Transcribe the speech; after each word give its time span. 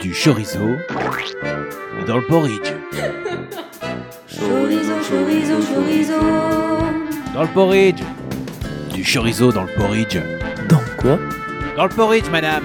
du 0.00 0.12
chorizo 0.12 0.76
dans 2.06 2.18
le 2.18 2.26
porridge. 2.26 2.72
Chorizo, 4.26 4.94
chorizo, 5.08 5.60
chorizo. 5.60 6.20
Dans 7.34 7.42
le 7.42 7.52
porridge. 7.52 8.02
Du 8.92 9.04
chorizo 9.04 9.52
dans 9.52 9.64
le 9.64 9.74
porridge. 9.74 10.18
Dans 10.68 10.80
quoi? 11.00 11.18
Dans 11.76 11.84
le 11.84 11.94
porridge, 11.94 12.28
madame. 12.30 12.64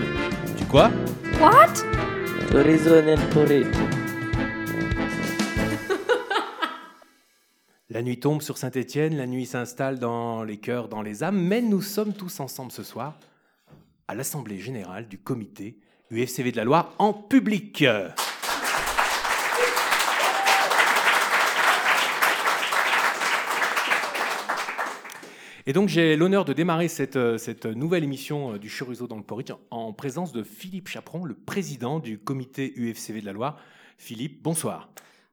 Du 0.57 0.65
quoi? 0.65 0.89
What? 1.39 1.83
Chorizo 2.51 3.01
nel 3.01 3.19
porridge. 3.29 3.67
La 7.89 8.01
nuit 8.01 8.19
tombe 8.19 8.41
sur 8.41 8.57
Saint-Étienne, 8.57 9.15
la 9.17 9.27
nuit 9.27 9.45
s'installe 9.45 9.99
dans 9.99 10.43
les 10.43 10.57
cœurs, 10.57 10.87
dans 10.89 11.01
les 11.01 11.23
âmes, 11.23 11.39
mais 11.39 11.61
nous 11.61 11.81
sommes 11.81 12.13
tous 12.13 12.39
ensemble 12.39 12.71
ce 12.71 12.83
soir 12.83 13.17
à 14.07 14.15
l'Assemblée 14.15 14.59
générale 14.59 15.07
du 15.07 15.17
comité 15.17 15.77
UFCV 16.11 16.51
de 16.51 16.57
la 16.57 16.63
Loire 16.63 16.93
en 16.99 17.13
public. 17.13 17.83
Et 25.69 25.73
donc 25.73 25.89
j'ai 25.89 26.15
l'honneur 26.15 26.45
de 26.45 26.53
démarrer 26.53 26.87
cette, 26.87 27.17
euh, 27.17 27.37
nouvelle 27.75 28.05
émission 28.05 28.53
euh, 28.53 28.57
du 28.57 28.69
Chorizo 28.69 29.05
dans 29.05 29.17
le 29.17 29.23
Porridge 29.23 29.51
en 29.69 29.91
présence 29.91 30.31
de 30.31 30.41
Philippe 30.41 30.87
Chaperon, 30.87 31.25
le 31.25 31.33
président 31.33 31.99
du 31.99 32.17
comité 32.19 32.71
UFCV 32.77 33.19
de 33.19 33.25
la 33.25 33.33
Loire. 33.33 33.57
Philippe, 33.97 34.41
bonsoir. 34.41 34.89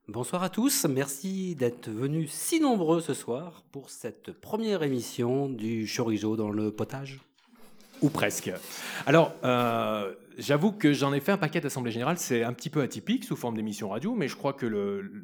Bonsoir 0.08 0.42
à 0.42 0.50
tous, 0.50 0.86
merci 0.86 1.54
d'être 1.54 1.88
venus 1.88 2.32
si 2.32 2.58
nombreux 2.58 3.00
ce 3.00 3.14
soir 3.14 3.62
pour 3.70 3.90
cette 3.90 4.32
première 4.32 4.82
émission 4.82 5.48
du 5.48 5.86
chorizo 5.86 6.36
dans 6.36 6.50
le 6.50 6.72
potage. 6.72 7.20
Ou 8.04 8.10
presque. 8.10 8.52
Alors, 9.06 9.32
euh, 9.44 10.12
j'avoue 10.36 10.72
que 10.72 10.92
j'en 10.92 11.14
ai 11.14 11.20
fait 11.20 11.32
un 11.32 11.38
paquet 11.38 11.62
d'Assemblée 11.62 11.90
Générale. 11.90 12.18
C'est 12.18 12.44
un 12.44 12.52
petit 12.52 12.68
peu 12.68 12.82
atypique 12.82 13.24
sous 13.24 13.34
forme 13.34 13.56
d'émission 13.56 13.88
radio, 13.88 14.14
mais 14.14 14.28
je 14.28 14.36
crois 14.36 14.52
que 14.52 14.66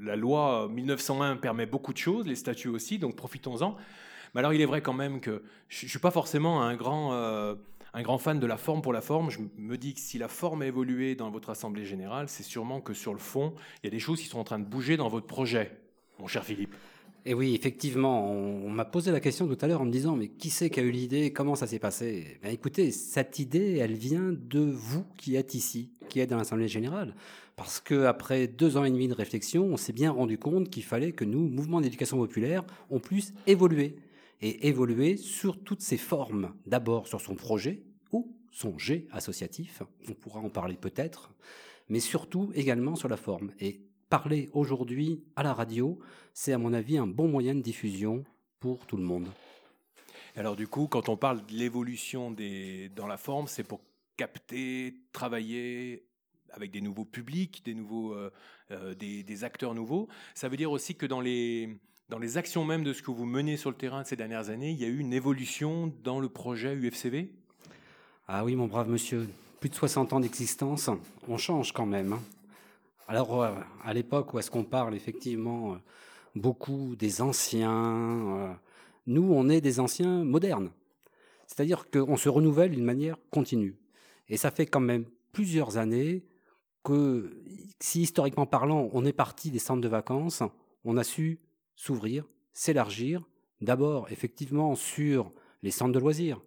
la 0.01 0.17
loi 0.17 0.67
1901 0.73 1.37
permet 1.37 1.67
beaucoup 1.67 1.93
de 1.93 1.99
choses, 1.99 2.27
les 2.27 2.37
statuts 2.37 2.69
aussi, 2.69 2.99
donc 2.99 3.17
profitons-en. 3.17 3.77
Mais 4.35 4.39
alors, 4.39 4.55
il 4.55 4.63
est 4.63 4.67
vrai 4.67 4.81
quand 4.81 4.95
même 4.95 5.21
que 5.21 5.43
je 5.69 5.85
ne 5.85 5.91
suis 5.91 5.99
pas 5.99 6.11
forcément 6.11 6.63
un 6.63 6.75
grand, 6.75 7.13
euh, 7.13 7.55
un 7.93 8.01
grand 8.01 8.17
fan 8.17 8.41
de 8.41 8.47
la 8.47 8.57
forme 8.57 8.81
pour 8.81 8.95
la 8.95 9.03
forme. 9.03 9.31
Je 9.31 9.41
me 9.59 9.77
dis 9.77 9.93
que 9.93 10.01
si 10.01 10.17
la 10.17 10.29
forme 10.29 10.63
a 10.63 10.67
évolué 10.67 11.15
dans 11.17 11.31
votre 11.31 11.51
Assemblée 11.51 11.85
Générale, 11.85 12.31
c'est 12.31 12.45
sûrement 12.45 12.81
que 12.81 12.95
sur 12.95 13.13
le 13.13 13.19
fond, 13.19 13.53
il 13.83 13.89
y 13.89 13.89
a 13.89 13.91
des 13.91 14.01
choses 14.01 14.23
qui 14.23 14.27
sont 14.27 14.39
en 14.39 14.45
train 14.45 14.59
de 14.59 14.65
bouger 14.65 14.97
dans 14.97 15.11
votre 15.11 15.27
projet, 15.27 15.77
mon 16.19 16.29
cher 16.29 16.45
Philippe. 16.45 16.75
Et 17.27 17.35
oui, 17.35 17.55
effectivement, 17.55 18.33
on, 18.33 18.71
m'a 18.71 18.87
posé 18.87 19.11
la 19.13 19.21
question 19.21 19.47
tout 19.47 19.59
à 19.61 19.67
l'heure 19.67 19.83
en 19.83 19.85
me 19.85 19.91
disant, 19.91 20.17
mais 20.17 20.29
qui 20.29 20.49
c'est 20.49 20.71
qui 20.71 20.81
a 20.81 20.83
eu 20.83 20.91
l'idée? 20.91 21.33
Comment 21.33 21.55
ça 21.55 21.67
s'est 21.67 21.79
passé? 21.79 22.39
Ben, 22.43 22.51
Écoutez, 22.51 22.91
cette 22.93 23.39
idée, 23.39 23.77
elle 23.77 23.95
vient 23.95 24.33
de 24.33 24.61
vous 24.61 25.05
qui 25.19 25.37
êtes 25.37 25.55
ici, 25.55 25.91
qui 26.09 26.21
êtes 26.21 26.31
dans 26.31 26.39
l'Assemblée 26.39 26.69
générale. 26.69 27.15
Parce 27.57 27.79
qu'après 27.79 28.47
deux 28.47 28.79
ans 28.79 28.85
et 28.85 28.91
demi 28.91 29.07
de 29.07 29.13
réflexion, 29.13 29.65
on 29.65 29.77
s'est 29.77 29.93
bien 29.93 30.11
rendu 30.11 30.39
compte 30.39 30.71
qu'il 30.71 30.83
fallait 30.83 31.13
que 31.13 31.27
nous, 31.27 31.47
mouvement 31.47 31.83
d'éducation 31.83 32.17
populaire, 32.17 32.65
on 32.89 33.01
puisse 33.01 33.35
évoluer. 33.47 33.97
Et 34.43 34.69
évoluer 34.69 35.19
sur 35.19 35.63
toutes 35.63 35.83
ses 35.83 35.99
formes. 35.99 36.55
D'abord 36.65 37.07
sur 37.07 37.21
son 37.21 37.35
projet 37.35 37.83
ou 38.13 38.35
son 38.51 38.79
jet 38.79 39.07
associatif, 39.13 39.83
on 40.09 40.15
pourra 40.15 40.41
en 40.41 40.49
parler 40.49 40.77
peut-être, 40.77 41.35
mais 41.91 42.01
surtout 42.01 42.51
également 42.55 42.97
sur 42.97 43.09
la 43.09 43.19
forme. 43.19 43.53
Et 43.61 43.83
parler 44.11 44.51
aujourd'hui 44.53 45.23
à 45.37 45.43
la 45.43 45.55
radio, 45.55 45.99
c'est 46.35 46.53
à 46.53 46.59
mon 46.59 46.75
avis 46.75 46.99
un 46.99 47.07
bon 47.07 47.29
moyen 47.29 47.55
de 47.55 47.63
diffusion 47.63 48.25
pour 48.59 48.85
tout 48.87 48.97
le 48.97 49.05
monde. 49.05 49.29
Alors 50.37 50.57
du 50.57 50.67
coup, 50.67 50.89
quand 50.89 51.09
on 51.09 51.17
parle 51.17 51.47
de 51.47 51.53
l'évolution 51.53 52.31
des, 52.31 52.91
dans 52.91 53.07
la 53.07 53.17
forme, 53.17 53.47
c'est 53.47 53.63
pour 53.63 53.81
capter, 54.17 54.97
travailler 55.13 56.05
avec 56.51 56.73
des 56.73 56.81
nouveaux 56.81 57.05
publics, 57.05 57.65
des, 57.65 57.75
nouveaux, 57.75 58.13
euh, 58.13 58.31
euh, 58.73 58.95
des, 58.95 59.23
des 59.23 59.45
acteurs 59.45 59.75
nouveaux. 59.75 60.09
Ça 60.35 60.49
veut 60.49 60.57
dire 60.57 60.73
aussi 60.73 60.97
que 60.97 61.07
dans 61.07 61.21
les, 61.21 61.79
dans 62.09 62.19
les 62.19 62.37
actions 62.37 62.65
même 62.65 62.83
de 62.83 62.93
ce 62.93 63.03
que 63.03 63.13
vous 63.13 63.25
menez 63.25 63.57
sur 63.57 63.71
le 63.71 63.77
terrain 63.77 64.03
ces 64.03 64.17
dernières 64.17 64.51
années, 64.51 64.73
il 64.73 64.79
y 64.81 64.85
a 64.85 64.89
eu 64.89 64.99
une 64.99 65.13
évolution 65.13 65.93
dans 66.03 66.19
le 66.19 66.29
projet 66.29 66.75
UFCV 66.75 67.31
Ah 68.27 68.45
oui, 68.45 68.57
mon 68.57 68.67
brave 68.67 68.89
monsieur, 68.89 69.29
plus 69.61 69.71
de 69.71 69.77
60 69.77 70.13
ans 70.13 70.21
d'existence, 70.21 70.91
on 71.29 71.39
change 71.39 71.71
quand 71.73 71.87
même. 71.87 72.19
Alors, 73.11 73.43
euh, 73.43 73.53
à 73.83 73.93
l'époque 73.93 74.33
où 74.33 74.39
est-ce 74.39 74.53
qu'on 74.53 74.63
parle 74.63 74.95
effectivement 74.95 75.73
euh, 75.73 75.77
beaucoup 76.37 76.95
des 76.95 77.21
anciens, 77.21 77.73
euh, 77.73 78.53
nous, 79.09 79.33
on 79.33 79.49
est 79.49 79.61
des 79.61 79.81
anciens 79.81 80.23
modernes. 80.23 80.71
C'est-à-dire 81.49 81.91
qu'on 81.91 82.17
se 82.17 82.29
renouvelle 82.29 82.71
d'une 82.71 82.85
manière 82.85 83.17
continue. 83.31 83.75
Et 84.29 84.37
ça 84.37 84.53
fait 84.53 84.67
quand 84.67 84.79
même 84.79 85.07
plusieurs 85.33 85.77
années 85.77 86.23
que, 86.85 87.43
si 87.81 88.03
historiquement 88.03 88.47
parlant, 88.47 88.89
on 88.93 89.05
est 89.05 89.13
parti 89.13 89.51
des 89.51 89.59
centres 89.59 89.81
de 89.81 89.89
vacances, 89.89 90.45
on 90.85 90.97
a 90.97 91.03
su 91.03 91.41
s'ouvrir, 91.75 92.29
s'élargir, 92.53 93.27
d'abord 93.61 94.09
effectivement 94.13 94.77
sur 94.77 95.33
les 95.65 95.73
centres 95.73 95.95
de 95.95 95.99
loisirs. 95.99 96.41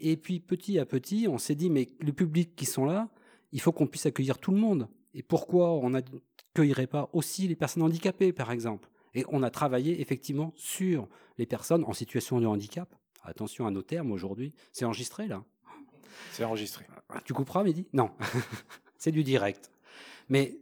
Et 0.00 0.16
puis 0.16 0.40
petit 0.40 0.80
à 0.80 0.84
petit, 0.84 1.28
on 1.28 1.38
s'est 1.38 1.54
dit, 1.54 1.70
mais 1.70 1.90
le 2.00 2.12
public 2.12 2.56
qui 2.56 2.66
sont 2.66 2.86
là, 2.86 3.08
il 3.52 3.60
faut 3.60 3.70
qu'on 3.70 3.86
puisse 3.86 4.06
accueillir 4.06 4.38
tout 4.38 4.50
le 4.50 4.58
monde. 4.58 4.88
Et 5.14 5.22
pourquoi 5.22 5.72
on 5.72 5.90
n'accueillerait 5.90 6.86
pas 6.86 7.10
aussi 7.12 7.48
les 7.48 7.56
personnes 7.56 7.82
handicapées, 7.82 8.32
par 8.32 8.50
exemple? 8.50 8.88
Et 9.14 9.24
on 9.28 9.42
a 9.42 9.50
travaillé 9.50 10.00
effectivement 10.00 10.52
sur 10.56 11.08
les 11.38 11.46
personnes 11.46 11.84
en 11.84 11.92
situation 11.92 12.40
de 12.40 12.46
handicap. 12.46 12.94
Attention 13.22 13.66
à 13.66 13.70
nos 13.70 13.82
termes 13.82 14.10
aujourd'hui, 14.10 14.52
c'est 14.72 14.84
enregistré 14.84 15.28
là. 15.28 15.44
C'est 16.32 16.44
enregistré. 16.44 16.86
Ah, 17.08 17.20
Tu 17.24 17.34
couperas, 17.34 17.62
Mehdi? 17.62 17.86
Non, 17.92 18.10
c'est 18.96 19.12
du 19.12 19.22
direct. 19.22 19.70
Mais 20.28 20.58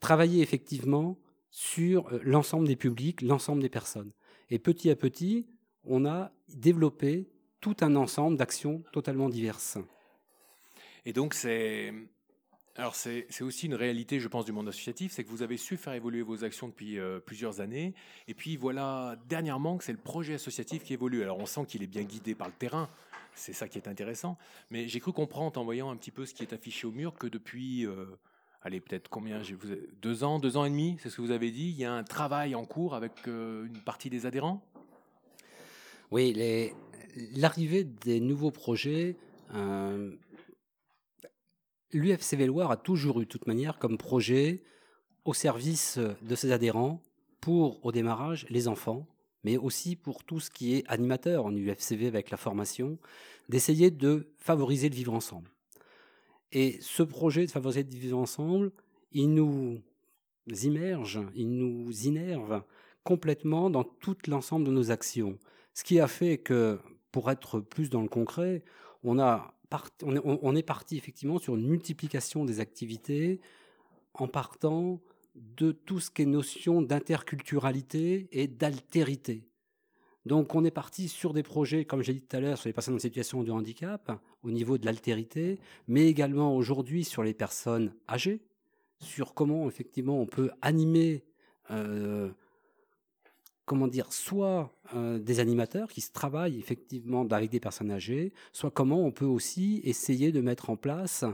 travailler 0.00 0.42
effectivement 0.42 1.18
sur 1.50 2.08
euh, 2.12 2.20
l'ensemble 2.22 2.66
des 2.66 2.76
publics, 2.76 3.22
l'ensemble 3.22 3.62
des 3.62 3.68
personnes. 3.68 4.12
Et 4.50 4.58
petit 4.58 4.90
à 4.90 4.96
petit, 4.96 5.48
on 5.84 6.04
a 6.06 6.32
développé 6.48 7.28
tout 7.60 7.76
un 7.80 7.96
ensemble 7.96 8.36
d'actions 8.36 8.82
totalement 8.92 9.28
diverses. 9.28 9.78
Et 11.04 11.12
donc 11.12 11.34
c'est... 11.34 11.92
Alors 12.76 12.94
c'est 12.94 13.26
aussi 13.42 13.66
une 13.66 13.74
réalité, 13.74 14.20
je 14.20 14.28
pense, 14.28 14.44
du 14.44 14.52
monde 14.52 14.68
associatif, 14.68 15.12
c'est 15.12 15.24
que 15.24 15.28
vous 15.28 15.42
avez 15.42 15.56
su 15.56 15.76
faire 15.76 15.92
évoluer 15.92 16.22
vos 16.22 16.44
actions 16.44 16.68
depuis 16.68 16.98
euh, 16.98 17.18
plusieurs 17.18 17.60
années, 17.60 17.94
et 18.28 18.32
puis 18.32 18.56
voilà, 18.56 19.16
dernièrement, 19.28 19.76
que 19.76 19.84
c'est 19.84 19.92
le 19.92 19.98
projet 19.98 20.34
associatif 20.34 20.84
qui 20.84 20.94
évolue. 20.94 21.22
Alors 21.22 21.38
on 21.38 21.46
sent 21.46 21.66
qu'il 21.66 21.82
est 21.82 21.88
bien 21.88 22.04
guidé 22.04 22.34
par 22.34 22.46
le 22.46 22.54
terrain, 22.54 22.88
c'est 23.34 23.52
ça 23.52 23.68
qui 23.68 23.76
est 23.76 23.88
intéressant, 23.88 24.38
mais 24.70 24.88
j'ai 24.88 25.00
cru 25.00 25.12
comprendre 25.12 25.60
en 25.60 25.64
voyant 25.64 25.90
un 25.90 25.96
petit 25.96 26.12
peu 26.12 26.24
ce 26.24 26.32
qui 26.32 26.42
est 26.42 26.52
affiché 26.52 26.86
au 26.86 26.92
mur 26.92 27.14
que 27.18 27.26
depuis, 27.26 27.86
euh, 27.86 28.06
allez, 28.62 28.80
peut-être 28.80 29.08
combien, 29.08 29.42
deux 30.00 30.24
ans, 30.24 30.38
deux 30.38 30.56
ans 30.56 30.64
et 30.64 30.70
demi, 30.70 30.96
c'est 31.02 31.10
ce 31.10 31.16
que 31.16 31.22
vous 31.22 31.32
avez 31.32 31.50
dit, 31.50 31.68
il 31.70 31.76
y 31.76 31.84
a 31.84 31.92
un 31.92 32.04
travail 32.04 32.54
en 32.54 32.64
cours 32.64 32.94
avec 32.94 33.12
euh, 33.26 33.66
une 33.66 33.80
partie 33.80 34.10
des 34.10 34.26
adhérents? 34.26 34.64
Oui, 36.12 36.72
l'arrivée 37.34 37.84
des 37.84 38.20
nouveaux 38.20 38.52
projets, 38.52 39.16
l'UFCV 41.92 42.46
Loire 42.46 42.70
a 42.70 42.76
toujours 42.76 43.20
eu, 43.20 43.24
de 43.24 43.30
toute 43.30 43.46
manière, 43.46 43.78
comme 43.78 43.98
projet 43.98 44.62
au 45.24 45.34
service 45.34 45.98
de 45.98 46.34
ses 46.34 46.52
adhérents 46.52 47.02
pour, 47.40 47.84
au 47.84 47.92
démarrage, 47.92 48.46
les 48.50 48.68
enfants, 48.68 49.06
mais 49.44 49.56
aussi 49.56 49.96
pour 49.96 50.24
tout 50.24 50.40
ce 50.40 50.50
qui 50.50 50.74
est 50.74 50.84
animateur 50.88 51.46
en 51.46 51.54
UFCV 51.54 52.06
avec 52.06 52.30
la 52.30 52.36
formation, 52.36 52.98
d'essayer 53.48 53.90
de 53.90 54.28
favoriser 54.38 54.88
le 54.88 54.94
vivre 54.94 55.14
ensemble. 55.14 55.50
Et 56.52 56.78
ce 56.80 57.02
projet 57.02 57.46
de 57.46 57.50
favoriser 57.50 57.82
le 57.82 57.88
vivre 57.88 58.18
ensemble, 58.18 58.72
il 59.12 59.32
nous 59.32 59.80
immerge, 60.62 61.20
il 61.34 61.56
nous 61.56 61.90
innerve 62.06 62.62
complètement 63.04 63.70
dans 63.70 63.84
tout 63.84 64.16
l'ensemble 64.26 64.66
de 64.66 64.72
nos 64.72 64.90
actions. 64.90 65.38
Ce 65.74 65.84
qui 65.84 66.00
a 66.00 66.08
fait 66.08 66.38
que, 66.38 66.78
pour 67.12 67.30
être 67.30 67.60
plus 67.60 67.90
dans 67.90 68.02
le 68.02 68.08
concret, 68.08 68.62
on, 69.02 69.18
a 69.18 69.54
on 70.02 70.56
est 70.56 70.62
parti 70.62 70.96
effectivement 70.96 71.38
sur 71.38 71.56
une 71.56 71.66
multiplication 71.66 72.44
des 72.44 72.60
activités 72.60 73.40
en 74.14 74.28
partant 74.28 75.00
de 75.34 75.72
tout 75.72 76.00
ce 76.00 76.10
qui 76.10 76.22
est 76.22 76.26
notion 76.26 76.82
d'interculturalité 76.82 78.28
et 78.32 78.48
d'altérité. 78.48 79.44
Donc 80.26 80.54
on 80.54 80.64
est 80.64 80.70
parti 80.70 81.08
sur 81.08 81.32
des 81.32 81.42
projets, 81.42 81.84
comme 81.84 82.02
j'ai 82.02 82.12
dit 82.12 82.22
tout 82.22 82.36
à 82.36 82.40
l'heure, 82.40 82.58
sur 82.58 82.68
les 82.68 82.72
personnes 82.72 82.94
en 82.94 82.98
situation 82.98 83.42
de 83.42 83.50
handicap, 83.50 84.20
au 84.42 84.50
niveau 84.50 84.76
de 84.76 84.84
l'altérité, 84.84 85.58
mais 85.88 86.06
également 86.06 86.54
aujourd'hui 86.54 87.04
sur 87.04 87.22
les 87.22 87.32
personnes 87.32 87.94
âgées, 88.08 88.42
sur 88.98 89.32
comment 89.32 89.66
effectivement 89.66 90.20
on 90.20 90.26
peut 90.26 90.50
animer 90.60 91.24
euh, 91.70 92.30
comment 93.70 93.86
dire, 93.86 94.12
soit 94.12 94.74
euh, 94.96 95.20
des 95.20 95.38
animateurs 95.38 95.90
qui 95.90 96.02
travaillent 96.10 96.58
effectivement 96.58 97.24
avec 97.30 97.50
des 97.50 97.60
personnes 97.60 97.92
âgées, 97.92 98.32
soit 98.52 98.72
comment 98.72 99.06
on 99.06 99.12
peut 99.12 99.24
aussi 99.24 99.80
essayer 99.84 100.32
de 100.32 100.40
mettre 100.40 100.70
en 100.70 100.76
place 100.76 101.24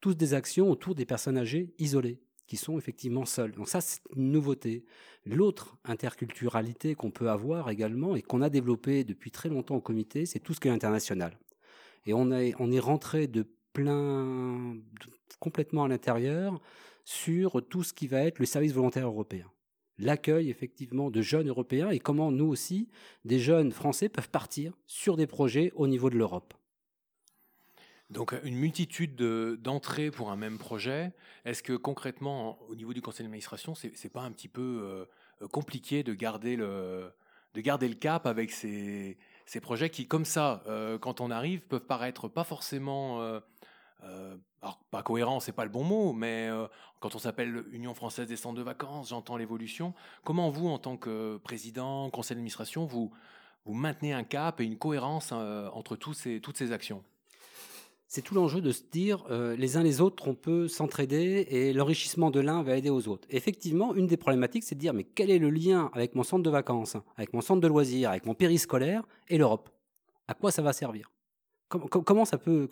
toutes 0.00 0.16
des 0.16 0.32
actions 0.32 0.70
autour 0.70 0.94
des 0.94 1.04
personnes 1.04 1.36
âgées 1.36 1.74
isolées, 1.78 2.18
qui 2.46 2.56
sont 2.56 2.78
effectivement 2.78 3.26
seules. 3.26 3.52
Donc 3.52 3.68
ça, 3.68 3.82
c'est 3.82 4.00
une 4.16 4.32
nouveauté. 4.32 4.86
L'autre 5.26 5.76
interculturalité 5.84 6.94
qu'on 6.94 7.10
peut 7.10 7.28
avoir 7.28 7.68
également 7.68 8.16
et 8.16 8.22
qu'on 8.22 8.40
a 8.40 8.48
développé 8.48 9.04
depuis 9.04 9.30
très 9.30 9.50
longtemps 9.50 9.76
au 9.76 9.82
comité, 9.82 10.24
c'est 10.24 10.40
tout 10.40 10.54
ce 10.54 10.60
qui 10.60 10.68
est 10.68 10.70
international. 10.70 11.38
Et 12.06 12.14
on 12.14 12.30
est 12.32 12.80
rentré 12.80 13.26
de 13.26 13.46
plein, 13.74 14.78
complètement 15.40 15.84
à 15.84 15.88
l'intérieur 15.88 16.58
sur 17.04 17.62
tout 17.68 17.82
ce 17.82 17.92
qui 17.92 18.06
va 18.06 18.22
être 18.22 18.38
le 18.38 18.46
service 18.46 18.72
volontaire 18.72 19.08
européen. 19.08 19.52
L'accueil 20.02 20.50
effectivement 20.50 21.10
de 21.10 21.22
jeunes 21.22 21.48
européens 21.48 21.90
et 21.90 22.00
comment 22.00 22.32
nous 22.32 22.46
aussi, 22.46 22.88
des 23.24 23.38
jeunes 23.38 23.70
français, 23.70 24.08
peuvent 24.08 24.30
partir 24.30 24.72
sur 24.86 25.16
des 25.16 25.28
projets 25.28 25.72
au 25.76 25.86
niveau 25.86 26.10
de 26.10 26.18
l'Europe. 26.18 26.54
Donc 28.10 28.34
une 28.42 28.56
multitude 28.56 29.14
de- 29.16 29.58
d'entrées 29.62 30.10
pour 30.10 30.30
un 30.30 30.36
même 30.36 30.58
projet. 30.58 31.12
Est-ce 31.44 31.62
que 31.62 31.74
concrètement, 31.74 32.58
au 32.68 32.74
niveau 32.74 32.92
du 32.92 33.00
conseil 33.00 33.24
d'administration, 33.24 33.74
c'est 33.74 33.96
c'est 33.96 34.12
pas 34.12 34.22
un 34.22 34.32
petit 34.32 34.48
peu 34.48 35.06
euh, 35.40 35.48
compliqué 35.48 36.02
de 36.02 36.12
garder 36.12 36.56
le, 36.56 37.10
de 37.54 37.60
garder 37.60 37.88
le 37.88 37.94
cap 37.94 38.26
avec 38.26 38.50
ces, 38.50 39.16
ces 39.46 39.60
projets 39.60 39.88
qui, 39.88 40.06
comme 40.06 40.26
ça, 40.26 40.62
euh, 40.66 40.98
quand 40.98 41.20
on 41.20 41.30
arrive, 41.30 41.60
peuvent 41.62 41.86
paraître 41.86 42.28
pas 42.28 42.44
forcément, 42.44 43.22
euh, 43.22 43.40
alors 44.62 44.78
pas 44.90 45.02
cohérents, 45.02 45.40
c'est 45.40 45.52
pas 45.52 45.64
le 45.64 45.70
bon 45.70 45.82
mot, 45.82 46.12
mais 46.12 46.48
euh, 46.48 46.66
quand 47.00 47.14
on 47.16 47.18
s'appelle 47.18 47.64
Union 47.72 47.94
française 47.94 48.28
des 48.28 48.36
centres 48.36 48.56
de 48.56 48.62
vacances, 48.62 49.08
j'entends 49.08 49.36
l'évolution. 49.36 49.92
Comment 50.24 50.50
vous, 50.50 50.68
en 50.68 50.78
tant 50.78 50.96
que 50.96 51.36
président, 51.38 52.08
conseil 52.10 52.36
d'administration, 52.36 52.86
vous 52.86 53.12
maintenez 53.66 54.12
un 54.12 54.24
cap 54.24 54.60
et 54.60 54.64
une 54.64 54.78
cohérence 54.78 55.30
euh, 55.32 55.68
entre 55.72 55.96
tous 55.96 56.28
toutes 56.42 56.56
ces 56.56 56.70
actions? 56.70 57.02
C'est 58.06 58.22
tout 58.22 58.34
l'enjeu 58.34 58.60
de 58.60 58.72
se 58.72 58.82
dire, 58.82 59.24
euh, 59.30 59.56
les 59.56 59.78
uns 59.78 59.82
les 59.82 60.02
autres, 60.02 60.28
on 60.28 60.34
peut 60.34 60.68
s'entraider 60.68 61.46
et 61.48 61.72
l'enrichissement 61.72 62.30
de 62.30 62.40
l'un 62.40 62.62
va 62.62 62.76
aider 62.76 62.90
aux 62.90 63.08
autres. 63.08 63.26
Effectivement, 63.30 63.94
une 63.94 64.06
des 64.06 64.18
problématiques, 64.18 64.64
c'est 64.64 64.74
de 64.74 64.80
dire, 64.80 64.92
mais 64.92 65.04
quel 65.04 65.30
est 65.30 65.38
le 65.38 65.48
lien 65.48 65.90
avec 65.94 66.14
mon 66.14 66.22
centre 66.22 66.42
de 66.42 66.50
vacances, 66.50 66.98
avec 67.16 67.32
mon 67.32 67.40
centre 67.40 67.62
de 67.62 67.68
loisirs, 67.68 68.10
avec 68.10 68.26
mon 68.26 68.34
périscolaire 68.34 69.02
et 69.28 69.38
l'Europe? 69.38 69.70
À 70.28 70.34
quoi 70.34 70.52
ça 70.52 70.60
va 70.60 70.74
servir? 70.74 71.10
Com- 71.72 71.88
com- 71.88 72.04
Comment 72.04 72.26
ça 72.26 72.36
peut, 72.36 72.68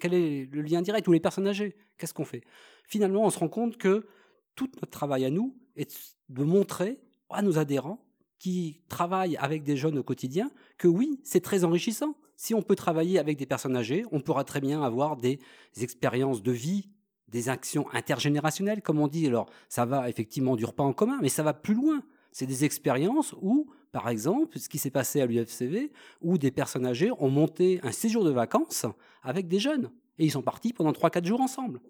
quel 0.00 0.14
est 0.14 0.48
le 0.50 0.62
lien 0.62 0.80
direct 0.80 1.06
ou 1.06 1.12
les 1.12 1.20
personnes 1.20 1.46
âgées? 1.46 1.76
Qu'est-ce 1.98 2.14
qu'on 2.14 2.24
fait? 2.24 2.42
Finalement, 2.86 3.24
on 3.26 3.30
se 3.30 3.38
rend 3.38 3.48
compte 3.50 3.76
que 3.76 4.06
tout 4.54 4.70
notre 4.76 4.90
travail 4.90 5.26
à 5.26 5.30
nous 5.30 5.54
est 5.76 6.16
de 6.30 6.44
montrer 6.44 6.98
à 7.28 7.42
nos 7.42 7.58
adhérents 7.58 8.02
qui 8.38 8.80
travaillent 8.88 9.36
avec 9.36 9.64
des 9.64 9.76
jeunes 9.76 9.98
au 9.98 10.02
quotidien 10.02 10.50
que 10.78 10.88
oui, 10.88 11.20
c'est 11.24 11.40
très 11.42 11.64
enrichissant. 11.64 12.14
Si 12.36 12.54
on 12.54 12.62
peut 12.62 12.74
travailler 12.76 13.18
avec 13.18 13.36
des 13.36 13.46
personnes 13.46 13.76
âgées, 13.76 14.04
on 14.12 14.20
pourra 14.20 14.44
très 14.44 14.60
bien 14.60 14.82
avoir 14.82 15.16
des 15.18 15.40
expériences 15.80 16.42
de 16.42 16.52
vie, 16.52 16.88
des 17.26 17.50
actions 17.50 17.86
intergénérationnelles, 17.92 18.80
comme 18.80 18.98
on 18.98 19.08
dit. 19.08 19.26
Alors, 19.26 19.50
ça 19.68 19.84
va 19.84 20.08
effectivement 20.08 20.56
du 20.56 20.64
repas 20.64 20.84
en 20.84 20.94
commun, 20.94 21.18
mais 21.20 21.28
ça 21.28 21.42
va 21.42 21.52
plus 21.52 21.74
loin. 21.74 22.02
C'est 22.32 22.46
des 22.46 22.64
expériences 22.64 23.34
où, 23.40 23.68
par 23.92 24.08
exemple, 24.08 24.58
ce 24.58 24.68
qui 24.68 24.78
s'est 24.78 24.90
passé 24.90 25.20
à 25.20 25.26
l'UFCV, 25.26 25.90
où 26.20 26.38
des 26.38 26.50
personnes 26.50 26.86
âgées 26.86 27.10
ont 27.18 27.30
monté 27.30 27.80
un 27.82 27.92
séjour 27.92 28.24
de 28.24 28.30
vacances 28.30 28.86
avec 29.22 29.48
des 29.48 29.58
jeunes. 29.58 29.90
Et 30.18 30.24
ils 30.24 30.30
sont 30.30 30.42
partis 30.42 30.72
pendant 30.72 30.92
3-4 30.92 31.24
jours 31.24 31.40
ensemble. 31.40 31.80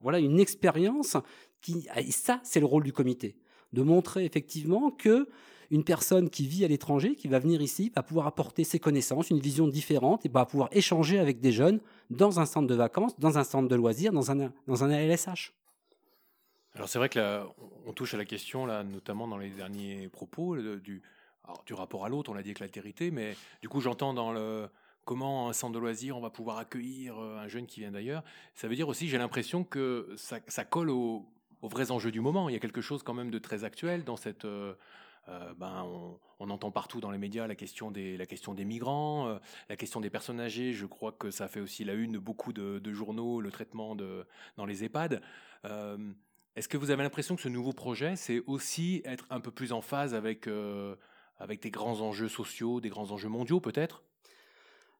Voilà 0.00 0.18
une 0.18 0.40
expérience 0.40 1.16
qui. 1.60 1.86
Et 1.96 2.10
ça, 2.10 2.40
c'est 2.42 2.60
le 2.60 2.66
rôle 2.66 2.84
du 2.84 2.92
comité. 2.92 3.36
De 3.72 3.82
montrer 3.82 4.24
effectivement 4.24 4.90
que 4.90 5.28
une 5.70 5.84
personne 5.84 6.28
qui 6.28 6.46
vit 6.46 6.66
à 6.66 6.68
l'étranger, 6.68 7.14
qui 7.14 7.28
va 7.28 7.38
venir 7.38 7.62
ici, 7.62 7.90
va 7.96 8.02
pouvoir 8.02 8.26
apporter 8.26 8.62
ses 8.62 8.78
connaissances, 8.78 9.30
une 9.30 9.40
vision 9.40 9.66
différente, 9.66 10.26
et 10.26 10.28
va 10.28 10.44
pouvoir 10.44 10.68
échanger 10.72 11.18
avec 11.18 11.40
des 11.40 11.50
jeunes 11.50 11.80
dans 12.10 12.40
un 12.40 12.44
centre 12.44 12.66
de 12.66 12.74
vacances, 12.74 13.18
dans 13.18 13.38
un 13.38 13.44
centre 13.44 13.68
de 13.68 13.74
loisirs, 13.74 14.12
dans 14.12 14.30
un, 14.30 14.52
dans 14.66 14.84
un. 14.84 14.90
Alors 16.74 16.88
c'est 16.88 16.98
vrai 16.98 17.08
que 17.08 17.42
on- 17.86 17.92
touche 17.92 18.14
à 18.14 18.16
la 18.16 18.24
question, 18.24 18.64
là, 18.64 18.82
notamment 18.82 19.28
dans 19.28 19.36
les 19.36 19.50
derniers 19.50 20.08
propos, 20.08 20.54
le- 20.54 20.80
du, 20.80 21.02
rapport 21.70 22.04
à 22.04 22.08
l'autre, 22.08 22.30
on 22.30 22.34
l'a 22.34 22.42
dit 22.42 22.50
avec 22.50 22.60
l'altérité, 22.60 23.10
mais 23.10 23.36
du 23.60 23.68
coup 23.68 23.80
j'entends 23.80 24.14
dans 24.14 24.32
le 24.32 24.68
comment 25.04 25.48
un 25.48 25.52
centre 25.52 25.74
de 25.74 25.78
loisirs, 25.78 26.16
on 26.16 26.20
va 26.20 26.30
pouvoir 26.30 26.58
accueillir 26.58 27.18
euh, 27.18 27.38
un 27.38 27.48
jeune 27.48 27.66
qui 27.66 27.80
vient 27.80 27.90
d'ailleurs. 27.90 28.22
Ça 28.54 28.68
veut 28.68 28.76
dire 28.76 28.88
aussi, 28.88 29.08
j'ai 29.08 29.18
l'impression 29.18 29.64
que 29.64 30.14
ça, 30.16 30.64
colle 30.64 30.90
aux, 30.90 31.26
aux 31.60 31.68
vrais 31.68 31.90
enjeux 31.90 32.12
du 32.12 32.20
moment. 32.20 32.48
Il 32.48 32.52
y 32.52 32.56
a 32.56 32.60
quelque 32.60 32.80
chose 32.80 33.02
quand 33.02 33.14
même 33.14 33.30
de 33.30 33.38
très 33.38 33.64
actuel 33.64 34.04
dans 34.04 34.16
cette... 34.16 34.44
euh, 34.44 34.74
euh, 35.28 35.54
ben, 35.54 35.86
on, 36.40 36.50
entend 36.50 36.72
partout 36.72 37.00
dans 37.00 37.12
les 37.12 37.18
médias 37.18 37.46
la 37.46 37.54
question 37.54 37.92
des, 37.92 38.16
la 38.16 38.26
question 38.26 38.52
des 38.52 38.64
migrants, 38.64 39.28
euh, 39.28 39.38
la 39.68 39.76
question 39.76 40.00
des 40.00 40.10
personnes 40.10 40.40
âgées. 40.40 40.72
Je 40.72 40.86
crois 40.86 41.12
que 41.12 41.30
ça 41.30 41.46
fait 41.46 41.60
aussi 41.60 41.84
la 41.84 41.94
une 41.94 42.12
de 42.12 42.18
beaucoup 42.18 42.52
de, 42.52 42.92
journaux, 42.92 43.40
le 43.40 43.52
traitement 43.52 43.94
de, 43.94 44.26
dans 44.56 44.66
les 44.66 44.82
EHPAD. 44.82 45.22
Euh, 45.64 45.96
est-ce 46.56 46.68
que 46.68 46.76
vous 46.76 46.90
avez 46.90 47.02
l'impression 47.02 47.34
que 47.34 47.42
ce 47.42 47.48
nouveau 47.48 47.72
projet, 47.72 48.14
c'est 48.16 48.42
aussi 48.46 49.02
être 49.04 49.26
un 49.30 49.40
peu 49.40 49.50
plus 49.50 49.72
en 49.72 49.80
phase 49.80 50.14
avec, 50.14 50.46
euh, 50.46 50.94
avec 51.38 51.62
des 51.62 51.70
grands 51.70 52.00
enjeux 52.00 52.28
sociaux, 52.28 52.80
des 52.80 52.90
grands 52.90 53.10
enjeux 53.10 53.28
mondiaux 53.28 53.60
peut-être? 53.60 54.02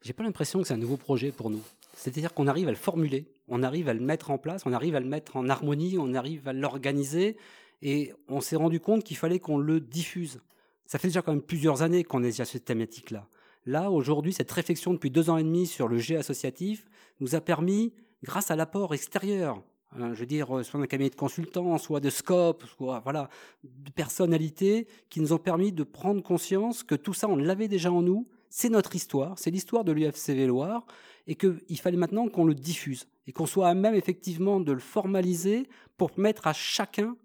J'ai 0.01 0.15
pas 0.15 0.25
l'impression 0.25 0.61
que 0.61 0.67
c'est 0.67 0.75
un 0.75 0.79
nouveau 0.79 0.97
projet 0.97 1.31
pour 1.31 1.51
nous. 1.51 1.63
C'est-à-dire 1.95 2.33
qu'on 2.35 2.49
arrive 2.49 2.69
à 2.69 2.71
le 2.71 2.77
formuler, 2.77 3.27
on 3.49 3.63
arrive 3.63 3.89
à 3.89 3.95
le 3.95 4.01
mettre 4.01 4.31
en 4.31 4.39
place, 4.39 4.63
on 4.67 4.73
arrive 4.73 4.97
à 4.97 5.01
le 5.01 5.07
mettre 5.07 5.37
en 5.37 5.49
harmonie, 5.49 5.97
on 5.99 6.15
arrive 6.15 6.49
à 6.49 6.53
l'organiser, 6.53 7.37
et 7.83 8.13
on 8.29 8.41
s'est 8.41 8.57
rendu 8.57 8.81
compte 8.81 9.05
qu'il 9.05 9.17
fallait 9.17 9.39
qu'on 9.39 9.59
le 9.59 9.81
diffuse. 9.81 10.41
Ça 10.87 10.99
fait 10.99 11.09
déjà 11.09 11.23
quand 11.23 11.33
même 11.33 11.43
plusieurs 11.43 11.83
années 11.83 12.03
qu'on 12.03 12.23
est 12.23 12.29
déjà 12.29 12.45
sur 12.45 12.55
cette 12.55 12.65
thématique-là. 12.65 13.29
Là, 13.67 13.91
aujourd'hui, 13.91 14.33
cette 14.33 14.51
réflexion 14.51 14.93
depuis 14.93 15.11
deux 15.11 15.31
ans 15.31 15.37
et 15.37 15.45
demi 15.45 15.67
sur 15.67 15.87
le 15.87 15.99
G 15.99 16.17
associatif 16.17 16.89
nous 17.21 17.35
a 17.35 17.41
permis, 17.41 17.93
grâce 18.25 18.51
à 18.51 18.57
l'apport 18.57 18.95
extérieur, 18.95 19.63
je 19.99 20.21
veux 20.21 20.27
dire, 20.27 20.57
euh, 20.57 20.63
soit 20.63 20.81
d'un 20.81 20.87
cabinet 20.87 21.11
de 21.11 21.15
consultants, 21.15 21.77
soit 21.79 22.01
de 22.01 22.11
scope, 22.11 22.65
soit 22.77 23.01
voilà, 23.01 23.29
de 23.65 23.91
personnalités 23.91 24.87
qui 25.11 25.21
nous 25.21 25.33
ont 25.33 25.39
permis 25.39 25.73
de 25.73 25.83
prendre 25.85 26.23
conscience 26.23 26.83
que 26.83 26.95
tout 26.95 27.15
ça, 27.15 27.29
on 27.29 27.37
l'avait 27.37 27.69
déjà 27.69 27.93
en 27.93 28.03
nous, 28.03 28.27
c'est 28.49 28.69
notre 28.69 28.95
histoire, 28.97 29.39
c'est 29.39 29.51
l'histoire 29.51 29.85
de 29.85 29.93
l'UFCV 29.93 30.47
Loire, 30.47 30.87
et 31.27 31.35
qu'il 31.35 31.79
fallait 31.81 31.97
maintenant 31.97 32.29
qu'on 32.29 32.45
le 32.45 32.55
diffuse, 32.55 33.07
et 33.27 33.33
qu'on 33.33 33.47
soit 33.47 33.69
à 33.69 33.75
même 33.75 33.95
effectivement 33.95 34.61
de 34.61 34.73
le 34.73 34.81
formaliser 34.81 35.69
pour 35.97 36.11
permettre 36.11 36.47
à 36.47 36.53
chacun, 36.53 37.17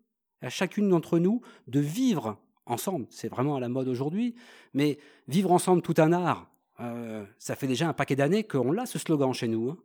à 0.41 0.49
chacune 0.49 0.89
d'entre 0.89 1.19
nous, 1.19 1.41
de 1.67 1.79
vivre 1.79 2.37
ensemble. 2.65 3.07
C'est 3.09 3.29
vraiment 3.29 3.55
à 3.55 3.59
la 3.59 3.69
mode 3.69 3.87
aujourd'hui, 3.87 4.35
mais 4.73 4.99
vivre 5.27 5.51
ensemble 5.51 5.81
tout 5.81 5.95
un 5.97 6.13
art, 6.13 6.49
euh, 6.79 7.25
ça 7.39 7.55
fait 7.55 7.67
déjà 7.67 7.87
un 7.89 7.93
paquet 7.93 8.15
d'années 8.15 8.43
qu'on 8.43 8.71
l'a 8.71 8.85
ce 8.85 8.99
slogan 8.99 9.33
chez 9.33 9.47
nous. 9.47 9.69
hein. 9.71 9.77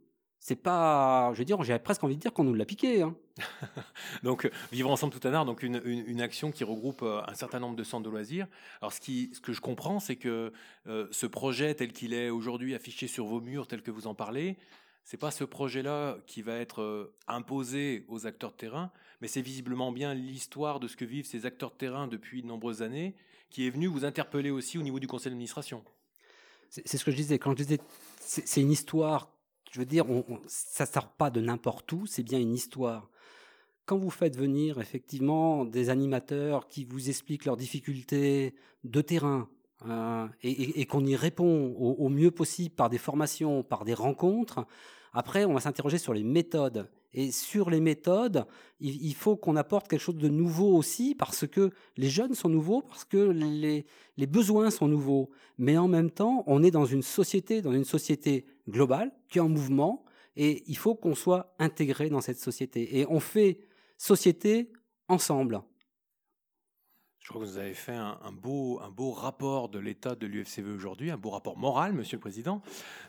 C'est 0.44 0.56
pas, 0.56 1.30
je 1.34 1.38
veux 1.38 1.44
dire, 1.44 1.62
j'ai 1.62 1.78
presque 1.78 2.02
envie 2.02 2.16
de 2.16 2.20
dire 2.20 2.32
qu'on 2.32 2.42
nous 2.42 2.54
l'a 2.54 2.64
piqué. 2.64 3.02
hein. 3.02 3.14
Donc, 4.24 4.44
euh, 4.44 4.50
vivre 4.72 4.90
ensemble 4.90 5.12
tout 5.16 5.26
un 5.28 5.32
art, 5.32 5.44
donc 5.44 5.62
une, 5.62 5.80
une- 5.84 6.04
une 6.04 6.20
action 6.20 6.50
qui 6.50 6.64
regroupe 6.64 7.02
euh, 7.02 7.22
un 7.28 7.34
certain 7.34 7.60
nombre 7.60 7.76
de 7.76 7.84
centres 7.84 8.02
de 8.02 8.10
loisirs. 8.10 8.48
Alors, 8.80 8.92
ce, 8.92 9.00
qui, 9.00 9.30
ce 9.34 9.40
que 9.40 9.52
je 9.52 9.60
comprends, 9.60 10.00
c'est 10.00 10.16
que 10.16 10.52
euh, 10.88 11.06
ce 11.12 11.26
projet 11.26 11.76
tel 11.76 11.92
qu'il 11.92 12.12
est 12.12 12.28
aujourd'hui 12.28 12.74
affiché 12.74 13.06
sur 13.06 13.24
vos 13.24 13.40
murs, 13.40 13.68
tel 13.68 13.82
que 13.82 13.92
vous 13.92 14.08
en 14.08 14.16
parlez, 14.16 14.56
c'est 15.04 15.16
pas 15.16 15.30
ce 15.30 15.44
projet-là 15.44 16.18
qui 16.26 16.42
va 16.42 16.56
être 16.56 16.82
euh, 16.82 17.14
imposé 17.28 18.04
aux 18.08 18.26
acteurs 18.26 18.50
de 18.50 18.56
terrain, 18.56 18.90
mais 19.20 19.28
c'est 19.28 19.42
visiblement 19.42 19.92
bien 19.92 20.12
l'histoire 20.12 20.80
de 20.80 20.88
ce 20.88 20.96
que 20.96 21.04
vivent 21.04 21.24
ces 21.26 21.46
acteurs 21.46 21.70
de 21.70 21.76
terrain 21.76 22.08
depuis 22.08 22.42
de 22.42 22.48
nombreuses 22.48 22.82
années 22.82 23.14
qui 23.48 23.64
est 23.66 23.70
venu 23.70 23.86
vous 23.86 24.04
interpeller 24.04 24.50
aussi 24.50 24.76
au 24.76 24.82
niveau 24.82 24.98
du 24.98 25.06
conseil 25.06 25.30
d'administration. 25.30 25.84
C'est 26.70 26.96
ce 26.98 27.04
que 27.04 27.10
je 27.12 27.16
disais. 27.16 27.38
Quand 27.38 27.50
je 27.52 27.56
disais, 27.62 27.80
c'est 28.18 28.60
une 28.62 28.70
histoire, 28.72 29.28
je 29.72 29.78
veux 29.80 29.86
dire, 29.86 30.04
ça 30.46 30.84
sort 30.84 31.08
pas 31.08 31.30
de 31.30 31.40
n'importe 31.40 31.90
où, 31.92 32.06
c'est 32.06 32.22
bien 32.22 32.38
une 32.38 32.52
histoire. 32.52 33.08
Quand 33.86 33.96
vous 33.96 34.10
faites 34.10 34.36
venir 34.36 34.78
effectivement 34.78 35.64
des 35.64 35.88
animateurs 35.88 36.68
qui 36.68 36.84
vous 36.84 37.08
expliquent 37.08 37.46
leurs 37.46 37.56
difficultés 37.56 38.54
de 38.84 39.00
terrain 39.00 39.48
euh, 39.88 40.28
et, 40.42 40.84
qu'on 40.84 41.04
y 41.06 41.16
répond 41.16 41.74
au 41.74 42.08
mieux 42.10 42.30
possible 42.30 42.74
par 42.74 42.90
des 42.90 42.98
formations, 42.98 43.62
par 43.62 43.84
des 43.84 43.94
rencontres, 43.94 44.66
après 45.14 45.46
on 45.46 45.54
va 45.54 45.60
s'interroger 45.60 45.98
sur 45.98 46.12
les 46.12 46.22
méthodes. 46.22 46.88
Et 47.14 47.30
sur 47.30 47.68
les 47.68 47.80
méthodes, 47.80 48.46
il, 48.80 49.14
faut 49.14 49.36
qu'on 49.36 49.56
apporte 49.56 49.86
quelque 49.86 50.00
chose 50.00 50.16
de 50.16 50.28
nouveau 50.28 50.74
aussi 50.76 51.14
parce 51.14 51.46
que 51.46 51.70
les 51.96 52.08
jeunes 52.08 52.34
sont 52.34 52.48
nouveaux, 52.48 52.80
parce 52.80 53.04
que 53.04 53.18
les, 53.18 54.26
besoins 54.26 54.70
sont 54.70 54.88
nouveaux. 54.88 55.30
Mais 55.58 55.76
en 55.76 55.88
même 55.88 56.10
temps, 56.10 56.42
on 56.46 56.62
est 56.62 56.70
dans 56.70 56.86
une 56.86 57.02
société, 57.02 57.60
dans 57.60 57.72
une 57.72 57.84
société 57.84 58.46
globale 58.68 59.12
qui 59.28 59.38
est 59.38 59.42
en 59.42 59.48
mouvement, 59.48 60.04
et 60.36 60.62
il 60.66 60.76
faut 60.76 60.94
qu'on 60.94 61.14
soit 61.14 61.54
intégré 61.58 62.08
dans 62.08 62.22
cette 62.22 62.38
société. 62.38 62.98
Et 62.98 63.06
on 63.06 63.20
fait 63.20 63.60
société 63.98 64.72
ensemble. 65.08 65.62
Je 67.20 67.28
crois 67.28 67.42
que 67.42 67.46
vous 67.46 67.58
avez 67.58 67.74
fait 67.74 67.94
un, 67.94 68.18
un 68.22 68.32
beau, 68.32 68.80
un 68.80 68.90
beau 68.90 69.12
rapport 69.12 69.68
de 69.68 69.78
l'état 69.78 70.16
de 70.16 70.26
l'UFCV 70.26 70.72
aujourd'hui, 70.72 71.10
un 71.10 71.18
beau 71.18 71.30
rapport 71.30 71.56
moral, 71.56 71.92
Monsieur 71.92 72.16
le 72.16 72.20
Président. 72.20 72.62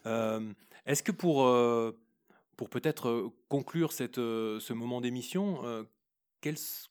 Euh, 0.06 0.54
Est-ce 0.86 1.02
que 1.02 1.12
pour, 1.12 1.46
euh, 1.46 1.98
pour 2.58 2.70
peut-être 2.70 3.32
conclure 3.50 3.92
ce 3.94 4.74
moment 4.74 5.02
d'émission, 5.02 5.86
qu'est-ce 6.42 6.90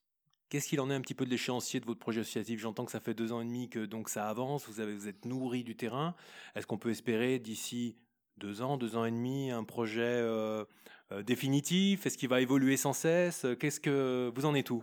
qu'il 0.69 0.81
en 0.81 0.91
est 0.91 0.95
un 0.95 1.01
petit 1.01 1.15
peu 1.15 1.25
de 1.25 1.31
l'échéancier 1.31 1.81
de 1.81 1.87
votre 1.87 2.01
projet 2.01 2.21
associatif? 2.21 2.61
J'entends 2.61 2.85
que 2.85 2.93
ça 2.93 3.01
fait 3.01 3.15
deux 3.15 3.33
ans 3.33 3.41
et 3.41 3.45
demi 3.45 3.69
que 3.69 3.87
donc 3.87 4.09
ça 4.09 4.29
avance, 4.29 4.67
vous, 4.69 4.81
avez, 4.81 5.09
êtes 5.09 5.25
nourri 5.25 5.65
du 5.65 5.77
terrain. 5.77 6.15
Est-ce 6.55 6.67
qu'on 6.67 6.79
peut 6.79 6.91
espérer 6.91 7.39
d'ici 7.39 7.97
deux 8.39 8.63
ans, 8.63 8.77
deux 8.77 8.97
ans 8.97 9.05
et 9.05 9.11
demi, 9.11 9.51
un 9.51 9.65
projet 9.65 10.27
définitif? 11.25 12.07
Est-ce 12.07 12.19
qu'il 12.19 12.29
va 12.29 12.41
évoluer 12.41 12.77
sans 12.77 12.93
cesse? 12.93 13.47
Qu'est-ce 13.61 13.81
que 13.81 14.33
vous 14.35 14.45
en 14.45 14.55
êtes 14.55 14.71
où? 14.71 14.83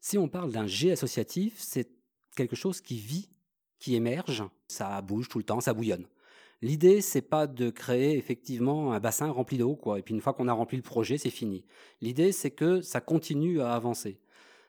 Si 0.00 0.18
on 0.18 0.28
parle 0.28 0.52
d'un 0.52 0.66
G 0.66 0.92
associatif, 0.92 1.54
c'est 1.58 1.90
quelque 2.36 2.54
chose 2.54 2.80
qui 2.80 2.98
vit, 2.98 3.28
qui 3.78 3.96
émerge, 3.96 4.44
ça 4.68 5.00
bouge 5.02 5.28
tout 5.28 5.38
le 5.38 5.44
temps, 5.44 5.60
ça 5.60 5.74
bouillonne. 5.74 6.06
L'idée, 6.62 7.00
c'est 7.00 7.22
pas 7.22 7.46
de 7.46 7.70
créer 7.70 8.16
effectivement 8.16 8.92
un 8.92 9.00
bassin 9.00 9.30
rempli 9.30 9.58
d'eau, 9.58 9.76
quoi. 9.76 9.98
Et 9.98 10.02
puis 10.02 10.14
une 10.14 10.20
fois 10.20 10.32
qu'on 10.32 10.48
a 10.48 10.52
rempli 10.52 10.76
le 10.76 10.82
projet, 10.82 11.18
c'est 11.18 11.30
fini. 11.30 11.64
L'idée, 12.00 12.32
c'est 12.32 12.50
que 12.50 12.80
ça 12.80 13.00
continue 13.00 13.60
à 13.60 13.72
avancer. 13.74 14.20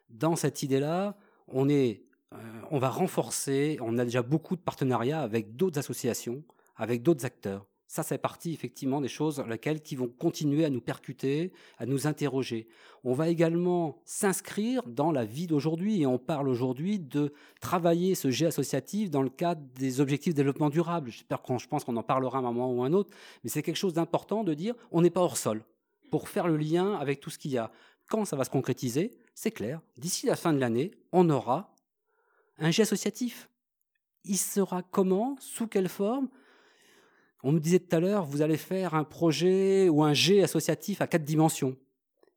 Dans 0.10 0.36
cette 0.36 0.64
idée-là, 0.64 1.18
on 1.48 1.70
euh, 1.70 1.92
on 2.72 2.80
va 2.80 2.90
renforcer. 2.90 3.78
On 3.82 3.98
a 3.98 4.04
déjà 4.04 4.22
beaucoup 4.22 4.56
de 4.56 4.62
partenariats 4.62 5.22
avec 5.22 5.56
d'autres 5.56 5.80
associations, 5.80 6.44
avec 6.76 7.04
d'autres 7.04 7.26
acteurs. 7.26 7.66
Ça, 7.88 8.04
c'est 8.04 8.18
partie 8.18 8.54
effectivement 8.54 9.00
des 9.00 9.08
choses 9.08 9.42
lesquelles 9.48 9.82
qui 9.82 9.96
vont 9.96 10.10
continuer 10.10 10.66
à 10.66 10.70
nous 10.70 10.82
percuter, 10.82 11.54
à 11.78 11.86
nous 11.86 12.06
interroger. 12.06 12.68
On 13.06 13.14
va 13.14 13.30
également 13.30 14.02
s'inscrire 14.04 14.84
dans 14.88 15.14
la 15.14 15.24
vie 15.24 15.48
d'aujourd'hui 15.48 16.02
et 16.02 16.06
on 16.06 16.18
parle 16.18 16.50
aujourd'hui 16.50 17.00
de 17.00 17.34
travailler 17.62 18.14
ce 18.14 18.30
jet 18.30 18.48
associatif 18.48 19.10
dans 19.10 19.22
le 19.22 19.30
cadre 19.30 19.62
des 19.76 20.02
objectifs 20.02 20.34
de 20.34 20.38
développement 20.38 20.70
durable. 20.70 21.12
J'espère 21.12 21.42
qu'on, 21.42 21.58
je 21.58 21.68
pense 21.70 21.86
qu'on 21.86 21.96
en 21.96 22.04
parlera 22.04 22.40
un 22.40 22.42
moment 22.42 22.70
ou 22.74 22.84
un 22.84 22.92
autre, 22.92 23.12
mais 23.44 23.50
c'est 23.50 23.64
quelque 23.64 23.78
chose 23.78 23.94
d'important 23.94 24.44
de 24.44 24.54
dire 24.54 24.76
on 24.92 25.02
n'est 25.02 25.10
pas 25.10 25.22
hors 25.22 25.38
sol 25.38 25.64
pour 26.12 26.28
faire 26.28 26.50
le 26.50 26.58
lien 26.58 26.94
avec 26.96 27.22
tout 27.22 27.30
ce 27.30 27.38
qu'il 27.38 27.52
y 27.52 27.58
a. 27.58 27.72
Quand 28.10 28.26
ça 28.26 28.36
va 28.36 28.44
se 28.44 28.50
concrétiser, 28.50 29.12
c'est 29.34 29.52
clair. 29.52 29.82
D'ici 29.98 30.26
la 30.26 30.36
fin 30.36 30.52
de 30.52 30.60
l'année, 30.60 30.92
on 31.14 31.30
aura 31.30 31.74
un 32.58 32.72
jet 32.72 32.84
associatif. 32.84 33.50
Il 34.26 34.38
sera 34.38 34.82
comment 34.84 35.38
Sous 35.40 35.68
quelle 35.68 35.90
forme 35.90 36.28
on 37.44 37.52
me 37.52 37.60
disait 37.60 37.80
tout 37.80 37.96
à 37.96 38.00
l'heure, 38.00 38.26
vous 38.26 38.42
allez 38.42 38.58
faire 38.58 38.94
un 38.94 39.04
projet 39.04 39.90
ou 39.90 40.04
un 40.04 40.14
G 40.14 40.44
associatif 40.44 41.02
à 41.02 41.08
quatre 41.08 41.24
dimensions. 41.24 41.76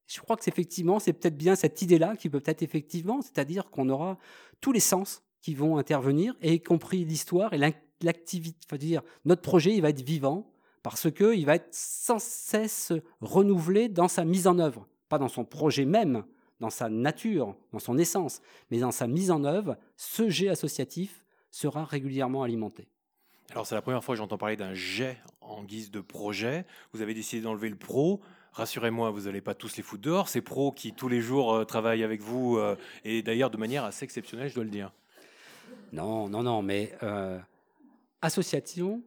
Je 0.07 0.21
crois 0.21 0.37
que 0.37 0.45
c'est 0.45 0.51
effectivement, 0.51 0.99
c'est 0.99 1.13
peut-être 1.13 1.37
bien 1.37 1.55
cette 1.55 1.83
idée-là 1.83 2.17
qui 2.17 2.29
peut 2.29 2.43
être 2.45 2.63
effectivement, 2.63 3.23
c'est-à-dire 3.23 3.71
qu'on 3.71 3.89
aura 3.89 4.19
tous 4.61 4.73
les 4.73 4.81
sens 4.81 5.23
qui 5.41 5.55
vont 5.55 5.79
intervenir, 5.79 6.35
et 6.43 6.55
y 6.55 6.61
compris 6.61 7.05
l'histoire 7.05 7.55
et 7.55 7.59
l'activité. 8.03 8.59
Enfin, 8.67 8.77
dire, 8.77 9.03
notre 9.25 9.43
projet, 9.43 9.75
il 9.75 9.81
va 9.81 9.91
être 9.91 10.03
vivant 10.03 10.53
parce 10.83 11.11
qu'il 11.11 11.47
va 11.47 11.57
être 11.57 11.69
sans 11.73 12.21
cesse 12.21 12.93
renouvelé 13.21 13.89
dans 13.89 14.09
sa 14.09 14.25
mise 14.25 14.47
en 14.47 14.59
œuvre, 14.59 14.87
pas 15.09 15.19
dans 15.19 15.29
son 15.29 15.45
projet 15.45 15.85
même, 15.85 16.25
dans 16.59 16.71
sa 16.71 16.89
nature, 16.89 17.57
dans 17.73 17.79
son 17.79 17.97
essence, 17.97 18.41
mais 18.71 18.79
dans 18.81 18.91
sa 18.91 19.07
mise 19.07 19.31
en 19.31 19.45
œuvre. 19.45 19.77
Ce 19.97 20.29
G 20.29 20.49
associatif 20.49 21.25
sera 21.51 21.85
régulièrement 21.85 22.43
alimenté. 22.43 22.89
Alors 23.53 23.67
c'est 23.67 23.75
la 23.75 23.83
première 23.83 24.05
fois 24.05 24.15
que 24.15 24.19
j'entends 24.19 24.39
parler 24.39 24.57
d'un 24.57 24.75
jet 24.75 25.19
en 25.41 25.65
guise 25.65 25.91
de 25.91 26.01
projet. 26.01 26.65
Vous 26.93 27.03
avez 27.03 27.15
décidé 27.15 27.43
d'enlever 27.43 27.69
le 27.69 27.77
pro. 27.77 28.21
Rassurez-moi, 28.53 29.11
vous 29.11 29.23
n'allez 29.23 29.41
pas 29.41 29.55
tous 29.55 29.77
les 29.77 29.83
foutre 29.83 30.03
dehors. 30.03 30.29
C'est 30.29 30.41
pros 30.41 30.71
qui 30.71 30.93
tous 30.93 31.09
les 31.09 31.21
jours 31.21 31.53
euh, 31.53 31.65
travaillent 31.65 32.05
avec 32.05 32.21
vous 32.21 32.59
euh, 32.59 32.77
et 33.05 33.23
d'ailleurs 33.23 33.51
de 33.51 33.57
manière 33.57 33.85
assez 33.85 34.05
exceptionnelle, 34.05 34.49
je 34.49 34.55
dois 34.55 34.63
le 34.63 34.71
dire. 34.71 34.93
Non, 35.93 36.29
non, 36.29 36.45
non, 36.45 36.63
mais 36.63 36.93
euh, 37.03 37.41
association, 38.23 39.03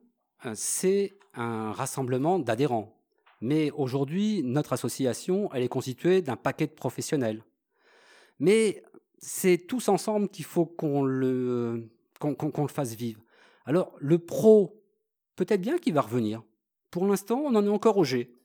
c'est 0.55 1.13
un 1.35 1.71
rassemblement 1.71 2.37
d'adhérents. 2.37 2.93
Mais 3.39 3.71
aujourd'hui, 3.71 4.43
notre 4.43 4.73
association, 4.73 5.49
elle 5.53 5.63
est 5.63 5.69
constituée 5.69 6.21
d'un 6.21 6.35
paquet 6.35 6.67
de 6.67 6.73
professionnels. 6.73 7.43
Mais 8.39 8.83
c'est 9.19 9.57
tous 9.57 9.87
ensemble 9.87 10.27
qu'il 10.27 10.45
faut 10.45 10.65
qu'on 10.65 11.03
le, 11.03 11.89
qu'on 12.19 12.61
le 12.61 12.67
fasse 12.67 12.93
vivre. 12.93 13.22
Alors, 13.65 13.93
le 13.99 14.19
pro, 14.19 14.81
peut-être 15.35 15.61
bien 15.61 15.77
qu'il 15.77 15.93
va 15.93 16.01
revenir. 16.01 16.43
Pour 16.91 17.07
l'instant, 17.07 17.41
on 17.45 17.55
en 17.55 17.65
est 17.65 17.69
encore 17.69 17.97
au 17.97 18.03
G. 18.03 18.35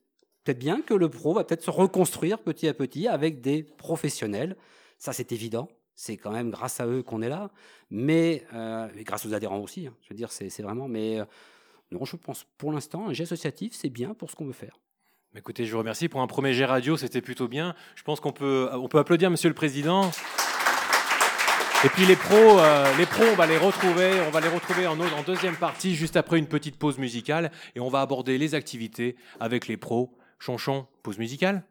Peut-être 0.45 0.59
bien 0.59 0.81
que 0.81 0.95
le 0.95 1.09
pro 1.09 1.35
va 1.35 1.45
peut-être 1.45 1.63
se 1.63 1.71
reconstruire 1.71 2.39
petit 2.39 2.69
à 2.69 2.75
petit 2.75 3.09
avec 3.09 3.41
des 3.41 3.63
professionnels. 3.63 4.57
Ça, 4.99 5.13
c'est 5.13 5.33
évident. 5.33 5.69
C'est 5.95 6.17
quand 6.17 6.31
même 6.31 6.51
grâce 6.51 6.81
à 6.81 6.87
eux 6.87 7.03
qu'on 7.03 7.23
est 7.23 7.29
là. 7.29 7.51
Mais, 7.91 8.47
euh, 8.55 8.89
grâce 8.99 9.27
aux 9.27 9.35
adhérents 9.35 9.61
aussi. 9.61 9.87
Hein. 9.87 9.95
je 10.03 10.09
veux 10.11 10.17
dire, 10.17 10.31
c'est 10.33 10.63
vraiment. 10.63 10.89
Mais 10.89 11.19
euh, 11.19 11.25
non, 11.91 12.05
je 12.05 12.17
pense 12.17 12.47
pour 12.57 12.73
l'instant, 12.73 13.09
un 13.09 13.13
G 13.13 13.25
associatif, 13.25 13.75
c'est 13.75 13.91
bien 13.91 14.15
pour 14.15 14.31
ce 14.31 14.37
qu'on 14.37 14.47
veut 14.47 14.53
faire. 14.53 14.79
Écoutez, 15.37 15.67
je 15.67 15.73
vous 15.73 15.79
remercie. 15.79 16.09
Pour 16.09 16.23
un 16.23 16.27
premier 16.27 16.55
G 16.55 16.65
radio, 16.65 16.97
c'était 16.97 17.21
plutôt 17.21 17.49
bien. 17.49 17.75
Je 17.97 18.03
pense 18.03 18.21
qu'on 18.21 18.33
peut, 18.33 18.71
on 18.73 18.89
peut 18.89 18.99
applaudir 18.99 19.31
Monsieur 19.31 19.51
le 19.51 19.55
Président. 19.55 20.11
Et 21.85 21.89
puis 21.91 22.05
les 22.07 22.17
pros, 22.17 22.59
euh, 22.59 22.97
les 22.99 23.07
pros, 23.07 23.23
on 23.33 23.37
va 23.37 23.47
les 23.47 23.57
retrouver, 23.57 24.11
on 24.27 24.33
va 24.33 24.41
les 24.41 24.49
retrouver 24.49 24.89
en, 24.89 24.99
en 24.99 25.23
deuxième 25.25 25.55
partie, 25.55 25.95
juste 25.95 26.17
après 26.17 26.37
une 26.37 26.49
petite 26.49 26.77
pause 26.77 26.99
musicale, 26.99 27.53
et 27.77 27.81
on 27.81 27.89
va 27.89 28.01
aborder 28.01 28.37
les 28.37 28.57
activités 28.57 29.15
avec 29.39 29.69
les 29.69 29.77
pros. 29.77 30.13
Chonchon, 30.41 30.87
pause 31.05 31.19
musicale. 31.19 31.63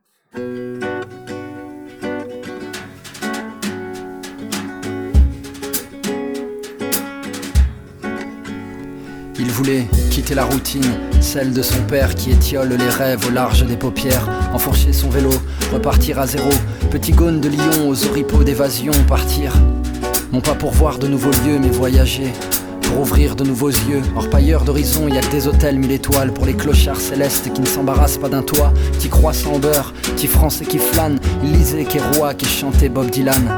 Il 9.40 9.52
voulait 9.52 9.88
quitter 10.10 10.36
la 10.36 10.46
routine, 10.46 10.86
celle 11.20 11.54
de 11.54 11.62
son 11.62 11.84
père 11.84 12.16
qui 12.16 12.32
étiole 12.32 12.70
les 12.70 12.90
rêves 12.90 13.26
au 13.28 13.32
large 13.32 13.66
des 13.66 13.76
paupières, 13.76 14.30
enfourcher 14.54 14.94
son 14.94 15.10
vélo, 15.10 15.32
repartir 15.74 16.18
à 16.18 16.28
zéro, 16.28 16.50
petit 16.92 17.12
gone 17.12 17.42
de 17.42 17.50
lion 17.50 17.90
aux 17.90 18.06
oripeaux 18.06 18.46
d'évasion, 18.46 18.94
partir 19.06 19.52
non 20.32 20.42
pas 20.42 20.56
pour 20.56 20.72
voir 20.72 21.00
de 21.00 21.08
nouveaux 21.08 21.32
lieux, 21.46 21.60
mais 21.60 21.70
voyager. 21.70 22.32
Pour 22.82 23.02
ouvrir 23.02 23.36
de 23.36 23.44
nouveaux 23.44 23.70
yeux, 23.70 24.02
hors 24.16 24.30
pailleur 24.30 24.64
d'horizon, 24.64 25.08
y 25.08 25.18
a 25.18 25.22
des 25.22 25.48
hôtels 25.48 25.78
mille 25.78 25.92
étoiles 25.92 26.34
pour 26.34 26.46
les 26.46 26.54
clochards 26.54 27.00
célestes 27.00 27.52
qui 27.54 27.62
ne 27.62 27.66
s'embarrassent 27.66 28.18
pas 28.18 28.30
d'un 28.30 28.44
toit, 28.44 28.74
qui 29.00 29.10
croient 29.10 29.34
sans 29.34 29.60
beurre, 29.60 29.94
qui 30.16 30.28
français 30.28 30.66
qui 30.66 30.78
flâne, 30.78 31.20
il 31.44 31.52
lisait 31.52 31.86
qui 31.86 32.00
roi, 32.00 32.34
qui 32.34 32.46
chantait 32.46 32.90
Bob 32.90 33.10
Dylan. 33.10 33.50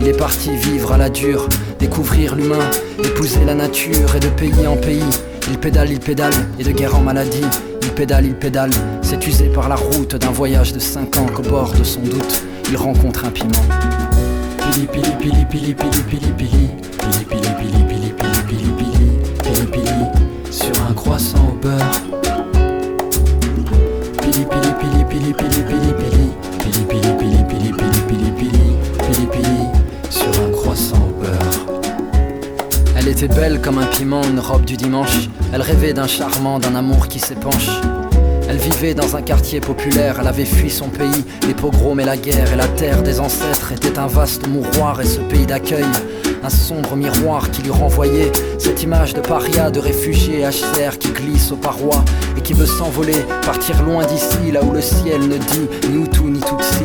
Il 0.00 0.08
est 0.08 0.16
parti 0.16 0.50
vivre 0.56 0.92
à 0.92 0.96
la 0.96 1.08
dure, 1.08 1.48
découvrir 1.78 2.34
l'humain, 2.34 2.70
épouser 3.02 3.44
la 3.44 3.54
nature 3.54 4.14
et 4.16 4.20
de 4.20 4.28
pays 4.28 4.66
en 4.66 4.76
pays. 4.76 5.02
Il 5.48 5.58
pédale, 5.58 5.90
il 5.90 6.00
pédale, 6.00 6.34
et 6.58 6.64
de 6.64 6.72
guerre 6.72 6.96
en 6.96 7.00
maladie. 7.00 7.44
Il 7.82 7.90
pédale, 7.90 8.26
il 8.26 8.34
pédale, 8.34 8.70
c'est 9.00 9.24
usé 9.26 9.46
par 9.46 9.68
la 9.68 9.76
route 9.76 10.16
d'un 10.16 10.32
voyage 10.32 10.72
de 10.72 10.80
cinq 10.80 11.16
ans 11.16 11.26
qu'au 11.26 11.42
bord 11.42 11.72
de 11.72 11.84
son 11.84 12.00
doute, 12.00 12.44
il 12.68 12.76
rencontre 12.76 13.24
un 13.24 13.30
piment. 13.30 14.05
Pili 14.72 14.86
pili 14.86 15.10
pili 15.20 15.44
pili 15.44 15.74
pili 15.74 16.02
pili 16.02 16.32
pili 16.32 16.70
Pili 16.98 17.24
pili 17.24 17.50
pili 17.58 17.84
pili 17.88 18.12
pili 18.12 18.42
pili 18.46 18.70
pili 19.42 19.66
Pili 19.72 20.52
sur 20.52 20.72
un 20.88 20.94
croissant 20.94 21.48
au 21.48 21.54
beurre 21.54 22.00
Pili 24.22 24.44
pili 24.44 24.70
pili 24.80 25.04
pili 25.04 25.32
pili 25.34 25.62
pili 25.62 25.92
pili 25.92 26.30
Pili 26.58 26.84
pili 26.84 27.12
pili 27.18 27.44
pili 27.48 27.72
pili 27.72 28.00
pili 28.08 28.30
pili 28.32 28.76
Pili 28.98 29.26
pili 29.26 29.58
sur 30.10 30.28
un 30.42 30.50
croissant 30.52 30.96
au 30.96 31.22
beurre 31.22 31.80
Elle 32.96 33.08
était 33.08 33.28
belle 33.28 33.60
comme 33.60 33.78
un 33.78 33.86
piment, 33.86 34.22
une 34.24 34.40
robe 34.40 34.64
du 34.64 34.76
dimanche 34.76 35.28
Elle 35.52 35.62
rêvait 35.62 35.92
d'un 35.92 36.08
charmant, 36.08 36.58
d'un 36.58 36.74
amour 36.74 37.08
qui 37.08 37.18
s'épanche 37.20 37.70
elle 38.56 38.62
vivait 38.62 38.94
dans 38.94 39.16
un 39.16 39.22
quartier 39.22 39.60
populaire, 39.60 40.16
elle 40.20 40.26
avait 40.26 40.46
fui 40.46 40.70
son 40.70 40.88
pays, 40.88 41.24
les 41.46 41.52
pogroms 41.52 42.00
et 42.00 42.04
la 42.04 42.16
guerre, 42.16 42.52
et 42.52 42.56
la 42.56 42.68
terre 42.68 43.02
des 43.02 43.20
ancêtres 43.20 43.72
était 43.72 43.98
un 43.98 44.06
vaste 44.06 44.46
mouroir, 44.46 45.00
et 45.00 45.04
ce 45.04 45.20
pays 45.20 45.44
d'accueil, 45.44 45.84
un 46.42 46.48
sombre 46.48 46.96
miroir 46.96 47.50
qui 47.50 47.62
lui 47.62 47.70
renvoyait 47.70 48.32
cette 48.58 48.82
image 48.82 49.12
de 49.12 49.20
paria, 49.20 49.70
de 49.70 49.78
réfugié 49.78 50.42
HCR 50.42 50.96
qui 50.98 51.10
glisse 51.10 51.52
aux 51.52 51.56
parois 51.56 52.04
et 52.36 52.40
qui 52.40 52.54
veut 52.54 52.66
s'envoler, 52.66 53.26
partir 53.44 53.82
loin 53.82 54.06
d'ici, 54.06 54.52
là 54.52 54.62
où 54.62 54.72
le 54.72 54.80
ciel 54.80 55.20
ne 55.22 55.36
dit 55.36 55.68
ni 55.90 56.04
Hutu 56.04 56.22
ni 56.22 56.40
Tutsi 56.40 56.84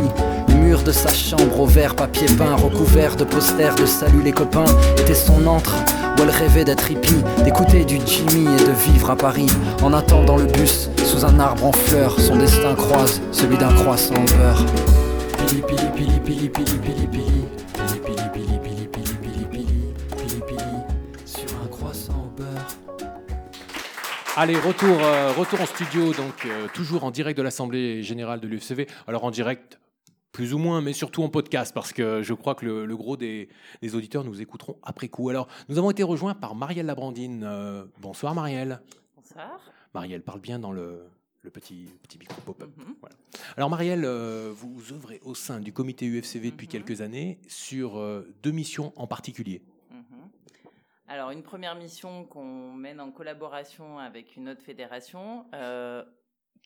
de 0.80 0.92
sa 0.94 1.10
chambre 1.10 1.60
au 1.60 1.66
vert 1.66 1.96
papier 1.98 2.28
peint 2.38 2.56
recouvert 2.56 3.18
de 3.18 3.26
posters 3.26 3.76
de 3.76 3.86
salut 3.86 4.22
les 4.24 4.32
copains 4.32 4.66
était 4.98 5.14
son 5.14 5.46
antre 5.46 5.76
où 6.18 6.22
elle 6.22 6.30
rêvait 6.30 6.64
d'être 6.64 6.90
hippie, 6.90 7.22
d'écouter 7.44 7.84
du 7.84 8.00
Jimmy 8.06 8.46
et 8.46 8.66
de 8.66 8.72
vivre 8.72 9.10
à 9.10 9.18
Paris 9.18 9.48
en 9.84 9.92
attendant 9.92 10.38
le 10.38 10.46
bus 10.46 10.90
sous 11.04 11.26
un 11.26 11.40
arbre 11.42 11.66
en 11.66 11.74
fleurs. 11.74 12.18
Son 12.22 12.38
destin 12.38 12.74
croise 12.76 13.22
celui 13.34 13.58
d'un 13.58 13.74
croissant 13.74 14.16
en 14.16 14.24
beurre. 14.24 14.66
Pili 15.38 15.62
pili 15.62 15.90
pili 15.94 16.20
pili 16.20 16.50
pili 16.50 16.78
pili 16.78 17.08
pili. 17.08 17.32
Allez, 24.38 24.56
retour, 24.56 24.98
retour 25.38 25.60
en 25.60 25.66
studio, 25.66 26.14
donc 26.14 26.48
toujours 26.74 27.04
en 27.04 27.12
direct 27.12 27.38
de 27.38 27.44
l'Assemblée 27.44 28.02
générale 28.02 28.40
de 28.40 28.48
l'UFCV. 28.48 28.88
Alors 29.06 29.26
en 29.26 29.32
direct, 29.32 29.78
plus 30.32 30.54
ou 30.54 30.58
moins, 30.58 30.82
mais 30.82 30.94
surtout 30.94 31.24
en 31.24 31.30
podcast, 31.30 31.74
parce 31.74 31.92
que 31.94 32.22
je 32.22 32.34
crois 32.34 32.56
que 32.56 32.66
le, 32.66 32.98
gros 32.98 33.18
des, 33.18 33.50
auditeurs 33.94 34.24
nous 34.24 34.42
écouteront 34.42 34.78
après 34.84 35.10
coup. 35.10 35.30
Alors, 35.30 35.48
nous 35.70 35.78
avons 35.78 35.92
été 35.92 36.04
rejoints 36.04 36.34
par 36.34 36.56
Marielle 36.56 36.86
Labrandine. 36.86 37.44
Euh, 37.44 37.86
bonsoir 38.00 38.34
Marielle. 38.34 38.82
Bonsoir. 39.16 39.60
Marielle 39.94 40.22
parle 40.22 40.40
bien 40.40 40.58
dans 40.60 40.72
le, 40.72 41.04
petit, 41.52 41.90
petit 42.04 42.18
micro 42.18 42.40
pop-up. 42.42 42.70
Mhm. 42.78 42.96
Alors 43.58 43.70
Marielle, 43.70 44.06
euh, 44.06 44.52
vous 44.56 44.94
œuvrez 44.94 45.20
au 45.24 45.36
sein 45.36 45.60
du 45.60 45.74
comité 45.74 46.06
UFCV 46.06 46.52
depuis 46.52 46.68
mhm. 46.68 46.72
quelques 46.72 47.02
années 47.02 47.40
sur 47.48 47.98
euh, 47.98 48.34
deux 48.42 48.52
missions 48.52 48.94
en 48.96 49.08
particulier. 49.08 49.62
Mhm. 49.90 50.30
Alors 51.10 51.32
une 51.32 51.44
première 51.44 51.76
mission 51.76 52.24
qu'on 52.24 52.72
mène 52.72 53.02
en 53.02 53.12
collaboration 53.12 54.00
avec 54.00 54.38
une 54.38 54.48
autre 54.48 54.62
fédération 54.62 55.46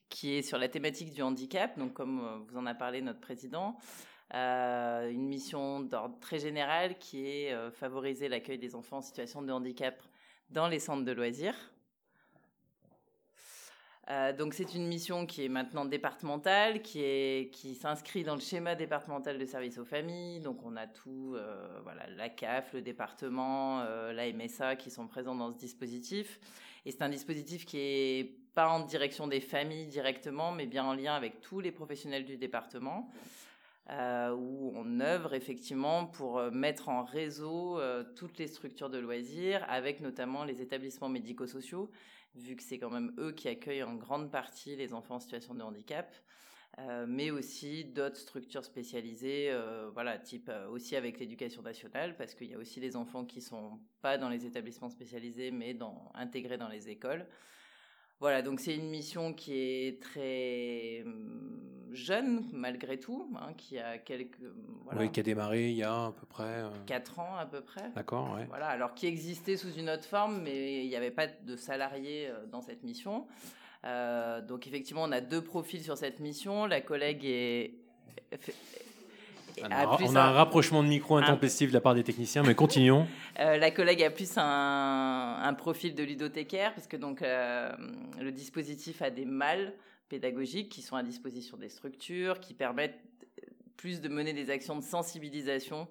qui 0.09 0.33
est 0.35 0.41
sur 0.41 0.57
la 0.57 0.67
thématique 0.67 1.13
du 1.13 1.21
handicap, 1.21 1.77
donc 1.77 1.93
comme 1.93 2.19
euh, 2.19 2.37
vous 2.47 2.57
en 2.57 2.65
a 2.65 2.73
parlé 2.73 3.01
notre 3.01 3.19
président. 3.19 3.77
Euh, 4.33 5.11
une 5.11 5.27
mission 5.27 5.81
d'ordre 5.81 6.19
très 6.19 6.39
général 6.39 6.97
qui 6.97 7.27
est 7.27 7.53
euh, 7.53 7.69
favoriser 7.71 8.27
l'accueil 8.27 8.57
des 8.57 8.75
enfants 8.75 8.97
en 8.97 9.01
situation 9.01 9.41
de 9.41 9.51
handicap 9.51 10.01
dans 10.49 10.67
les 10.67 10.79
centres 10.79 11.05
de 11.05 11.11
loisirs. 11.11 11.55
Donc 14.37 14.53
c'est 14.53 14.75
une 14.75 14.85
mission 14.85 15.25
qui 15.25 15.45
est 15.45 15.49
maintenant 15.49 15.83
départementale, 15.83 16.83
qui 16.83 17.01
est 17.01 17.51
qui 17.51 17.73
s'inscrit 17.73 18.23
dans 18.23 18.35
le 18.35 18.39
schéma 18.39 18.75
départemental 18.75 19.39
de 19.39 19.45
services 19.45 19.79
aux 19.79 19.85
familles. 19.85 20.41
Donc 20.41 20.63
on 20.63 20.75
a 20.75 20.85
tout, 20.85 21.35
voilà, 21.83 22.07
la 22.15 22.29
CAF, 22.29 22.73
le 22.73 22.83
département, 22.83 23.81
euh, 23.81 24.13
la 24.13 24.31
MSA 24.31 24.75
qui 24.75 24.91
sont 24.91 25.07
présents 25.07 25.33
dans 25.33 25.51
ce 25.51 25.57
dispositif. 25.57 26.39
Et 26.85 26.91
c'est 26.91 27.01
un 27.01 27.09
dispositif 27.09 27.65
qui 27.65 27.79
est 27.79 28.44
pas 28.55 28.69
en 28.69 28.79
direction 28.79 29.27
des 29.27 29.41
familles 29.41 29.87
directement, 29.87 30.51
mais 30.51 30.65
bien 30.65 30.85
en 30.85 30.93
lien 30.93 31.13
avec 31.13 31.41
tous 31.41 31.59
les 31.59 31.71
professionnels 31.71 32.25
du 32.25 32.37
département. 32.37 33.11
Euh, 33.91 34.33
où 34.33 34.73
on 34.75 34.99
œuvre 34.99 35.35
effectivement 35.35 36.07
pour 36.07 36.39
euh, 36.39 36.49
mettre 36.49 36.89
en 36.89 37.03
réseau 37.03 37.79
euh, 37.79 38.03
toutes 38.15 38.39
les 38.39 38.47
structures 38.47 38.89
de 38.89 38.97
loisirs, 38.97 39.63
avec 39.69 40.01
notamment 40.01 40.43
les 40.43 40.59
établissements 40.59 41.07
médico-sociaux, 41.07 41.91
vu 42.33 42.55
que 42.55 42.63
c'est 42.63 42.79
quand 42.79 42.89
même 42.89 43.13
eux 43.19 43.31
qui 43.31 43.47
accueillent 43.47 43.83
en 43.83 43.93
grande 43.93 44.31
partie 44.31 44.75
les 44.75 44.95
enfants 44.95 45.15
en 45.15 45.19
situation 45.19 45.53
de 45.53 45.61
handicap, 45.61 46.11
mais 47.07 47.31
aussi 47.31 47.85
d'autres 47.85 48.17
structures 48.17 48.65
spécialisées, 48.65 49.49
voilà, 49.93 50.17
type 50.17 50.51
aussi 50.69 50.97
avec 50.97 51.19
l'éducation 51.19 51.61
nationale, 51.61 52.17
parce 52.17 52.33
qu'il 52.35 52.47
y 52.47 52.53
a 52.53 52.57
aussi 52.57 52.81
des 52.81 52.97
enfants 52.97 53.23
qui 53.23 53.39
sont 53.39 53.79
pas 54.01 54.17
dans 54.17 54.27
les 54.27 54.45
établissements 54.45 54.89
spécialisés, 54.89 55.51
mais 55.51 55.77
intégrés 56.13 56.57
dans 56.57 56.67
les 56.67 56.89
écoles. 56.89 57.25
Voilà, 58.19 58.41
donc 58.41 58.59
c'est 58.59 58.75
une 58.75 58.89
mission 58.89 59.33
qui 59.33 59.53
est 59.57 60.01
très 60.01 61.03
hum, 61.05 61.89
jeune 61.91 62.45
malgré 62.53 62.99
tout, 62.99 63.29
hein, 63.35 63.53
qui 63.57 63.77
a 63.77 63.97
quelques 63.97 64.39
voilà, 64.85 65.01
Oui, 65.01 65.11
qui 65.11 65.19
a 65.19 65.23
démarré 65.23 65.69
il 65.69 65.75
y 65.75 65.83
a 65.83 66.05
à 66.07 66.11
peu 66.11 66.25
près. 66.25 66.43
euh, 66.43 66.69
4 66.87 67.19
ans 67.19 67.35
à 67.37 67.45
peu 67.45 67.61
près. 67.61 67.91
D'accord, 67.93 68.33
ouais. 68.35 68.45
Voilà, 68.47 68.67
alors 68.67 68.93
qui 68.93 69.07
existait 69.07 69.57
sous 69.57 69.73
une 69.73 69.89
autre 69.89 70.05
forme, 70.05 70.41
mais 70.43 70.83
il 70.83 70.87
n'y 70.89 70.95
avait 70.95 71.11
pas 71.11 71.27
de 71.27 71.55
salariés 71.55 72.27
euh, 72.29 72.45
dans 72.47 72.61
cette 72.61 72.83
mission. 72.83 73.27
Euh, 73.83 74.41
donc 74.41 74.65
effectivement, 74.65 75.03
on 75.03 75.11
a 75.11 75.21
deux 75.21 75.43
profils 75.43 75.83
sur 75.83 75.97
cette 75.97 76.19
mission. 76.19 76.65
La 76.65 76.81
collègue 76.81 77.23
est... 77.25 77.73
On 79.63 79.71
a 79.71 79.75
a, 79.75 79.97
plus 79.97 80.05
on 80.07 80.15
a 80.15 80.21
un 80.21 80.27
un- 80.29 80.31
rapprochement 80.31 80.83
de 80.83 80.87
micro 80.89 81.15
intempestif 81.17 81.69
de 81.69 81.73
la 81.73 81.81
part 81.81 81.95
des 81.95 82.03
techniciens, 82.03 82.43
mais 82.43 82.55
continuons. 82.55 83.07
Euh, 83.39 83.57
la 83.57 83.69
collègue 83.69 84.01
a 84.01 84.09
plus 84.11 84.37
un, 84.37 84.43
un 85.43 85.53
profil 85.55 85.93
de 85.93 86.03
ludothécaire, 86.03 86.73
parce 86.73 86.87
que 86.87 86.95
donc 86.95 87.21
euh, 87.21 87.69
le 88.21 88.31
dispositif 88.31 89.01
a 89.01 89.09
des 89.09 89.25
mâles 89.25 89.73
pédagogiques 90.07 90.69
qui 90.69 90.81
sont 90.81 90.95
à 90.95 91.03
disposition 91.03 91.57
des 91.57 91.67
structures, 91.67 92.39
qui 92.39 92.53
permettent 92.53 92.97
plus 93.75 93.99
de 93.99 94.07
mener 94.07 94.31
des 94.31 94.49
actions 94.51 94.77
de 94.77 94.83
sensibilisation 94.83 95.87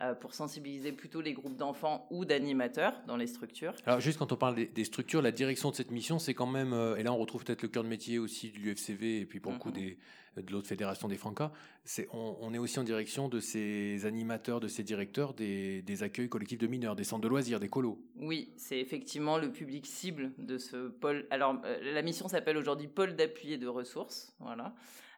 euh, 0.00 0.14
pour 0.14 0.32
sensibiliser 0.32 0.92
plutôt 0.92 1.20
les 1.20 1.34
groupes 1.34 1.56
d'enfants 1.56 2.06
ou 2.10 2.24
d'animateurs 2.24 2.94
dans 3.06 3.16
les 3.16 3.26
structures. 3.26 3.74
Alors, 3.84 4.00
juste 4.00 4.18
quand 4.18 4.32
on 4.32 4.36
parle 4.36 4.54
des, 4.54 4.66
des 4.66 4.84
structures, 4.84 5.20
la 5.20 5.32
direction 5.32 5.70
de 5.70 5.74
cette 5.74 5.90
mission, 5.90 6.18
c'est 6.18 6.34
quand 6.34 6.46
même, 6.46 6.72
et 6.96 7.02
là 7.02 7.12
on 7.12 7.18
retrouve 7.18 7.44
peut-être 7.44 7.62
le 7.62 7.68
cœur 7.68 7.84
de 7.84 7.88
métier 7.88 8.18
aussi 8.18 8.50
de 8.50 8.58
l'UFCV 8.58 9.20
et 9.20 9.26
puis 9.26 9.40
pour 9.40 9.52
le 9.52 9.58
coup 9.58 9.68
Mhm. 9.68 9.74
des, 9.74 9.98
de 10.42 10.52
l'autre 10.52 10.66
fédération 10.68 11.08
des 11.08 11.16
Francas, 11.16 11.50
c'est, 11.84 12.08
on, 12.12 12.36
on 12.40 12.52
est 12.54 12.58
aussi 12.58 12.78
en 12.78 12.84
direction 12.84 13.28
de 13.28 13.40
ces 13.40 14.04
animateurs, 14.06 14.60
de 14.60 14.68
ces 14.68 14.82
directeurs 14.82 15.34
des, 15.34 15.82
des 15.82 16.02
accueils 16.02 16.28
collectifs 16.28 16.58
de 16.58 16.66
mineurs, 16.66 16.96
des 16.96 17.04
centres 17.04 17.22
de 17.22 17.28
loisirs, 17.28 17.60
des 17.60 17.68
colos. 17.68 17.98
Oui, 18.20 18.50
c'est 18.56 18.78
effectivement 18.78 19.38
le 19.38 19.50
public 19.50 19.86
cible 19.86 20.32
de 20.38 20.58
ce 20.58 20.88
pôle. 20.88 21.26
Alors, 21.30 21.56
euh, 21.64 21.92
la 21.94 22.02
mission 22.02 22.28
s'appelle 22.28 22.56
aujourd'hui 22.56 22.88
pôle 22.88 23.14
d'appui 23.16 23.52
et 23.52 23.58
de 23.58 23.66
ressources. 23.66 24.34
Voilà. 24.40 24.74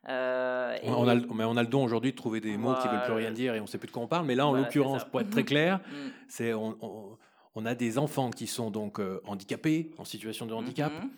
Euh, 0.09 0.77
et- 0.83 0.89
On, 0.89 1.07
a, 1.07 1.15
le- 1.15 1.27
mais 1.35 1.45
on 1.45 1.57
a 1.57 1.62
le 1.62 1.69
don 1.69 1.85
aujourd'hui 1.85 2.12
de 2.12 2.17
trouver 2.17 2.41
des 2.41 2.57
mots 2.57 2.75
qui 2.81 2.89
veulent 2.89 3.00
plus 3.03 3.12
Voilà. 3.12 3.27
rien 3.27 3.33
dire 3.33 3.55
et 3.55 3.61
on 3.61 3.67
sait 3.67 3.79
plus 3.79 3.87
de 3.89 3.93
quoi 3.93 4.03
on 4.03 4.07
parle, 4.09 4.27
mais 4.27 4.35
là 4.35 4.47
en 4.47 4.50
Voilà, 4.50 4.65
l'occurrence, 4.65 5.05
pour 5.05 5.21
être 5.21 5.31
très 5.31 5.45
clair, 5.45 5.81
Mm. 5.91 6.11
c'est 6.29 6.55
on, 6.55 7.67
a 7.67 7.75
des 7.75 7.99
enfants 7.99 8.31
qui 8.31 8.47
sont 8.47 8.71
donc 8.71 8.99
euh, 9.00 9.21
handicapés, 9.27 9.91
en 9.99 10.05
situation 10.07 10.47
de 10.47 10.55
handicap, 10.55 10.91
Mhm. 10.93 11.11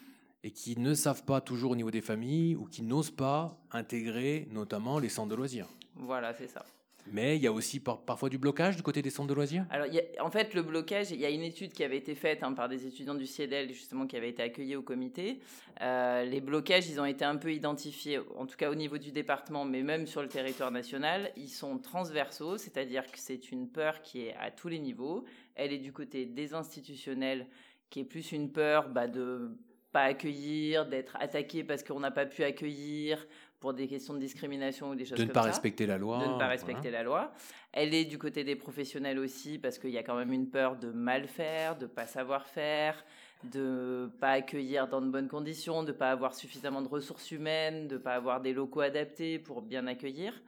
Et 0.45 0.51
qui 0.51 0.79
ne 0.79 0.95
savent 0.95 1.25
pas 1.25 1.41
toujours 1.41 1.73
au 1.73 1.77
niveau 1.77 1.91
des 1.91 2.01
familles 2.01 2.57
ou 2.57 2.65
qui 2.67 2.83
n'osent 2.83 3.11
pas 3.11 3.59
intégrer 3.71 4.49
notamment 4.51 4.99
les 4.99 5.09
centres 5.09 5.31
de 5.31 5.35
loisirs. 5.37 5.69
Voilà, 5.95 6.35
c'est 6.35 6.49
ça. 6.49 6.65
Mais 7.11 7.37
il 7.37 7.43
y 7.43 7.49
a 7.49 7.53
aussi 7.53 7.81
par- 7.81 8.01
parfois 8.01 8.29
du 8.29 8.39
blocage 8.39 8.77
du 8.77 8.83
côté 8.85 9.03
des 9.03 9.11
centres 9.11 9.29
de 9.29 9.35
loisirs? 9.35 9.67
Alors, 9.71 9.89
il 9.89 9.95
y 9.95 9.99
a- 9.99 10.25
en 10.25 10.31
fait, 10.31 10.55
le 10.55 10.63
blocage, 10.63 11.11
il 11.11 11.19
y 11.21 11.27
a 11.27 11.31
une 11.31 11.43
étude 11.43 11.73
qui 11.73 11.83
avait 11.83 11.97
été 11.97 12.15
faite 12.15 12.45
hein, 12.45 12.53
par 12.53 12.69
des 12.69 12.87
étudiants 12.87 13.17
du 13.17 13.27
CIEDEL, 13.27 13.73
justement, 13.73 14.07
qui 14.07 14.17
avait 14.17 14.29
été 14.29 14.41
accueillis 14.41 14.77
au 14.77 14.83
comité. 14.83 15.41
Euh, 15.81 16.25
les 16.25 16.41
blocages, 16.41 16.89
ils 16.89 17.01
ont 17.01 17.05
été 17.05 17.25
un 17.25 17.37
peu 17.37 17.53
identifiés, 17.53 18.21
en 18.37 18.47
tout 18.47 18.57
cas 18.57 18.71
au 18.71 18.77
niveau 18.77 18.99
du 18.99 19.11
département, 19.11 19.65
mais 19.65 19.83
même 19.83 20.07
sur 20.07 20.23
le 20.23 20.29
territoire 20.29 20.71
national. 20.71 21.33
Ils 21.37 21.49
sont 21.49 21.79
transversaux, 21.79 22.57
c'est-à-dire 22.57 23.05
que 23.11 23.19
c'est 23.19 23.51
une 23.51 23.69
peur 23.69 24.01
qui 24.03 24.21
est 24.27 24.35
à 24.37 24.53
tous 24.53 24.69
les 24.69 24.79
niveaux. 24.79 25.25
Elle 25.57 25.73
est 25.73 25.79
du 25.79 25.93
côté 25.93 26.25
des 26.25 26.55
institutionnels, 26.55 27.49
qui 27.91 27.99
est 28.01 28.05
plus 28.05 28.31
une 28.31 28.53
peur 28.53 28.89
bah, 28.89 29.09
de 29.09 29.51
pas 29.93 30.05
accueillir, 30.05 30.87
d'être 30.87 31.17
attaqué 31.21 31.63
parce 31.65 31.83
qu'on 31.83 32.01
n'a 32.01 32.11
pas 32.11 32.27
pu 32.27 32.43
accueillir 32.43 33.27
pour 33.61 33.75
des 33.75 33.87
questions 33.87 34.15
de 34.15 34.19
discrimination 34.19 34.91
ou 34.91 34.95
des 34.97 35.05
choses 35.05 35.19
De 35.19 35.23
ne 35.23 35.29
comme 35.29 35.35
pas 35.35 35.43
ça 35.43 35.49
respecter 35.49 35.87
la 35.87 35.99
loi. 35.99 36.19
de 36.19 36.33
ne 36.33 36.39
pas 36.39 36.49
respecter 36.49 36.91
la 36.91 37.03
loi. 37.03 37.33
Elle 37.73 37.95
est 37.95 38.05
du 38.05 38.19
côté 38.19 38.43
des 38.43 38.57
professionnels 38.57 39.19
aussi 39.19 39.59
parce 39.59 39.79
qu'il 39.79 39.91
y 39.91 39.99
a 39.99 40.03
quand 40.03 40.17
même 40.17 40.33
une 40.33 40.49
peur 40.49 40.77
de 40.77 40.91
mal 40.91 41.29
faire, 41.29 41.77
de 41.77 41.87
pas 41.87 42.07
savoir 42.07 42.47
faire, 42.47 43.05
de 43.45 44.11
pas 44.21 44.33
accueillir 44.33 44.89
dans 44.89 45.01
de 45.01 45.09
bonnes 45.11 45.29
conditions, 45.29 45.83
de 45.85 45.93
pas 45.93 46.11
avoir 46.11 46.35
suffisamment 46.35 46.83
de 46.83 46.89
ressources 46.89 47.31
humaines, 47.31 47.87
de 47.87 47.99
pas 47.99 48.15
avoir 48.15 48.41
des 48.41 48.53
locaux 48.53 48.81
adaptés 48.81 49.39
pour 49.39 49.63
bien 49.63 49.87
accueillir. 49.87 50.43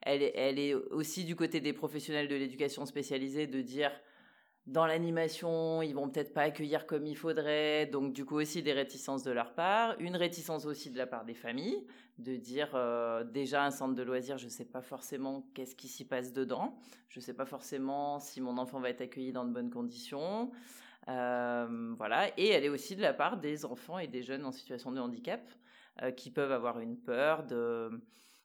Elle 0.00 0.22
est, 0.22 0.32
elle 0.34 0.58
est 0.58 0.74
aussi 0.74 1.24
du 1.24 1.34
côté 1.36 1.60
des 1.60 1.72
professionnels 1.72 2.28
de 2.28 2.34
l'éducation 2.34 2.86
spécialisée 2.86 3.46
de 3.46 3.60
dire 3.60 3.90
dans 4.66 4.86
l'animation, 4.86 5.82
ils 5.82 5.94
vont 5.94 6.08
peut-être 6.08 6.32
pas 6.32 6.42
accueillir 6.42 6.86
comme 6.86 7.06
il 7.06 7.16
faudrait, 7.16 7.86
donc 7.86 8.12
du 8.12 8.24
coup 8.24 8.36
aussi 8.36 8.62
des 8.62 8.72
réticences 8.72 9.22
de 9.22 9.30
leur 9.30 9.54
part, 9.54 9.94
une 10.00 10.16
réticence 10.16 10.64
aussi 10.64 10.90
de 10.90 10.96
la 10.96 11.06
part 11.06 11.24
des 11.24 11.34
familles, 11.34 11.86
de 12.18 12.36
dire 12.36 12.70
euh, 12.74 13.24
déjà 13.24 13.64
un 13.64 13.70
centre 13.70 13.94
de 13.94 14.02
loisirs, 14.02 14.38
je 14.38 14.48
sais 14.48 14.64
pas 14.64 14.80
forcément 14.80 15.46
qu'est-ce 15.54 15.74
qui 15.76 15.88
s'y 15.88 16.06
passe 16.06 16.32
dedans, 16.32 16.78
je 17.10 17.20
sais 17.20 17.34
pas 17.34 17.44
forcément 17.44 18.18
si 18.20 18.40
mon 18.40 18.56
enfant 18.56 18.80
va 18.80 18.88
être 18.88 19.02
accueilli 19.02 19.32
dans 19.32 19.44
de 19.44 19.52
bonnes 19.52 19.70
conditions, 19.70 20.50
Euh, 21.08 21.94
voilà, 21.98 22.30
et 22.38 22.48
elle 22.48 22.64
est 22.64 22.70
aussi 22.70 22.96
de 22.96 23.02
la 23.02 23.12
part 23.12 23.36
des 23.36 23.66
enfants 23.66 23.98
et 23.98 24.08
des 24.08 24.22
jeunes 24.22 24.46
en 24.46 24.52
situation 24.52 24.90
de 24.90 24.98
handicap 25.00 25.42
euh, 26.00 26.10
qui 26.12 26.30
peuvent 26.30 26.50
avoir 26.52 26.80
une 26.80 26.96
peur 26.96 27.44
de 27.44 27.90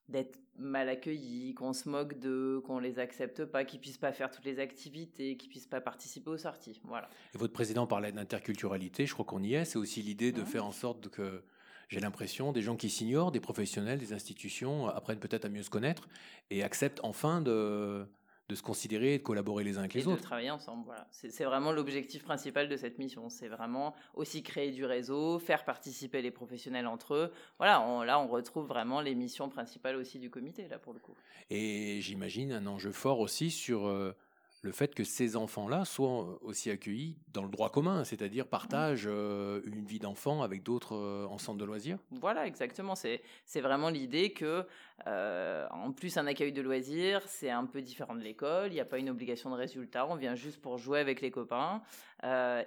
d'être 0.10 0.40
mal 0.58 0.90
accueillis, 0.90 1.54
qu'on 1.54 1.74
se 1.74 1.88
moque 1.88 2.20
d'eux, 2.20 2.62
qu'on 2.62 2.80
les 2.80 3.00
accepte 3.00 3.46
pas, 3.46 3.64
qu'ils 3.64 3.80
puissent 3.80 3.98
pas 3.98 4.12
faire 4.12 4.30
toutes 4.30 4.46
les 4.46 4.60
activités, 4.60 5.38
qu'ils 5.38 5.50
puissent 5.50 5.68
pas 5.68 5.82
participer 5.82 6.30
aux 6.30 6.38
sorties. 6.38 6.82
Voilà. 6.84 7.10
Et 7.34 7.38
votre 7.38 7.54
président 7.54 7.88
parlait 7.88 8.12
d'interculturalité, 8.12 9.06
je 9.06 9.14
crois 9.14 9.26
qu'on 9.26 9.42
y 9.42 9.54
est. 9.54 9.66
C'est 9.66 9.78
aussi 9.78 10.02
l'idée 10.02 10.32
de 10.32 10.44
faire 10.44 10.66
en 10.66 10.72
sorte 10.72 11.08
que, 11.10 11.44
j'ai 11.88 12.00
l'impression, 12.00 12.52
des 12.52 12.62
gens 12.62 12.76
qui 12.76 12.90
s'ignorent, 12.90 13.32
des 13.32 13.40
professionnels, 13.40 14.00
des 14.00 14.14
institutions, 14.14 14.88
apprennent 14.88 15.20
peut-être 15.20 15.46
à 15.46 15.50
mieux 15.50 15.64
se 15.64 15.70
connaître 15.70 16.08
et 16.52 16.62
acceptent 16.62 17.00
enfin 17.04 17.42
de, 17.42 18.06
de 18.50 18.56
se 18.56 18.64
considérer 18.64 19.14
et 19.14 19.18
de 19.20 19.24
collaborer 19.24 19.64
les 19.64 19.78
uns 19.78 19.82
avec 19.82 19.96
et 19.96 20.00
les 20.00 20.06
de 20.06 20.10
autres. 20.10 20.24
travailler 20.24 20.50
ensemble. 20.50 20.84
Voilà. 20.86 21.08
C'est 21.12 21.30
c'est 21.30 21.46
vraiment 21.46 21.72
l'objectif 21.72 22.24
principal 22.24 22.68
de 22.68 22.76
cette 22.76 22.98
mission. 22.98 23.30
C'est 23.30 23.48
vraiment 23.48 23.94
aussi 24.16 24.42
créer 24.42 24.72
du 24.72 24.86
réseau, 24.86 25.38
faire 25.38 25.64
participer 25.66 26.22
les 26.24 26.32
professionnels 26.32 26.88
entre 26.88 27.14
eux. 27.14 27.32
Voilà, 27.60 27.80
on- 27.82 28.02
là, 28.02 28.20
on 28.20 28.28
retrouve 28.28 28.66
vraiment 28.66 29.02
les 29.02 29.14
missions 29.14 29.50
principales 29.50 29.96
aussi 29.96 30.18
du 30.18 30.32
comité, 30.32 30.68
là, 30.68 30.80
pour 30.80 30.94
le 30.94 31.00
coup. 31.00 31.14
Et 31.52 32.00
j'imagine 32.02 32.52
un 32.52 32.66
enjeu 32.66 32.92
fort 32.92 33.20
aussi 33.20 33.52
sur 33.52 33.86
euh, 33.88 34.16
le 34.62 34.72
fait 34.72 34.94
que 34.94 35.04
ces 35.04 35.36
enfants-là 35.36 35.86
soient 35.86 36.38
aussi 36.42 36.70
accueillis 36.70 37.16
dans 37.34 37.44
le 37.44 37.50
droit 37.50 37.70
commun, 37.70 38.04
c'est-à-dire 38.04 38.46
partagent 38.46 39.08
euh, 39.08 39.62
une 39.66 39.86
vie 39.86 40.00
d'enfant 40.00 40.42
avec 40.42 40.64
d'autres 40.64 40.96
euh, 40.96 41.26
en 41.28 41.38
centre 41.38 41.58
de 41.58 41.66
loisirs? 41.66 41.98
Voilà, 42.12 42.46
exactement. 42.46 42.96
C'est 42.96 43.22
c'est 43.46 43.62
vraiment 43.62 43.90
l'idée 43.90 44.34
que, 44.34 44.66
euh, 45.08 45.68
en 45.72 45.92
plus, 45.92 46.18
un 46.18 46.28
accueil 46.28 46.52
de 46.52 46.62
loisirs, 46.62 47.22
c'est 47.28 47.50
un 47.50 47.66
peu 47.66 47.82
différent 47.82 48.16
de 48.16 48.22
l'école. 48.22 48.72
Il 48.72 48.74
n'y 48.74 48.82
a 48.82 48.86
pas 48.86 48.98
une 48.98 49.10
obligation 49.10 49.50
de 49.50 49.56
résultat. 49.56 50.06
On 50.08 50.16
vient 50.16 50.36
juste 50.36 50.62
pour 50.62 50.78
jouer 50.78 51.00
avec 51.00 51.22
les 51.22 51.32
copains. 51.32 51.82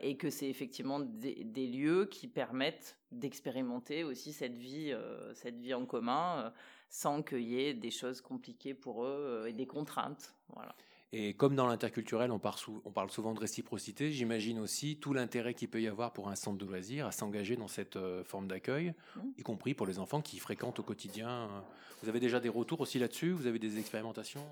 et 0.00 0.16
que 0.16 0.30
c'est 0.30 0.48
effectivement 0.48 1.00
des, 1.00 1.44
des 1.44 1.66
lieux 1.66 2.06
qui 2.06 2.26
permettent 2.26 2.96
d'expérimenter 3.10 4.02
aussi 4.02 4.32
cette 4.32 4.56
vie, 4.56 4.96
cette 5.34 5.58
vie 5.58 5.74
en 5.74 5.84
commun, 5.84 6.52
sans 6.88 7.22
qu'il 7.22 7.42
y 7.42 7.60
ait 7.60 7.74
des 7.74 7.90
choses 7.90 8.22
compliquées 8.22 8.72
pour 8.72 9.04
eux 9.04 9.44
et 9.46 9.52
des 9.52 9.66
contraintes. 9.66 10.34
Voilà. 10.54 10.74
Et 11.14 11.34
comme 11.34 11.54
dans 11.54 11.66
l'interculturel, 11.66 12.30
on, 12.30 12.38
parle 12.38 12.56
sou- 12.56 12.80
on 12.86 12.90
parle 12.90 13.10
souvent 13.10 13.34
de 13.34 13.38
réciprocité, 13.40 14.10
j'imagine 14.12 14.58
aussi 14.58 14.96
tout 14.96 15.12
l'intérêt 15.12 15.52
qu'il 15.52 15.68
peut 15.68 15.82
y 15.82 15.86
avoir 15.86 16.12
pour 16.14 16.28
un 16.28 16.34
centre 16.34 16.56
de 16.56 16.64
loisirs 16.64 17.06
à 17.06 17.12
s'engager 17.12 17.54
dans 17.56 17.68
cette 17.68 17.96
euh, 17.96 18.24
forme 18.24 18.48
d'accueil, 18.48 18.94
Mhm. 19.16 19.32
y 19.36 19.42
compris 19.42 19.74
pour 19.74 19.86
les 19.86 19.98
enfants 19.98 20.22
qui 20.22 20.38
fréquentent 20.38 20.78
au 20.78 20.82
quotidien. 20.82 21.28
euh. 21.28 21.60
Vous 22.02 22.08
avez 22.08 22.18
déjà 22.18 22.40
des 22.40 22.48
retours 22.48 22.80
aussi 22.80 22.98
là-dessus? 22.98 23.30
Vous 23.32 23.46
avez 23.46 23.58
des 23.58 23.78
expérimentations? 23.78 24.44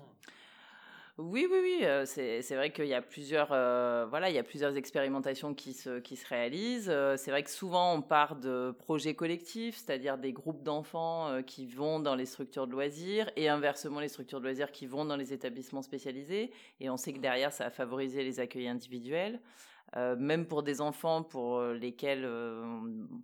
Oui, 1.17 1.45
oui, 1.51 1.57
oui. 1.61 1.79
euh, 1.85 2.05
c'est 2.05 2.55
vrai 2.55 2.71
qu'il 2.71 2.85
y 2.87 2.93
a 2.93 3.01
plusieurs, 3.01 3.49
euh, 3.51 4.05
voilà, 4.09 4.29
il 4.29 4.35
y 4.35 4.39
a 4.39 4.43
plusieurs 4.43 4.75
expérimentations 4.77 5.53
qui 5.53 5.73
se, 5.73 5.99
qui 5.99 6.15
se 6.15 6.25
réalisent. 6.27 6.89
Euh, 6.89 7.15
c'est 7.17 7.31
vrai 7.31 7.43
que 7.43 7.49
souvent 7.49 7.93
on 7.93 8.01
part 8.01 8.37
de 8.37 8.71
projets 8.79 9.13
collectifs, 9.13 9.75
c'est-à-dire 9.77 10.17
des 10.17 10.31
groupes 10.33 10.63
d'enfants 10.63 11.41
qui 11.45 11.67
vont 11.67 11.99
dans 11.99 12.15
les 12.15 12.25
structures 12.25 12.65
de 12.65 12.71
loisirs 12.71 13.29
et 13.35 13.49
inversement 13.49 13.99
les 13.99 14.07
structures 14.07 14.39
de 14.39 14.45
loisirs 14.45 14.71
qui 14.71 14.87
vont 14.87 15.05
dans 15.05 15.17
les 15.17 15.33
établissements 15.33 15.81
spécialisés. 15.81 16.51
Et 16.79 16.89
on 16.89 16.97
sait 16.97 17.13
que 17.13 17.19
derrière 17.19 17.51
ça 17.51 17.65
a 17.65 17.69
favorisé 17.69 18.23
les 18.23 18.39
accueils 18.39 18.67
individuels. 18.67 19.39
Même 19.97 20.45
pour 20.45 20.63
des 20.63 20.79
enfants 20.79 21.21
pour 21.21 21.61
lesquels 21.61 22.25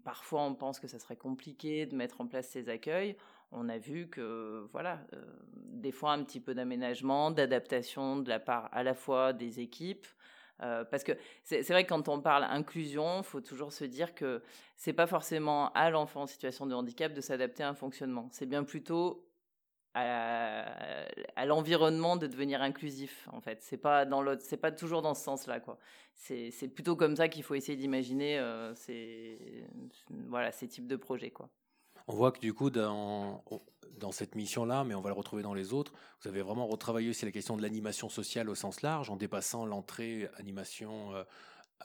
parfois 0.04 0.42
on 0.42 0.54
pense 0.54 0.82
que 0.82 0.88
ça 0.88 1.00
serait 1.00 1.16
compliqué 1.16 1.86
de 1.86 1.96
mettre 1.96 2.20
en 2.20 2.28
place 2.28 2.50
ces 2.50 2.68
accueils, 2.68 3.16
on 3.52 3.70
a 3.70 3.78
vu 3.78 4.08
que 4.10 4.68
voilà, 4.72 5.00
euh, 5.14 5.24
des 5.54 5.92
fois 5.92 6.12
un 6.14 6.24
petit 6.24 6.40
peu 6.40 6.54
d'aménagement, 6.54 7.32
d'adaptation 7.32 8.18
de 8.18 8.30
la 8.30 8.40
part 8.40 8.70
à 8.72 8.84
la 8.84 8.94
fois 8.94 9.34
des 9.34 9.60
équipes. 9.60 10.08
euh, 10.64 10.84
parce 10.86 11.04
que 11.04 11.12
c'est 11.44 11.62
vrai 11.70 11.84
que 11.84 11.90
quand 11.90 12.10
on 12.10 12.22
parle 12.22 12.44
inclusion, 12.44 13.24
faut 13.24 13.42
toujours 13.42 13.72
se 13.74 13.86
dire 13.86 14.16
que 14.16 14.42
c'est 14.76 14.94
pas 14.94 15.08
forcément 15.08 15.72
à 15.74 15.90
l'enfant 15.90 16.24
en 16.24 16.28
situation 16.28 16.66
de 16.66 16.74
handicap 16.76 17.14
de 17.14 17.22
s'adapter 17.22 17.64
à 17.64 17.70
un 17.70 17.76
fonctionnement. 17.76 18.28
C'est 18.32 18.48
bien 18.48 18.64
plutôt 18.64 19.28
à, 19.98 21.46
l'environnement 21.46 22.18
de 22.18 22.28
devenir 22.28 22.62
inclusif 22.62 23.28
en 23.32 23.42
fait 23.42 23.62
c'est 23.62 23.78
pas 23.78 24.06
pas 24.06 24.72
toujours 24.72 25.02
dans 25.02 25.14
ce 25.14 25.24
sens 25.24 25.48
là 25.48 25.60
quoi 25.60 25.80
c'est 26.14 26.52
c'est 26.52 26.68
plutôt 26.68 26.96
comme 26.96 27.16
ça 27.16 27.30
qu'il 27.30 27.44
faut 27.44 27.56
essayer 27.56 27.78
d'imaginer 27.78 28.38
euh, 28.38 28.74
ces 28.76 29.66
voilà 30.28 30.52
ces 30.52 30.68
types 30.68 30.88
de 30.88 30.96
projets 30.96 31.32
quoi 31.32 31.50
On 32.08 32.16
voit 32.16 32.32
que 32.32 32.40
du 32.40 32.54
coup, 32.54 32.70
dans, 32.70 33.44
dans 34.00 34.12
cette 34.12 34.36
mission-là, 34.36 34.84
mais 34.84 34.96
on 34.96 35.02
va 35.02 35.10
le 35.10 35.16
retrouver 35.16 35.44
dans 35.44 35.54
les 35.54 35.74
autres, 35.74 35.94
vous 36.22 36.28
avez 36.30 36.42
vraiment 36.42 36.66
retravaillé 36.68 37.10
aussi 37.10 37.26
la 37.26 37.32
question 37.32 37.58
de 37.58 37.62
l'animation 37.62 38.10
sociale 38.10 38.50
au 38.50 38.56
sens 38.56 38.82
large, 38.82 39.10
en 39.10 39.16
dépassant 39.18 39.66
l'entrée 39.66 40.30
animation 40.38 41.14
euh, 41.14 41.24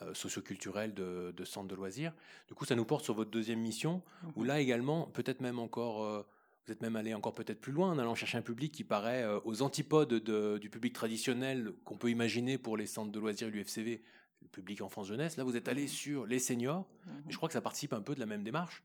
euh, 0.01 0.13
socioculturelle 0.13 0.93
de, 0.93 1.33
de 1.35 1.43
centres 1.45 1.67
de 1.67 1.75
loisirs. 1.75 2.13
Du 2.47 2.53
coup, 2.55 2.65
ça 2.65 2.75
nous 2.75 2.85
porte 2.85 3.03
sur 3.03 3.13
votre 3.13 3.31
deuxième 3.31 3.59
mission, 3.59 4.01
où 4.35 4.43
là 4.43 4.59
également, 4.61 5.07
peut-être 5.07 5.41
même 5.41 5.59
encore, 5.59 6.03
euh, 6.03 6.25
vous 6.65 6.71
êtes 6.71 6.81
même 6.81 6.95
allé 6.95 7.13
encore 7.13 7.33
peut-être 7.33 7.59
plus 7.59 7.73
loin 7.73 7.91
en 7.91 7.99
allant 7.99 8.15
chercher 8.15 8.37
un 8.37 8.41
public 8.41 8.71
qui 8.71 8.85
paraît 8.85 9.23
euh, 9.23 9.39
aux 9.43 9.61
antipodes 9.61 10.07
de- 10.13 10.57
du 10.57 10.69
public 10.69 10.93
traditionnel 10.93 11.73
qu'on 11.83 11.97
peut 11.97 12.09
imaginer 12.09 12.57
pour 12.57 12.77
les 12.77 12.85
centres 12.87 13.11
de 13.11 13.19
loisirs 13.19 13.49
et 13.49 13.51
l'UFCV, 13.51 14.01
le 14.41 14.47
public 14.47 14.81
enfance-jeunesse. 14.81 15.35
Là, 15.35 15.43
vous 15.43 15.57
êtes 15.57 15.67
allé 15.67 15.87
sur 15.87 16.25
les 16.25 16.39
seniors, 16.39 16.85
Mhm. 17.05 17.23
et 17.27 17.31
je 17.31 17.35
crois 17.37 17.49
que 17.49 17.53
ça 17.53 17.61
participe 17.61 17.91
un 17.91 18.01
peu 18.01 18.15
de 18.15 18.19
la 18.21 18.25
même 18.25 18.43
démarche. 18.43 18.81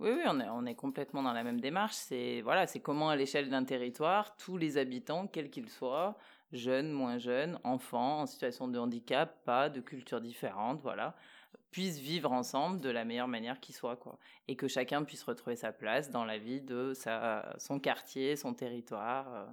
Oui, 0.00 0.10
oui, 0.10 0.22
on 0.26 0.66
est, 0.66 0.74
complètement 0.74 1.22
dans 1.22 1.32
la 1.32 1.44
même 1.44 1.60
démarche. 1.60 1.94
C'est 1.94 2.40
voilà, 2.42 2.66
c'est 2.66 2.80
comment 2.80 3.10
à 3.10 3.16
l'échelle 3.16 3.48
d'un 3.48 3.64
territoire, 3.64 4.36
tous 4.36 4.56
les 4.56 4.76
habitants, 4.76 5.28
quels 5.28 5.50
qu'ils 5.50 5.70
soient, 5.70 6.16
jeunes, 6.52 6.90
moins 6.90 7.18
jeunes, 7.18 7.58
enfants, 7.62 8.20
en 8.20 8.26
situation 8.26 8.66
de 8.66 8.78
handicap, 8.78 9.44
pas 9.44 9.68
de 9.68 9.80
culture 9.80 10.20
différente, 10.20 10.80
voilà, 10.82 11.14
puissent 11.70 12.00
vivre 12.00 12.32
ensemble 12.32 12.80
de 12.80 12.90
la 12.90 13.04
meilleure 13.04 13.28
manière 13.28 13.60
qui 13.60 13.72
soit, 13.72 13.96
quoi. 13.96 14.18
Et 14.48 14.56
que 14.56 14.66
chacun 14.66 15.04
puisse 15.04 15.22
retrouver 15.22 15.56
sa 15.56 15.72
place 15.72 16.10
dans 16.10 16.24
la 16.24 16.38
vie 16.38 16.60
de 16.60 16.92
sa, 16.94 17.54
son 17.58 17.78
quartier, 17.78 18.36
son 18.36 18.52
territoire. 18.52 19.32
euh. 19.32 19.46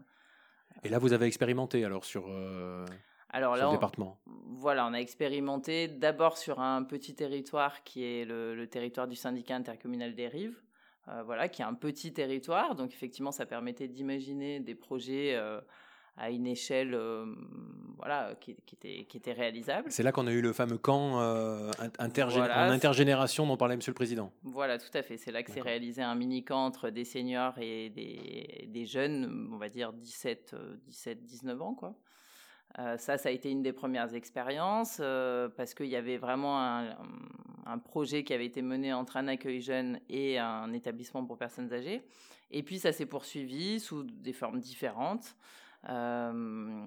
Et 0.83 0.89
là, 0.89 0.97
vous 0.97 1.13
avez 1.13 1.27
expérimenté 1.27 1.85
alors 1.85 2.05
sur, 2.05 2.25
euh, 2.27 2.85
Alors 3.31 3.55
là, 3.55 3.69
on- 3.69 3.73
département. 3.73 4.17
voilà, 4.25 4.85
on 4.87 4.93
a 4.93 4.97
expérimenté 4.99 5.87
d'abord 5.87 6.37
sur 6.37 6.59
un 6.59 6.83
petit 6.83 7.15
territoire 7.15 7.83
qui 7.83 8.03
est 8.03 8.25
le, 8.25 8.55
le 8.55 8.67
territoire 8.67 9.07
du 9.07 9.15
syndicat 9.15 9.55
intercommunal 9.55 10.13
des 10.15 10.27
Rives, 10.27 10.61
euh, 11.07 11.23
voilà, 11.23 11.47
qui 11.49 11.61
est 11.61 11.65
un 11.65 11.73
petit 11.73 12.13
territoire. 12.13 12.75
Donc 12.75 12.91
effectivement, 12.93 13.31
ça 13.31 13.45
permettait 13.45 13.87
d'imaginer 13.87 14.59
des 14.59 14.75
projets 14.75 15.35
euh, 15.35 15.61
à 16.17 16.29
une 16.29 16.45
échelle, 16.45 16.93
euh, 16.93 17.25
voilà, 17.97 18.35
qui, 18.41 18.55
qui 18.65 18.75
était, 18.75 19.05
qui 19.05 19.15
était 19.17 19.31
réalisable. 19.31 19.89
C'est 19.91 20.03
là 20.03 20.11
qu'on 20.11 20.27
a 20.27 20.31
eu 20.33 20.41
le 20.41 20.51
fameux 20.51 20.77
camp 20.77 21.17
in- 21.19 21.71
intergé- 21.99 22.37
Voilà. 22.39 22.67
en 22.67 22.69
intergénération 22.71 23.47
dont 23.47 23.55
parlait 23.55 23.77
Monsieur 23.77 23.91
le 23.91 23.95
Président. 23.95 24.33
Voilà, 24.43 24.77
tout 24.77 24.95
à 24.95 25.03
fait. 25.03 25.15
C'est 25.17 25.31
là 25.31 25.41
que 25.41 25.51
s'est 25.51 25.61
réalisé 25.61 26.01
un 26.01 26.15
mini-camp 26.15 26.65
entre 26.65 26.89
des 26.89 27.05
seniors 27.05 27.57
et 27.59 27.89
des, 27.91 28.65
des 28.67 28.85
jeunes, 28.85 29.49
on 29.53 29.57
va 29.57 29.69
dire 29.69 29.93
17, 29.93 30.51
euh, 30.53 30.75
17 30.87 31.23
19 31.23 31.61
ans, 31.61 31.73
quoi. 31.75 31.95
Euh, 32.79 32.97
ça, 32.97 33.17
ça 33.17 33.29
a 33.29 33.31
été 33.31 33.49
une 33.51 33.61
des 33.61 33.73
premières 33.73 34.13
expériences 34.15 34.99
euh, 35.01 35.49
parce 35.49 35.73
qu'il 35.73 35.87
y 35.87 35.95
avait 35.95 36.17
vraiment 36.17 36.59
un, 36.59 37.77
projet 37.85 38.23
qui 38.23 38.33
avait 38.33 38.45
été 38.45 38.61
mené 38.61 38.93
entre 38.93 39.17
un 39.17 39.27
accueil 39.27 39.61
jeune 39.61 39.99
et 40.09 40.37
un 40.37 40.71
établissement 40.73 41.25
pour 41.25 41.37
personnes 41.37 41.71
âgées. 41.73 42.01
Et 42.51 42.63
puis, 42.63 42.79
ça 42.79 42.91
s'est 42.91 43.05
poursuivi 43.05 43.79
sous 43.79 44.03
des 44.03 44.33
formes 44.33 44.59
différentes. 44.59 45.35
Euh, 45.89 46.85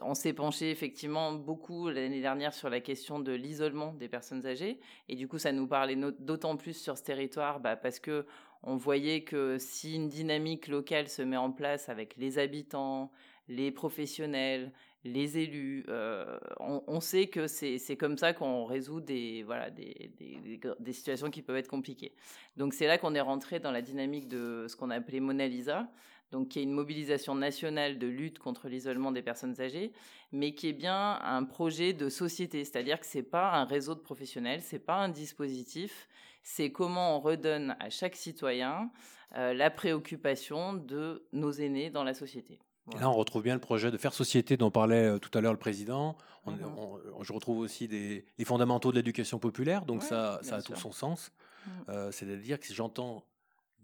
on 0.00 0.14
s'est 0.14 0.32
penché 0.32 0.70
effectivement 0.70 1.32
beaucoup 1.32 1.88
l'année 1.88 2.22
dernière 2.22 2.54
sur 2.54 2.70
la 2.70 2.80
question 2.80 3.18
de 3.18 3.32
l'isolement 3.32 3.92
des 3.92 4.08
personnes 4.08 4.46
âgées. 4.46 4.80
Et 5.08 5.16
du 5.16 5.28
coup, 5.28 5.38
ça 5.38 5.52
nous 5.52 5.66
parlait 5.66 5.96
d'autant 6.18 6.56
plus 6.56 6.74
sur 6.74 6.96
ce 6.96 7.02
territoire 7.02 7.60
bah, 7.60 7.76
parce 7.76 8.00
que 8.00 8.26
on 8.62 8.76
voyait 8.76 9.24
que 9.24 9.58
si 9.58 9.94
une 9.94 10.08
dynamique 10.08 10.68
locale 10.68 11.08
se 11.08 11.20
met 11.20 11.36
en 11.36 11.52
place 11.52 11.90
avec 11.90 12.16
les 12.16 12.38
habitants, 12.38 13.10
les 13.48 13.70
professionnels, 13.70 14.72
les 15.04 15.38
élus, 15.38 15.84
euh, 15.88 16.38
on, 16.58 17.00
sait 17.00 17.26
que 17.26 17.46
c'est 17.46 17.96
comme 17.96 18.16
ça 18.16 18.32
qu'on 18.32 18.64
résout 18.64 19.00
des, 19.00 19.42
voilà, 19.42 19.70
des 19.70 20.92
situations 20.92 21.30
qui 21.30 21.42
peuvent 21.42 21.56
être 21.56 21.68
compliquées. 21.68 22.14
Donc 22.56 22.72
c'est 22.72 22.86
là 22.86 22.96
qu'on 22.96 23.14
est 23.14 23.20
rentré 23.20 23.60
dans 23.60 23.70
la 23.70 23.82
dynamique 23.82 24.28
de 24.28 24.66
ce 24.68 24.76
qu'on 24.76 24.90
a 24.90 24.96
appelé 24.96 25.20
Mona 25.20 25.46
Lisa, 25.46 25.88
donc 26.30 26.48
qui 26.48 26.58
est 26.58 26.62
une 26.62 26.72
mobilisation 26.72 27.34
nationale 27.34 27.98
de 27.98 28.06
lutte 28.06 28.38
contre 28.38 28.68
l'isolement 28.68 29.12
des 29.12 29.22
personnes 29.22 29.60
âgées, 29.60 29.92
mais 30.32 30.54
qui 30.54 30.68
est 30.68 30.72
bien 30.72 31.20
un 31.22 31.44
projet 31.44 31.92
de 31.92 32.08
société, 32.08 32.64
c'est-à-dire 32.64 32.98
que 32.98 33.06
c'est 33.06 33.22
pas 33.22 33.52
un 33.52 33.64
réseau 33.64 33.94
de 33.94 34.00
professionnels, 34.00 34.62
c'est 34.62 34.78
pas 34.78 34.96
un 34.96 35.10
dispositif, 35.10 36.08
c'est 36.42 36.72
comment 36.72 37.16
on 37.16 37.20
redonne 37.20 37.76
à 37.78 37.90
chaque 37.90 38.16
citoyen 38.16 38.90
euh, 39.36 39.54
la 39.54 39.70
préoccupation 39.70 40.74
de 40.74 41.26
nos 41.32 41.52
aînés 41.52 41.90
dans 41.90 42.04
la 42.04 42.14
société. 42.14 42.58
Et 42.92 42.98
là, 42.98 43.08
on 43.08 43.14
retrouve 43.14 43.42
bien 43.42 43.54
le 43.54 43.60
projet 43.60 43.90
de 43.90 43.96
faire 43.96 44.12
société 44.12 44.56
dont 44.56 44.70
parlait 44.70 45.06
euh, 45.06 45.18
tout 45.18 45.30
à 45.36 45.40
l'heure 45.40 45.52
le 45.54 45.58
Président. 45.58 46.16
On- 46.44 46.52
Mhm. 46.52 46.60
on- 46.76 47.22
je 47.22 47.32
retrouve 47.32 47.58
aussi 47.58 47.88
des, 47.88 48.26
les 48.38 48.44
fondamentaux 48.44 48.90
de 48.90 48.96
l'éducation 48.96 49.38
populaire, 49.38 49.86
donc 49.86 50.02
Ouais, 50.02 50.06
ça, 50.08 50.34
a 50.34 50.42
sûr. 50.60 50.62
tout 50.62 50.76
son 50.76 50.92
sens. 50.92 51.32
Mhm. 51.66 51.72
Euh, 51.88 52.12
C'est-à-dire 52.12 52.60
que 52.60 52.66
si 52.66 52.74
j'entends 52.74 53.24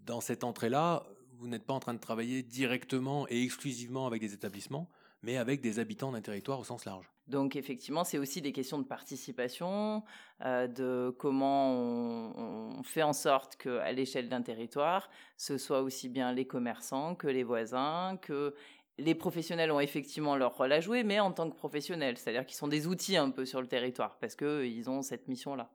dans 0.05 0.21
cette 0.21 0.45
entrée-là, 0.45 1.05
vous 1.39 1.49
n'êtes 1.49 1.65
pas 1.65 1.73
en 1.73 1.81
train 1.81 1.95
de 1.95 1.99
travailler 2.01 2.43
directement 2.43 3.27
et 3.31 3.43
exclusivement 3.43 4.07
avec 4.07 4.21
des 4.21 4.35
établissements, 4.35 4.91
mais 5.23 5.39
avec 5.39 5.63
des 5.63 5.79
habitants 5.79 6.13
d'un 6.13 6.21
territoire 6.21 6.61
au 6.61 6.65
sens 6.65 6.85
large. 6.85 7.09
Donc 7.27 7.55
effectivement, 7.57 8.03
c'est 8.05 8.19
aussi 8.19 8.43
des 8.43 8.53
questions 8.53 8.79
de 8.79 8.85
participation, 8.85 10.03
euh, 10.45 10.67
de 10.67 11.15
comment 11.19 11.73
on, 11.73 12.79
on 12.79 12.83
fait 12.83 13.03
en 13.05 13.13
sorte 13.13 13.57
qu'à 13.57 13.93
l'échelle 13.93 14.29
d'un 14.29 14.43
territoire, 14.43 15.09
ce 15.37 15.57
soit 15.57 15.81
aussi 15.83 16.09
bien 16.09 16.33
les 16.33 16.45
commerçants 16.47 17.15
que 17.15 17.29
les 17.29 17.45
voisins, 17.45 18.19
que 18.21 18.55
les 19.01 19.15
professionnels 19.15 19.71
ont 19.73 19.81
effectivement 19.81 20.37
leur 20.37 20.57
rôle 20.57 20.73
à 20.73 20.81
jouer, 20.81 21.03
mais 21.03 21.21
en 21.21 21.33
tant 21.33 21.51
que 21.51 21.57
professionnels, 21.57 22.17
c'est-à-dire 22.19 22.47
qu'ils 22.47 22.57
sont 22.57 22.69
des 22.69 22.87
outils 22.87 23.17
un 23.17 23.31
peu 23.31 23.45
sur 23.45 23.61
le 23.61 23.67
territoire, 23.67 24.17
parce 24.21 24.37
qu'ils 24.37 24.89
ont 24.89 25.03
cette 25.03 25.29
mission-là. 25.29 25.71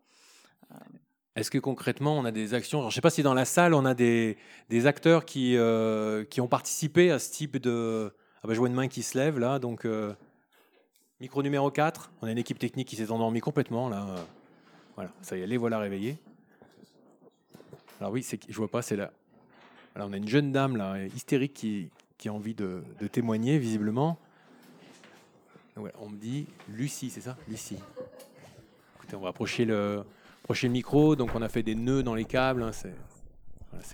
Est-ce 1.35 1.51
que 1.51 1.57
concrètement, 1.57 2.17
on 2.17 2.25
a 2.25 2.31
des 2.31 2.53
actions 2.53 2.79
alors, 2.79 2.91
Je 2.91 2.93
ne 2.93 2.95
sais 2.95 3.01
pas 3.01 3.09
si 3.09 3.23
dans 3.23 3.33
la 3.33 3.45
salle, 3.45 3.73
on 3.73 3.85
a 3.85 3.93
des, 3.93 4.38
acteurs 4.85 5.25
qui, 5.25 5.57
euh, 5.57 6.23
qui 6.23 6.39
ont 6.39 6.47
participé 6.47 7.11
à 7.11 7.19
ce 7.19 7.31
type 7.31 7.57
de... 7.57 8.13
Ah 8.41 8.47
bah, 8.47 8.53
je 8.53 8.59
vois 8.59 8.69
une 8.69 8.75
main 8.75 8.88
qui 8.88 9.03
se 9.03 9.17
lève 9.17 9.39
là, 9.39 9.59
donc 9.59 9.85
euh, 9.85 10.13
micro 11.19 11.43
numéro 11.43 11.71
4. 11.71 12.11
On 12.21 12.27
a 12.27 12.31
une 12.31 12.38
équipe 12.38 12.59
technique 12.59 12.88
qui 12.88 12.95
s'est 12.95 13.11
endormie 13.11 13.41
complètement 13.41 13.89
là. 13.89 14.05
euh, 14.09 14.23
Voilà, 14.95 15.11
ça 15.21 15.35
y 15.35 15.41
est, 15.41 15.47
les 15.47 15.57
voilà 15.57 15.79
réveillés. 15.79 16.17
Alors 17.99 18.13
oui, 18.13 18.25
je 18.47 18.55
vois 18.55 18.69
pas, 18.69 18.81
c'est 18.81 18.95
là. 18.95 19.11
Voilà, 19.93 20.09
on 20.09 20.13
a 20.13 20.17
une 20.17 20.27
jeune 20.27 20.51
dame 20.51 20.77
là, 20.77 21.03
hystérique 21.05 21.53
qui, 21.53 21.89
qui 22.17 22.30
a 22.30 22.34
envie 22.34 22.54
de, 22.56 22.84
de 22.99 23.08
témoigner 23.08 23.58
visiblement. 23.58 24.17
Ouais, 25.78 25.91
on 25.99 26.10
me 26.10 26.17
dit 26.17 26.47
Lucie, 26.69 27.10
c'est 27.10 27.21
ça? 27.21 27.36
Lucie. 27.49 27.78
Écoutez, 28.97 29.15
on 29.15 29.21
va 29.21 29.30
approcher 29.30 29.65
le, 29.65 30.04
approcher 30.43 30.67
le 30.67 30.73
micro. 30.73 31.15
Donc 31.15 31.32
on 31.36 31.41
a 31.41 31.49
fait 31.49 31.63
des 31.63 31.75
nœuds 31.75 32.04
dans 32.04 32.15
les 32.15 32.25
câbles. 32.25 32.63
hein, 32.63 32.71
c'est, 32.71 32.93
voilà, 33.71 33.86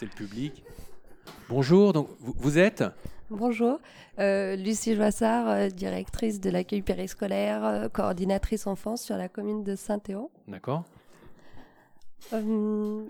le, 0.00 0.08
public. 0.14 0.62
Bonjour. 1.48 1.92
Donc 1.92 2.08
vous, 2.20 2.34
vous 2.36 2.58
êtes? 2.58 2.84
Bonjour, 3.30 3.80
euh, 4.18 4.56
Lucie 4.56 4.94
Joissard, 4.94 5.48
euh, 5.48 5.68
directrice 5.68 6.38
de 6.38 6.50
l'accueil 6.50 6.82
périscolaire, 6.82 7.64
euh, 7.64 7.88
coordinatrice 7.88 8.66
enfance 8.66 9.02
sur 9.02 9.16
la 9.16 9.28
commune 9.30 9.64
de 9.64 9.74
Saint-Théon. 9.74 10.30
D'accord. 10.48 10.84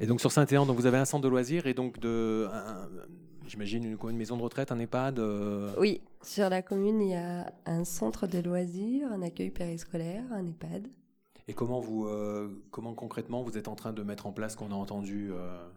Et 0.01 0.07
donc 0.07 0.21
sur 0.21 0.31
Saint-Éan, 0.31 0.65
donc 0.65 0.77
vous 0.77 0.87
avez 0.87 0.99
un 0.99 1.05
centre 1.05 1.25
de 1.25 1.29
loisirs 1.29 1.67
et 1.67 1.75
donc 1.75 1.99
de, 1.99 2.49
un- 2.53 2.89
j'imagine 3.53 3.85
une, 3.85 3.99
une 4.11 4.17
maison 4.17 4.39
de 4.39 4.43
retraite, 4.43 4.73
un 4.73 4.79
EHPAD. 4.79 5.19
euh, 5.19 5.75
oui, 5.79 6.01
sur 6.23 6.49
la 6.49 6.63
commune, 6.63 7.03
il 7.03 7.11
y 7.11 7.15
a 7.15 7.53
un 7.67 7.85
centre 7.85 8.27
de 8.27 8.39
loisirs, 8.39 9.13
un 9.13 9.21
accueil 9.21 9.51
périscolaire, 9.51 10.25
un 10.33 10.47
EHPAD. 10.47 10.89
Et 11.49 11.53
comment 11.53 11.81
vous, 11.81 12.07
euh, 12.07 12.49
comment 12.71 12.95
concrètement 12.95 13.43
vous 13.43 13.59
êtes 13.59 13.69
en 13.69 13.75
train 13.75 13.93
de 13.93 14.03
mettre 14.03 14.27
en 14.27 14.33
place 14.33 14.53
ce 14.53 14.57
qu'on 14.57 14.71
a 14.71 14.75
entendu 14.75 15.31
euh, 15.33 15.69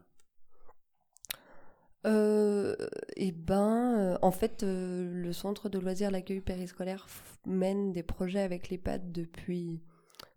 Euh, 2.05 2.75
et 3.17 3.31
ben, 3.31 4.17
en 4.21 4.31
fait, 4.31 4.63
le 4.63 5.33
centre 5.33 5.69
de 5.69 5.79
loisirs, 5.79 6.11
l'accueil 6.11 6.39
périscolaire 6.39 7.07
mène 7.47 7.91
des 7.91 8.03
projets 8.03 8.41
avec 8.41 8.69
l'EHPAD 8.69 9.11
depuis 9.11 9.81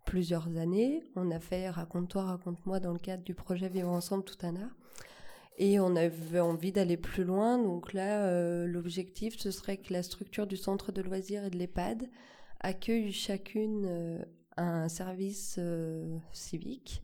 plusieurs 0.05 0.57
années. 0.57 1.03
On 1.15 1.29
a 1.29 1.39
fait 1.39 1.69
Raconte-toi, 1.69 2.23
raconte-moi 2.23 2.79
dans 2.79 2.91
le 2.91 2.97
cadre 2.99 3.23
du 3.23 3.35
projet 3.35 3.69
Vivre 3.69 3.89
ensemble 3.89 4.23
tout 4.23 4.43
un 4.45 4.55
art. 4.55 4.75
Et 5.61 5.77
on 5.77 5.97
avait 5.97 6.39
envie 6.39 6.71
d'aller 6.71 6.95
plus 6.95 7.25
loin. 7.25 7.61
Donc 7.61 7.91
là, 7.91 8.25
euh, 8.25 8.65
l'objectif, 8.65 9.37
ce 9.37 9.51
serait 9.51 9.75
que 9.75 9.91
la 9.91 10.03
structure 10.03 10.47
du 10.47 10.55
centre 10.55 10.93
de 10.93 11.01
loisirs 11.01 11.43
et 11.43 11.49
de 11.49 11.57
l'EHPAD 11.57 12.09
accueillent 12.61 13.11
chacune 13.11 13.85
euh, 13.85 14.23
un 14.55 14.87
service 14.87 15.57
euh, 15.59 16.17
civique 16.31 17.03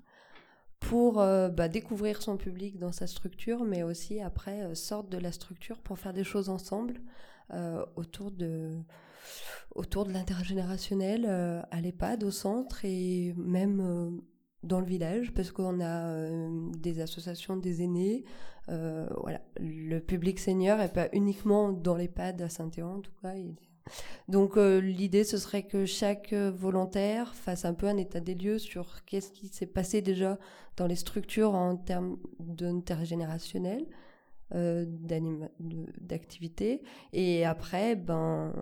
pour 0.80 1.16
bah, 1.16 1.68
découvrir 1.68 2.22
son 2.22 2.38
public 2.38 2.78
dans 2.78 2.92
sa 2.92 3.08
structure, 3.08 3.64
mais 3.64 3.82
aussi 3.82 4.22
après 4.22 4.76
sortent 4.76 5.10
de 5.10 5.18
la 5.18 5.32
structure 5.32 5.80
pour 5.80 5.98
faire 5.98 6.14
des 6.14 6.24
choses 6.24 6.48
ensemble 6.48 7.02
autour 7.96 8.30
de 8.30 8.78
autour 9.74 10.06
de 10.06 10.12
l'intergénérationnel 10.12 11.26
à 11.26 11.82
l'EHPAD, 11.82 12.24
au 12.24 12.30
centre 12.30 12.86
et 12.86 13.34
même 13.36 14.22
dans 14.66 14.80
le 14.80 14.86
village, 14.86 15.32
parce 15.34 15.52
qu'on 15.52 15.80
a 15.80 16.08
euh, 16.08 16.50
des 16.78 17.00
associations 17.00 17.56
des 17.58 17.84
aînés. 17.84 18.24
Euh, 18.70 19.08
voilà, 19.22 19.42
le 19.60 20.00
public 20.00 20.40
senior 20.40 20.80
n'est 20.80 20.90
pas 20.90 21.08
uniquement 21.14 21.72
dans 21.72 21.96
l'EHPAD 21.96 22.42
à 22.42 22.50
Saint-Éan, 22.50 22.96
en 22.96 23.00
tout 23.00 23.12
cas. 23.22 23.34
Donc 24.28 24.58
euh, 24.58 24.80
l'idée, 24.80 25.24
ce 25.24 25.38
serait 25.38 25.64
que 25.64 25.86
chaque 25.86 26.34
volontaire 26.34 27.36
fasse 27.36 27.66
un 27.66 27.76
peu 27.76 27.88
un 27.88 27.98
état 27.98 28.20
des 28.20 28.34
lieux 28.34 28.58
sur 28.58 29.06
qu'est-ce 29.06 29.32
qui 29.32 29.48
s'est 29.50 29.68
passé 29.68 30.02
déjà 30.02 30.40
dans 30.78 30.88
les 30.88 30.96
structures 30.96 31.54
en 31.54 31.78
termes 31.78 32.18
d'intergénérationnel, 32.40 33.86
euh, 34.54 34.86
d'activité, 36.00 36.82
et 37.14 37.46
après, 37.46 37.96
ben, 37.96 38.54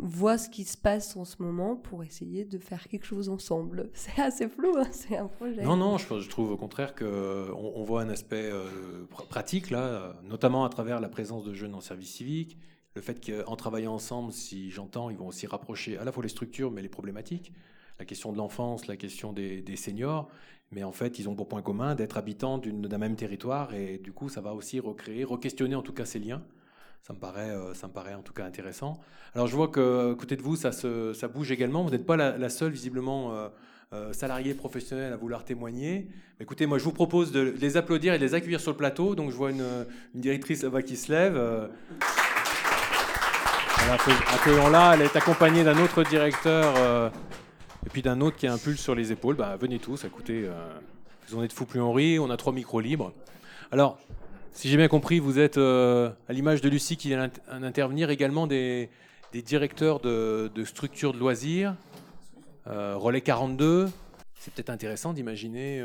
voit 0.00 0.38
ce 0.38 0.48
qui 0.48 0.64
se 0.64 0.76
passe 0.76 1.16
en 1.16 1.24
ce 1.24 1.40
moment 1.40 1.76
pour 1.76 2.02
essayer 2.02 2.44
de 2.44 2.58
faire 2.58 2.88
quelque 2.88 3.06
chose 3.06 3.28
ensemble. 3.28 3.90
C'est 3.94 4.20
assez 4.20 4.48
flou, 4.48 4.74
hein, 4.76 4.88
c'est 4.90 5.16
un 5.16 5.28
projet. 5.28 5.62
Non, 5.62 5.76
non, 5.76 5.98
je, 5.98 6.28
trouve 6.28 6.50
au 6.50 6.56
contraire 6.56 6.94
qu'on 6.94 7.06
on 7.06 7.84
voit 7.84 8.02
un 8.02 8.08
aspect 8.08 8.50
euh, 8.52 9.06
pr- 9.10 9.28
pratique, 9.28 9.70
là, 9.70 10.16
notamment 10.24 10.64
à 10.64 10.68
travers 10.68 11.00
la 11.00 11.08
présence 11.08 11.44
de 11.44 11.54
jeunes 11.54 11.74
en 11.74 11.80
service 11.80 12.12
civique, 12.12 12.58
le 12.96 13.02
fait 13.02 13.24
qu'en 13.24 13.56
travaillant 13.56 13.94
ensemble, 13.94 14.32
si 14.32 14.70
j'entends, 14.70 15.10
ils 15.10 15.16
vont 15.16 15.28
aussi 15.28 15.46
rapprocher 15.46 15.96
à 15.96 16.04
la 16.04 16.12
fois 16.12 16.22
les 16.22 16.28
structures, 16.28 16.70
mais 16.70 16.82
les 16.82 16.88
problématiques, 16.88 17.52
la 17.98 18.04
question 18.04 18.32
de 18.32 18.38
l'enfance, 18.38 18.88
la 18.88 18.96
question 18.96 19.32
des 19.32 19.76
seniors, 19.76 20.28
mais 20.74 20.82
en 20.82 20.92
fait, 20.92 21.18
ils 21.18 21.28
ont 21.28 21.34
pour 21.34 21.48
point 21.48 21.62
commun 21.62 21.94
d'être 21.94 22.16
habitants 22.16 22.58
d'un 22.58 22.98
même 22.98 23.14
territoire, 23.14 23.72
et 23.74 23.98
du 23.98 24.12
coup, 24.12 24.28
ça 24.28 24.40
va 24.40 24.52
aussi 24.54 24.80
recréer, 24.80 25.24
re-questionner 25.24 25.76
en 25.76 25.82
tout 25.82 25.92
cas 25.92 26.04
ces 26.04 26.18
liens. 26.18 26.42
Ça 27.02 27.12
me 27.12 27.18
paraît, 27.18 27.50
euh, 27.50 27.74
ça 27.74 27.86
me 27.86 27.92
paraît 27.92 28.14
en 28.14 28.22
tout 28.22 28.32
cas 28.32 28.44
intéressant. 28.44 28.98
Alors, 29.34 29.46
je 29.46 29.54
vois 29.54 29.68
que 29.68 30.14
côté 30.14 30.36
de 30.36 30.42
vous, 30.42 30.56
ça, 30.56 30.72
se, 30.72 31.12
ça 31.12 31.28
bouge 31.28 31.50
également. 31.52 31.84
Vous 31.84 31.90
n'êtes 31.90 32.06
pas 32.06 32.16
la, 32.16 32.48
seule, 32.48 32.72
visiblement, 32.72 33.34
euh, 33.34 33.48
euh, 33.92 34.12
salariée 34.12 34.54
professionnelle 34.54 35.12
à 35.12 35.16
vouloir 35.16 35.44
témoigner. 35.44 36.08
Écoutez, 36.40 36.66
moi, 36.66 36.78
je 36.78 36.84
vous 36.84 36.92
propose 36.92 37.30
de 37.30 37.54
les 37.60 37.76
applaudir 37.76 38.14
et 38.14 38.18
de 38.18 38.24
les 38.24 38.34
accueillir 38.34 38.58
sur 38.58 38.72
le 38.72 38.76
plateau. 38.78 39.14
Donc, 39.14 39.30
je 39.30 39.36
vois 39.36 39.50
une, 39.50 39.64
directrice 40.14 40.62
là-bas 40.62 40.82
qui 40.82 40.96
se 40.96 41.12
lève. 41.12 41.36
euh. 41.36 41.68
Voilà, 43.76 43.96
accue- 43.96 44.34
accueillons-la. 44.34 44.94
Elle 44.94 45.02
est 45.02 45.14
accompagnée 45.14 45.62
d'un 45.62 45.78
autre 45.78 46.02
directeur 46.04 47.12
et 47.86 47.90
puis 47.90 48.02
d'un 48.02 48.20
autre 48.20 48.36
qui 48.36 48.46
a 48.46 48.52
un 48.52 48.58
pull 48.58 48.76
sur 48.78 48.94
les 48.94 49.12
épaules. 49.12 49.36
Bah, 49.36 49.56
venez 49.56 49.78
tous, 49.78 50.04
écoutez, 50.04 50.44
euh, 50.44 50.78
vous 51.28 51.38
en 51.38 51.42
êtes 51.42 51.52
fous 51.52 51.66
plus 51.66 51.80
rit. 51.80 52.18
On 52.18 52.30
a 52.30 52.36
trois 52.36 52.52
micros 52.52 52.80
libres. 52.80 53.12
Alors, 53.70 53.98
si 54.52 54.68
j'ai 54.68 54.76
bien 54.76 54.88
compris, 54.88 55.18
vous 55.18 55.38
êtes, 55.38 55.58
euh, 55.58 56.10
à 56.28 56.32
l'image 56.32 56.60
de 56.60 56.68
Lucie 56.68 56.96
qui 56.96 57.08
vient 57.08 57.28
d'int- 57.28 57.60
d'intervenir, 57.60 58.10
également 58.10 58.46
des, 58.46 58.90
directeurs 59.32 60.00
de, 60.00 60.50
structures 60.64 61.12
de 61.12 61.18
loisirs. 61.18 61.74
Euh, 62.66 62.96
Relais 62.96 63.20
42, 63.20 63.90
c'est 64.38 64.54
peut-être 64.54 64.70
intéressant 64.70 65.12
d'imaginer 65.12 65.80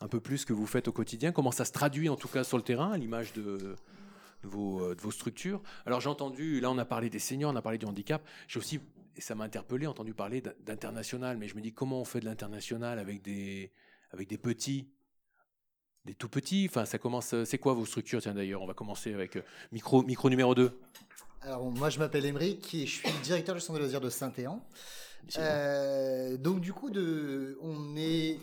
un 0.00 0.08
peu 0.08 0.18
plus 0.20 0.38
ce 0.38 0.46
que 0.46 0.52
vous 0.52 0.66
faites 0.66 0.88
au 0.88 0.92
quotidien, 0.92 1.30
comment 1.30 1.52
ça 1.52 1.64
se 1.64 1.72
traduit 1.72 2.08
en 2.08 2.16
tout 2.16 2.28
cas 2.28 2.42
sur 2.42 2.56
le 2.56 2.64
terrain, 2.64 2.90
à 2.90 2.98
l'image 2.98 3.32
de, 3.34 3.76
vos, 4.42 4.94
de 4.94 5.00
vos 5.00 5.12
structures? 5.12 5.60
Alors 5.86 6.00
j'ai 6.00 6.08
entendu, 6.08 6.60
là 6.60 6.70
on 6.72 6.78
a 6.78 6.84
parlé 6.84 7.08
des 7.08 7.20
seniors, 7.20 7.52
on 7.52 7.56
a 7.56 7.62
parlé 7.62 7.78
du 7.78 7.86
handicap, 7.86 8.20
j'ai 8.48 8.58
aussi, 8.58 8.80
et 9.16 9.20
ça 9.20 9.34
m'a 9.34 9.44
interpellé, 9.44 9.86
entendu 9.86 10.14
parler 10.14 10.40
d'in- 10.40 10.54
d'international, 10.60 11.36
mais 11.36 11.48
je 11.48 11.54
me 11.56 11.60
dis 11.60 11.72
comment 11.72 12.00
on 12.00 12.04
fait 12.04 12.20
de 12.20 12.24
l'international 12.24 12.98
avec 12.98 13.22
des, 13.22 13.72
avec 14.12 14.28
des 14.28 14.38
petits? 14.38 14.88
Des 16.04 16.14
tout 16.14 16.28
petits, 16.28 16.66
enfin 16.68 16.84
ça 16.84 16.98
commence, 16.98 17.34
c'est 17.44 17.58
quoi 17.58 17.74
vos 17.74 17.86
structures 17.86 18.20
Tiens 18.20 18.34
d'ailleurs, 18.34 18.60
on 18.62 18.66
va 18.66 18.74
commencer 18.74 19.14
avec 19.14 19.36
euh, 19.36 19.42
micro, 19.70 20.02
micro 20.02 20.28
numéro 20.30 20.54
2. 20.54 20.76
Alors, 21.42 21.70
moi, 21.70 21.90
je 21.90 21.98
m'appelle 21.98 22.24
Émeric 22.24 22.74
et 22.74 22.86
je 22.86 22.92
suis 23.00 23.08
directeur 23.24 23.54
du 23.54 23.60
centre 23.60 23.74
de 23.74 23.84
loisirs 23.84 24.00
de 24.00 24.10
Saint-Éan. 24.10 24.64
Euh, 25.38 26.36
donc, 26.36 26.60
du 26.60 26.72
coup, 26.72 26.90
de, 26.90 27.58
on 27.62 27.96
est 27.96 28.38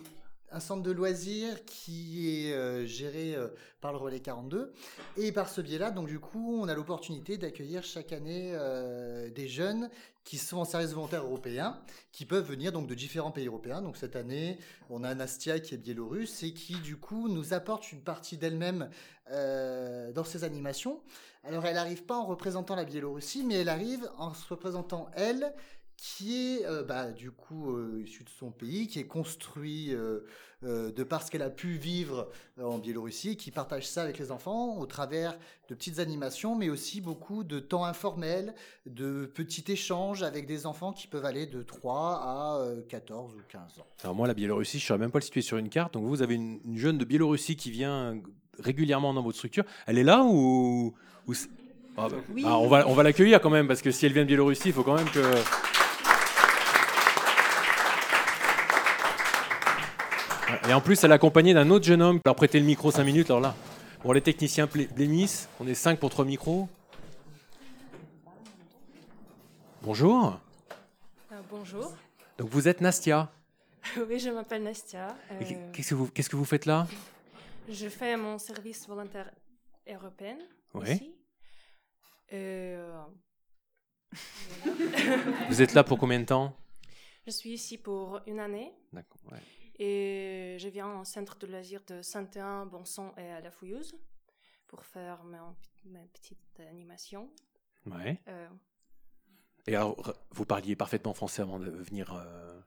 un 0.51 0.59
centre 0.59 0.83
de 0.83 0.91
loisirs 0.91 1.63
qui 1.65 2.45
est 2.47 2.53
euh, 2.53 2.85
géré 2.85 3.35
euh, 3.35 3.47
par 3.81 3.91
le 3.91 3.97
Relais 3.97 4.19
42. 4.19 4.73
Et 5.17 5.31
par 5.31 5.49
ce 5.49 5.61
biais-là, 5.61 5.91
donc, 5.91 6.07
du 6.07 6.19
coup, 6.19 6.59
on 6.61 6.67
a 6.67 6.73
l'opportunité 6.73 7.37
d'accueillir 7.37 7.83
chaque 7.83 8.11
année 8.11 8.51
euh, 8.53 9.29
des 9.29 9.47
jeunes 9.47 9.89
qui 10.23 10.37
sont 10.37 10.57
en 10.57 10.65
service 10.65 10.91
volontaire 10.91 11.23
européen, 11.23 11.79
qui 12.11 12.25
peuvent 12.25 12.45
venir 12.45 12.71
donc 12.71 12.87
de 12.87 12.93
différents 12.93 13.31
pays 13.31 13.47
européens. 13.47 13.81
Donc, 13.81 13.97
cette 13.97 14.15
année, 14.15 14.59
on 14.89 15.03
a 15.03 15.13
Nastia 15.15 15.59
qui 15.59 15.75
est 15.75 15.77
biélorusse 15.77 16.43
et 16.43 16.53
qui, 16.53 16.75
du 16.75 16.97
coup, 16.97 17.29
nous 17.29 17.53
apporte 17.53 17.91
une 17.91 18.01
partie 18.01 18.37
d'elle-même 18.37 18.89
dans 19.31 20.23
ses 20.23 20.43
animations. 20.43 21.01
Alors, 21.43 21.65
elle 21.65 21.75
n'arrive 21.75 22.03
pas 22.03 22.15
en 22.15 22.25
représentant 22.25 22.75
la 22.75 22.83
Biélorussie, 22.83 23.43
mais 23.43 23.55
elle 23.55 23.69
arrive 23.69 24.09
en 24.17 24.33
se 24.33 24.47
représentant 24.47 25.09
elle, 25.15 25.53
qui 26.01 26.55
est 26.55 26.65
euh, 26.65 26.83
bah, 26.83 27.11
du 27.11 27.29
coup 27.31 27.75
euh, 27.75 28.01
issue 28.05 28.23
de 28.23 28.29
son 28.29 28.51
pays, 28.51 28.87
qui 28.87 28.99
est 28.99 29.07
construit 29.07 29.93
euh, 29.93 30.19
euh, 30.63 30.91
de 30.91 31.03
par 31.03 31.23
ce 31.23 31.29
qu'elle 31.31 31.41
a 31.41 31.49
pu 31.49 31.73
vivre 31.77 32.29
euh, 32.57 32.63
en 32.63 32.77
Biélorussie, 32.77 33.35
qui 33.35 33.51
partage 33.51 33.87
ça 33.87 34.03
avec 34.03 34.17
les 34.17 34.31
enfants 34.31 34.77
au 34.77 34.85
travers 34.85 35.37
de 35.69 35.75
petites 35.75 35.99
animations, 35.99 36.55
mais 36.55 36.69
aussi 36.69 37.01
beaucoup 37.01 37.43
de 37.43 37.59
temps 37.59 37.83
informel, 37.85 38.53
de 38.85 39.25
petits 39.25 39.63
échanges 39.71 40.23
avec 40.23 40.45
des 40.45 40.65
enfants 40.65 40.93
qui 40.93 41.07
peuvent 41.07 41.25
aller 41.25 41.45
de 41.45 41.63
3 41.63 42.21
à 42.23 42.57
euh, 42.61 42.81
14 42.87 43.35
ou 43.35 43.41
15 43.49 43.61
ans. 43.79 43.85
Alors 44.03 44.15
moi, 44.15 44.27
la 44.27 44.33
Biélorussie, 44.33 44.79
je 44.79 44.85
ne 44.85 44.87
saurais 44.87 44.99
même 44.99 45.11
pas 45.11 45.19
le 45.19 45.23
situer 45.25 45.41
sur 45.41 45.57
une 45.57 45.69
carte. 45.69 45.93
Donc 45.95 46.05
vous 46.05 46.21
avez 46.21 46.35
une, 46.35 46.59
une 46.65 46.77
jeune 46.77 46.97
de 46.97 47.05
Biélorussie 47.05 47.55
qui 47.57 47.71
vient 47.71 48.19
régulièrement 48.57 49.13
dans 49.13 49.21
votre 49.23 49.37
structure. 49.37 49.63
Elle 49.85 49.97
est 49.97 50.03
là 50.03 50.23
ou, 50.23 50.93
Ah 51.97 52.07
bah, 52.09 52.17
Oui. 52.33 52.43
ah, 52.45 52.57
On 52.57 52.67
va, 52.67 52.87
on 52.87 52.93
va 52.93 53.03
l'accueillir 53.03 53.41
quand 53.41 53.49
même, 53.49 53.67
parce 53.67 53.81
que 53.81 53.91
si 53.91 54.05
elle 54.05 54.13
vient 54.13 54.23
de 54.23 54.27
Biélorussie, 54.27 54.69
il 54.69 54.73
faut 54.73 54.83
quand 54.83 54.95
même 54.95 55.09
que... 55.09 55.19
Et 60.69 60.73
en 60.73 60.81
plus, 60.81 61.03
elle 61.03 61.11
est 61.11 61.15
accompagnée 61.15 61.53
d'un 61.53 61.69
autre 61.71 61.85
jeune 61.85 62.01
homme. 62.01 62.19
Alors 62.23 62.35
prêtez 62.35 62.59
le 62.59 62.65
micro 62.65 62.91
5 62.91 63.03
minutes, 63.03 63.29
alors 63.31 63.41
là. 63.41 63.55
Bon, 64.03 64.11
les 64.11 64.21
techniciens 64.21 64.67
blé- 64.67 64.87
blêmissent. 64.87 65.49
On 65.59 65.67
est 65.67 65.73
5 65.73 65.99
pour 65.99 66.09
3 66.11 66.25
micros. 66.25 66.69
Bonjour. 69.81 70.39
Euh, 71.31 71.41
bonjour. 71.49 71.91
Donc 72.37 72.49
vous 72.49 72.67
êtes 72.67 72.81
Nastia. 72.81 73.31
oui, 74.09 74.19
je 74.19 74.29
m'appelle 74.29 74.61
Nastia. 74.63 75.07
Euh, 75.31 75.39
Qu'est-ce 75.73 75.89
que 75.89 75.95
vous, 75.95 76.07
qu'est-ce 76.07 76.29
que 76.29 76.35
vous 76.35 76.45
faites 76.45 76.65
là? 76.65 76.87
Je 77.67 77.87
fais 77.89 78.15
mon 78.15 78.37
service 78.37 78.87
volontaire 78.87 79.31
européen 79.87 80.37
ici. 80.85 81.13
Euh, 82.33 83.01
Vous 85.49 85.61
êtes 85.61 85.73
là 85.73 85.83
pour 85.83 85.97
combien 85.99 86.19
de 86.19 86.25
temps? 86.25 86.55
Je 87.25 87.31
suis 87.31 87.51
ici 87.51 87.77
pour 87.77 88.19
une 88.27 88.39
année 88.39 88.71
D'accord. 88.93 89.19
ouais. 89.31 89.37
Et 89.79 90.57
je 90.59 90.67
viens 90.69 90.99
au 90.99 91.05
centre 91.05 91.37
de 91.37 91.47
loisirs 91.47 91.81
de 91.87 92.01
Saint-Éan, 92.01 92.65
Bonson 92.65 93.11
et 93.17 93.29
à 93.31 93.39
la 93.41 93.49
Fouillouse 93.51 93.95
pour 94.67 94.83
faire 94.85 95.23
ma 95.23 95.99
petite 96.13 96.59
animation. 96.69 97.29
Ouais. 97.85 98.21
Euh, 98.27 98.47
Et 99.67 99.75
alors, 99.75 100.13
vous 100.31 100.45
parliez 100.45 100.75
parfaitement 100.75 101.13
français 101.13 101.41
avant 101.41 101.59
de 101.59 101.69
venir. 101.69 102.13
euh, 102.13 102.59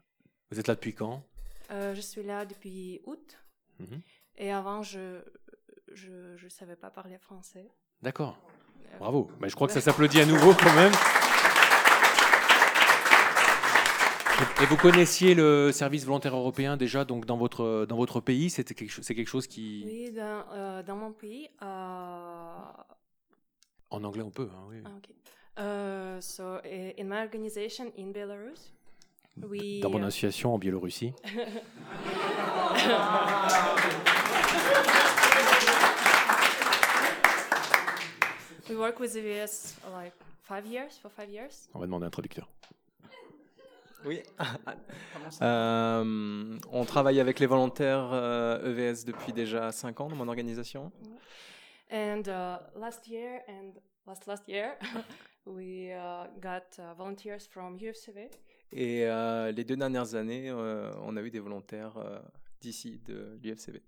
Vous 0.51 0.59
êtes 0.59 0.67
là 0.69 0.75
depuis 0.75 0.95
quand? 0.95 1.23
Euh, 1.71 1.95
je 1.95 2.01
suis 2.01 2.23
là 2.23 2.45
depuis 2.47 3.01
août 3.05 3.39
Mhm. 3.79 4.01
et 4.37 4.51
avant 4.53 4.83
je 4.83 5.23
je 5.93 6.37
je 6.37 6.49
savais 6.49 6.77
pas 6.77 6.91
parler 6.91 7.19
français. 7.19 7.69
D'accord. 8.03 8.37
Bravo. 8.99 9.31
Mais 9.41 9.49
je 9.49 9.55
crois 9.55 9.67
que 9.69 9.73
ça 9.73 9.81
s'applaudit 9.81 10.21
à 10.21 10.27
nouveau 10.27 10.53
quand 10.55 10.75
même. 10.75 10.93
Et- 14.63 14.67
vous 14.67 14.77
connaissiez 14.77 15.35
le 15.35 15.73
service 15.73 16.05
volontaire 16.05 16.37
européen 16.37 16.77
déjà 16.77 17.05
donc 17.05 17.27
dans 17.27 17.37
votre 17.37 17.87
dans 17.89 17.97
votre 17.97 18.21
pays? 18.21 18.51
C'était 18.51 18.75
quelque 18.75 18.91
chose 18.91 19.05
c'est 19.05 19.15
quelque 19.15 19.29
chose 19.29 19.47
qui 19.47 19.83
Oui, 19.87 20.11
dans, 20.13 20.45
euh, 20.53 20.83
dans 20.83 20.97
mon 20.97 21.13
pays. 21.13 21.49
euh, 21.63 21.67
en 23.91 24.05
anglais 24.05 24.23
on 24.23 24.31
peut 24.31 24.49
hein, 24.53 24.65
oui. 24.69 24.77
Ah, 24.85 24.91
okay. 24.99 25.15
Uh, 25.59 26.21
so 26.23 26.59
in 26.65 27.05
my 27.05 27.21
organization 27.23 27.93
in 27.99 28.11
Belarus, 28.13 28.73
we 29.43 29.81
dans 29.81 29.91
mon 29.91 30.03
uh, 30.03 30.07
association 30.07 30.55
en 30.55 30.59
Biélorussie. 30.59 31.13
we 38.69 38.77
work 38.77 38.99
with 39.01 39.15
EVS 39.17 39.75
like 39.93 40.13
five 40.43 40.67
years 40.67 40.99
for 41.01 41.11
five 41.11 41.31
years. 41.31 41.69
On 41.75 41.81
va 41.81 41.87
demander 41.87 42.07
un 42.07 42.11
traducteur. 42.11 42.49
Oui. 44.05 44.23
Euh, 45.41 46.59
on 46.71 46.85
travaille 46.85 47.19
avec 47.19 47.41
les 47.41 47.47
volontaires 47.47 48.11
euh, 48.13 48.71
EVS 48.71 49.05
depuis 49.07 49.33
déjà 49.33 49.73
5 49.73 50.01
ans 50.01 50.09
dans 50.09 50.17
mon 50.17 50.29
organisation. 50.29 50.93
And 51.91 52.23
uh, 52.27 52.59
last 52.79 53.09
year 53.09 53.41
and 53.49 53.73
last 54.07 54.27
last 54.27 54.47
year, 54.47 54.77
we 55.47 55.91
uh, 55.91 56.27
got 56.41 56.79
uh, 56.79 56.95
volunteers 56.97 57.47
from 57.49 57.79
UFCV 57.79 58.29
Et 58.73 59.05
euh, 59.05 59.53
les 59.53 59.65
deux 59.65 59.77
dernières 59.77 60.15
années, 60.15 60.49
euh, 60.49 60.91
on 61.03 61.17
a 61.17 61.23
eu 61.23 61.31
des 61.31 61.41
volontaires 61.41 61.97
euh, 61.99 62.19
d'ici, 62.61 63.01
de 63.07 63.39
l'UFCV. 63.43 63.83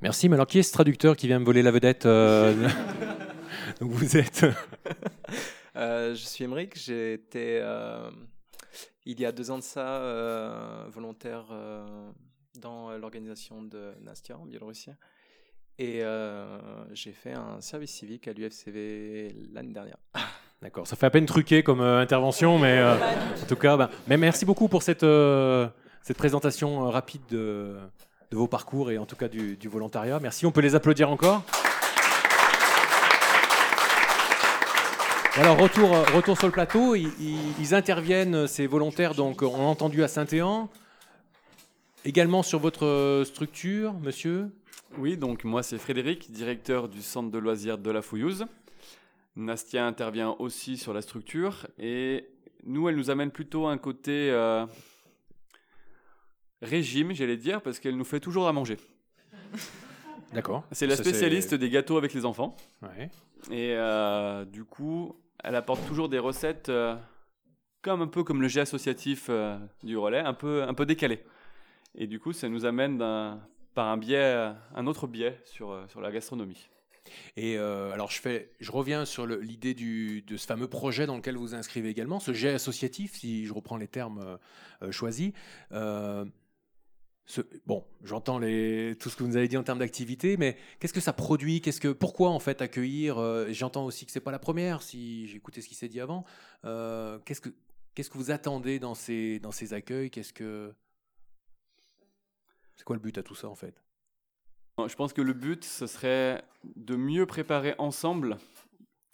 Merci, 0.00 0.28
mais 0.28 0.34
alors 0.34 0.46
qui 0.46 0.58
est 0.58 0.62
ce 0.62 0.72
traducteur 0.72 1.16
qui 1.16 1.26
vient 1.26 1.38
me 1.38 1.44
voler 1.44 1.62
la 1.62 1.70
vedette 1.70 2.06
euh, 2.06 2.68
Donc 3.80 3.90
vous 3.90 4.16
êtes. 4.16 4.46
Euh, 5.76 6.14
je 6.14 6.24
suis 6.24 6.44
Emeric, 6.44 6.78
j'ai 6.78 7.14
été, 7.14 7.58
euh, 7.60 8.10
il 9.04 9.20
y 9.20 9.26
a 9.26 9.32
deux 9.32 9.50
ans 9.50 9.58
de 9.58 9.62
ça, 9.62 10.00
euh, 10.00 10.84
volontaire 10.88 11.46
euh, 11.50 11.84
dans 12.60 12.96
l'organisation 12.96 13.62
de 13.62 13.92
Nastia 14.02 14.38
en 14.38 14.46
Biélorussie. 14.46 14.92
Et 15.78 16.04
euh, 16.04 16.58
j'ai 16.94 17.12
fait 17.12 17.32
un 17.32 17.60
service 17.60 17.90
civique 17.90 18.28
à 18.28 18.32
l'UFCV 18.32 19.34
l'année 19.52 19.72
dernière. 19.72 19.96
D'accord, 20.62 20.86
ça 20.86 20.96
fait 20.96 21.06
à 21.06 21.10
peine 21.10 21.26
truqué 21.26 21.62
comme 21.62 21.80
euh, 21.80 22.00
intervention, 22.00 22.58
mais 22.58 22.78
euh, 22.78 22.94
en 22.94 23.46
tout 23.46 23.56
cas, 23.56 23.76
ben, 23.76 23.90
mais 24.06 24.16
merci 24.16 24.46
beaucoup 24.46 24.68
pour 24.68 24.82
cette, 24.82 25.02
euh, 25.02 25.68
cette 26.02 26.16
présentation 26.16 26.88
rapide 26.88 27.22
de, 27.28 27.76
de 28.30 28.36
vos 28.36 28.46
parcours 28.46 28.90
et 28.90 28.96
en 28.96 29.04
tout 29.04 29.16
cas 29.16 29.28
du, 29.28 29.56
du 29.56 29.68
volontariat. 29.68 30.20
Merci, 30.20 30.46
on 30.46 30.52
peut 30.52 30.62
les 30.62 30.76
applaudir 30.76 31.10
encore. 31.10 31.42
Alors, 35.36 35.58
retour, 35.58 35.92
euh, 35.92 36.04
retour 36.14 36.38
sur 36.38 36.46
le 36.46 36.52
plateau, 36.52 36.94
ils, 36.94 37.74
interviennent, 37.74 38.46
ces 38.46 38.68
volontaires, 38.68 39.16
donc 39.16 39.42
on 39.42 39.56
a 39.56 39.64
entendu 39.64 40.04
à 40.04 40.08
Saint-Éan. 40.08 40.70
Également 42.04 42.44
sur 42.44 42.60
votre 42.60 42.86
euh, 42.86 43.24
structure, 43.24 43.94
monsieur? 43.94 44.52
Oui, 44.96 45.16
donc 45.16 45.42
moi 45.42 45.64
c'est 45.64 45.78
Frédéric, 45.78 46.30
directeur 46.30 46.88
du 46.88 47.02
centre 47.02 47.32
de 47.32 47.38
loisirs 47.38 47.78
de 47.78 47.90
la 47.90 48.00
Fouillouse. 48.00 48.46
Nastia 49.34 49.84
intervient 49.84 50.36
aussi 50.38 50.76
sur 50.76 50.94
la 50.94 51.02
structure 51.02 51.66
et 51.80 52.28
nous, 52.64 52.88
elle 52.88 52.94
nous 52.94 53.10
amène 53.10 53.32
plutôt 53.32 53.66
un 53.66 53.76
côté 53.76 54.30
euh, 54.30 54.64
régime, 56.62 57.12
j'allais 57.12 57.36
dire, 57.36 57.60
parce 57.60 57.80
qu'elle 57.80 57.96
nous 57.96 58.04
fait 58.04 58.20
toujours 58.20 58.46
à 58.46 58.52
manger. 58.52 58.76
D'accord. 60.32 60.64
C'est 60.70 60.86
la 60.86 60.94
spécialiste 60.94 61.54
des 61.54 61.70
gâteaux 61.70 61.96
avec 61.96 62.14
les 62.14 62.24
enfants. 62.24 62.56
Ouais. 62.82 63.10
Et 63.50 63.74
euh, 63.74 64.44
du 64.44 64.64
coup, 64.64 65.16
elle 65.44 65.54
apporte 65.54 65.86
toujours 65.86 66.08
des 66.08 66.18
recettes 66.18 66.68
euh, 66.68 66.96
comme 67.82 68.02
un 68.02 68.06
peu 68.06 68.24
comme 68.24 68.40
le 68.42 68.48
jet 68.48 68.60
associatif 68.60 69.26
euh, 69.28 69.58
du 69.82 69.96
relais, 69.96 70.20
un 70.20 70.34
peu, 70.34 70.62
un 70.62 70.74
peu 70.74 70.86
décalé. 70.86 71.22
Et 71.94 72.06
du 72.06 72.18
coup, 72.18 72.32
ça 72.32 72.48
nous 72.48 72.64
amène 72.64 72.98
par 73.74 73.88
un 73.88 73.96
biais, 73.96 74.52
un 74.74 74.86
autre 74.86 75.06
biais 75.06 75.40
sur, 75.44 75.70
euh, 75.70 75.86
sur 75.88 76.00
la 76.00 76.10
gastronomie. 76.10 76.68
Et 77.36 77.56
euh, 77.58 77.92
alors, 77.92 78.10
je, 78.10 78.20
fais, 78.20 78.50
je 78.60 78.70
reviens 78.72 79.04
sur 79.04 79.26
l'idée 79.26 79.74
de 79.74 80.36
ce 80.36 80.46
fameux 80.46 80.68
projet 80.68 81.06
dans 81.06 81.16
lequel 81.16 81.36
vous 81.36 81.54
inscrivez 81.54 81.88
également, 81.88 82.20
ce 82.20 82.32
jet 82.32 82.54
associatif, 82.54 83.14
si 83.14 83.46
je 83.46 83.52
reprends 83.52 83.76
les 83.76 83.88
termes 83.88 84.20
euh, 84.20 84.36
euh, 84.82 84.92
choisis. 84.92 85.32
Euh, 85.72 86.24
bon, 87.66 87.84
j'entends 88.02 88.38
tout 88.38 88.44
ce 88.44 89.16
que 89.16 89.22
vous 89.22 89.28
nous 89.28 89.36
avez 89.36 89.48
dit 89.48 89.56
en 89.56 89.62
termes 89.62 89.78
d'activité, 89.78 90.36
mais 90.36 90.56
qu'est-ce 90.78 90.92
que 90.92 91.00
ça 91.00 91.12
produit? 91.12 91.60
Qu'est-ce 91.60 91.80
que, 91.80 91.88
Pourquoi 91.88 92.30
en 92.30 92.38
fait 92.38 92.60
accueillir 92.60 93.18
euh, 93.18 93.46
J'entends 93.50 93.84
aussi 93.84 94.04
que 94.06 94.12
c'est 94.12 94.20
pas 94.20 94.30
la 94.30 94.38
première, 94.38 94.82
si 94.82 95.30
écouté 95.34 95.60
ce 95.60 95.68
qui 95.68 95.74
s'est 95.74 95.88
dit 95.88 96.00
avant. 96.00 96.24
Euh, 96.64 97.18
qu'est-ce 97.24 97.40
que 97.40 98.18
vous 98.18 98.30
attendez 98.30 98.78
dans 98.78 98.94
ces, 98.94 99.40
accueils? 99.72 100.10
Qu'est-ce 100.10 100.32
que 100.32 100.74
c'est 102.76 102.84
quoi 102.84 102.96
le 102.96 103.02
but 103.02 103.16
à 103.18 103.22
tout 103.22 103.34
ça 103.34 103.48
en 103.48 103.54
fait? 103.54 103.82
Je 104.86 104.94
pense 104.96 105.12
que 105.12 105.22
le 105.22 105.32
but, 105.32 105.64
ce 105.64 105.86
serait 105.86 106.42
de 106.64 106.96
mieux 106.96 107.26
préparer 107.26 107.74
ensemble 107.78 108.38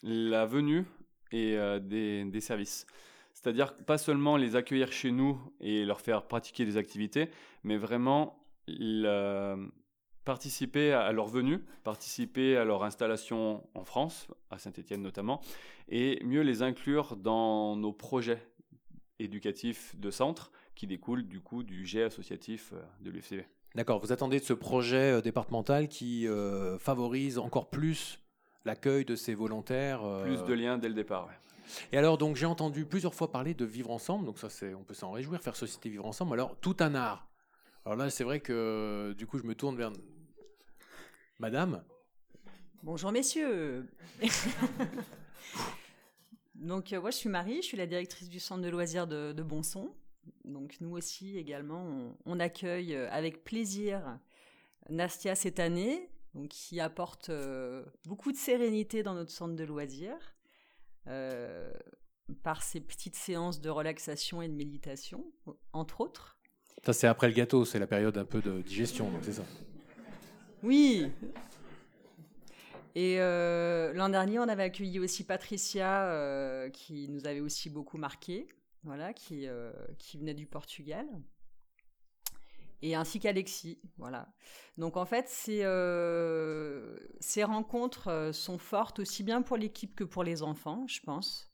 la 0.02 0.46
venue 0.46 0.86
et 1.32 1.56
euh, 1.58 1.78
des 1.78 2.40
services. 2.40 2.86
C'est-à-dire 3.32 3.74
pas 3.76 3.96
seulement 3.98 4.36
les 4.36 4.56
accueillir 4.56 4.92
chez 4.92 5.10
nous 5.10 5.38
et 5.60 5.84
leur 5.84 6.00
faire 6.00 6.24
pratiquer 6.26 6.64
des 6.64 6.76
activités, 6.76 7.30
mais 7.64 7.76
vraiment 7.76 8.38
le- 8.68 9.68
participer 10.24 10.92
à 10.92 11.10
leur 11.12 11.26
venue, 11.28 11.64
participer 11.82 12.56
à 12.56 12.64
leur 12.64 12.84
installation 12.84 13.64
en 13.74 13.84
France, 13.84 14.28
à 14.50 14.58
Saint-Étienne 14.58 15.00
notamment, 15.02 15.40
et 15.88 16.22
mieux 16.24 16.42
les 16.42 16.62
inclure 16.62 17.16
dans 17.16 17.74
nos 17.76 17.92
projets 17.92 18.42
éducatifs 19.18 19.96
de 19.98 20.10
centre 20.10 20.50
qui 20.74 20.86
découlent 20.86 21.26
du 21.26 21.40
coup 21.40 21.62
du 21.62 21.86
jet 21.86 22.04
associatif 22.04 22.72
euh, 22.74 22.80
de 23.00 23.10
l'UFCV. 23.10 23.44
D'accord, 23.74 24.00
vous 24.00 24.12
attendez 24.12 24.40
de 24.40 24.44
ce 24.44 24.52
projet 24.52 25.12
euh, 25.12 25.20
départemental 25.20 25.88
qui 25.88 26.26
euh, 26.26 26.78
favorise 26.78 27.38
encore 27.38 27.70
plus 27.70 28.20
l'accueil 28.64 29.04
de 29.04 29.14
ces 29.16 29.34
volontaires. 29.34 30.04
euh, 30.04 30.24
Plus 30.24 30.42
de 30.44 30.52
liens 30.54 30.78
dès 30.78 30.88
le 30.88 30.94
départ. 30.94 31.26
ouais. 31.26 31.34
Et 31.92 31.98
alors, 31.98 32.18
donc, 32.18 32.36
j'ai 32.36 32.46
entendu 32.46 32.84
plusieurs 32.84 33.14
fois 33.14 33.30
parler 33.30 33.54
de 33.54 33.64
vivre 33.64 33.90
ensemble, 33.90 34.26
donc 34.26 34.38
ça, 34.38 34.50
c'est, 34.50 34.74
on 34.74 34.84
peut 34.84 34.94
s'en 34.94 35.10
réjouir, 35.10 35.40
faire 35.40 35.56
société 35.56 35.88
vivre 35.88 36.06
ensemble. 36.06 36.34
Alors, 36.34 36.56
tout 36.60 36.76
un 36.80 36.94
art. 36.94 37.28
Alors 37.84 37.96
là, 37.96 38.10
c'est 38.10 38.24
vrai 38.24 38.40
que 38.40 39.14
du 39.16 39.26
coup, 39.26 39.38
je 39.38 39.44
me 39.44 39.54
tourne 39.54 39.76
vers 39.76 39.90
Madame. 41.38 41.82
Bonjour 42.82 43.12
messieurs. 43.12 43.86
Donc 46.54 46.92
euh, 46.92 47.00
moi 47.00 47.10
je 47.10 47.16
suis 47.16 47.28
Marie, 47.28 47.56
je 47.56 47.66
suis 47.66 47.76
la 47.76 47.86
directrice 47.86 48.28
du 48.28 48.38
centre 48.38 48.62
de 48.62 48.68
loisirs 48.68 49.06
de, 49.06 49.42
Bonson. 49.42 49.94
Donc 50.44 50.76
nous 50.80 50.92
aussi 50.92 51.38
également 51.38 51.82
on, 51.82 52.16
on 52.26 52.40
accueille 52.40 52.94
euh, 52.94 53.08
avec 53.10 53.44
plaisir 53.44 54.18
Nastia 54.88 55.34
cette 55.34 55.60
année, 55.60 56.10
donc 56.34 56.48
qui 56.48 56.80
apporte 56.80 57.30
euh, 57.30 57.84
beaucoup 58.06 58.32
de 58.32 58.36
sérénité 58.36 59.02
dans 59.02 59.14
notre 59.14 59.32
centre 59.32 59.56
de 59.56 59.64
loisirs 59.64 60.36
euh, 61.06 61.72
par 62.42 62.62
ses 62.62 62.80
petites 62.80 63.16
séances 63.16 63.60
de 63.60 63.70
relaxation 63.70 64.42
et 64.42 64.48
de 64.48 64.54
méditation, 64.54 65.24
entre 65.72 66.00
autres. 66.00 66.38
Ça, 66.84 66.92
c'est 66.92 67.06
après 67.06 67.28
le 67.28 67.34
gâteau, 67.34 67.64
c'est 67.64 67.78
la 67.78 67.86
période 67.86 68.16
un 68.16 68.24
peu 68.24 68.40
de 68.40 68.62
digestion, 68.62 69.10
donc 69.10 69.20
c'est 69.22 69.34
ça. 69.34 69.44
Oui. 70.62 71.10
Et 72.94 73.20
euh, 73.20 73.92
l'an 73.92 74.08
dernier, 74.08 74.38
on 74.38 74.48
avait 74.48 74.64
accueilli 74.64 74.98
aussi 74.98 75.24
Patricia, 75.24 76.06
euh, 76.06 76.70
qui 76.70 77.08
nous 77.08 77.26
avait 77.26 77.40
aussi 77.40 77.70
beaucoup 77.70 77.98
marqué, 77.98 78.48
voilà, 78.84 79.12
qui, 79.12 79.46
qui 79.98 80.18
venait 80.18 80.34
du 80.34 80.46
Portugal, 80.46 81.06
et 82.82 82.94
ainsi 82.94 83.20
qu'Alexis, 83.20 83.78
voilà. 83.98 84.28
Donc 84.78 84.96
en 84.96 85.04
fait, 85.04 85.28
ces, 85.28 85.60
euh, 85.64 86.96
rencontres 87.44 88.08
euh, 88.08 88.32
sont 88.32 88.58
fortes 88.58 88.98
aussi 88.98 89.22
bien 89.22 89.42
pour 89.42 89.56
l'équipe 89.56 89.94
que 89.94 90.04
pour 90.04 90.24
les 90.24 90.42
enfants, 90.42 90.86
je 90.86 91.00
pense. 91.00 91.50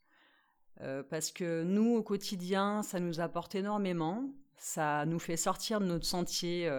Euh, 0.83 1.03
parce 1.03 1.33
que 1.33 1.65
nous, 1.65 1.97
au 1.97 2.03
quotidien, 2.03 2.83
ça 2.83 3.01
nous 3.01 3.21
apporte 3.21 3.55
énormément. 3.55 4.31
Ça 4.59 5.05
nous 5.07 5.19
fait 5.19 5.37
sortir 5.37 5.81
de 5.81 5.87
notre 5.87 6.07
sentier, 6.07 6.71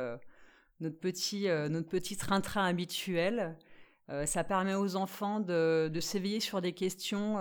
notre 0.80 1.00
petit, 1.00 1.48
notre 1.70 2.00
train-train 2.16 2.66
habituel. 2.66 3.56
Ça 4.26 4.44
permet 4.44 4.74
aux 4.74 4.96
enfants 4.96 5.40
de, 5.40 6.00
s'éveiller 6.02 6.40
sur 6.40 6.60
des 6.60 6.74
questions 6.74 7.36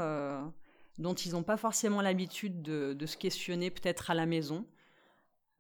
dont 0.99 1.15
ils 1.15 1.33
n'ont 1.33 1.43
pas 1.43 1.57
forcément 1.57 2.03
l'habitude 2.03 2.61
de, 2.61 2.93
de 2.93 3.07
se 3.07 3.17
questionner 3.17 3.71
peut-être 3.71 4.11
à 4.11 4.15
la 4.15 4.27
maison. 4.27 4.67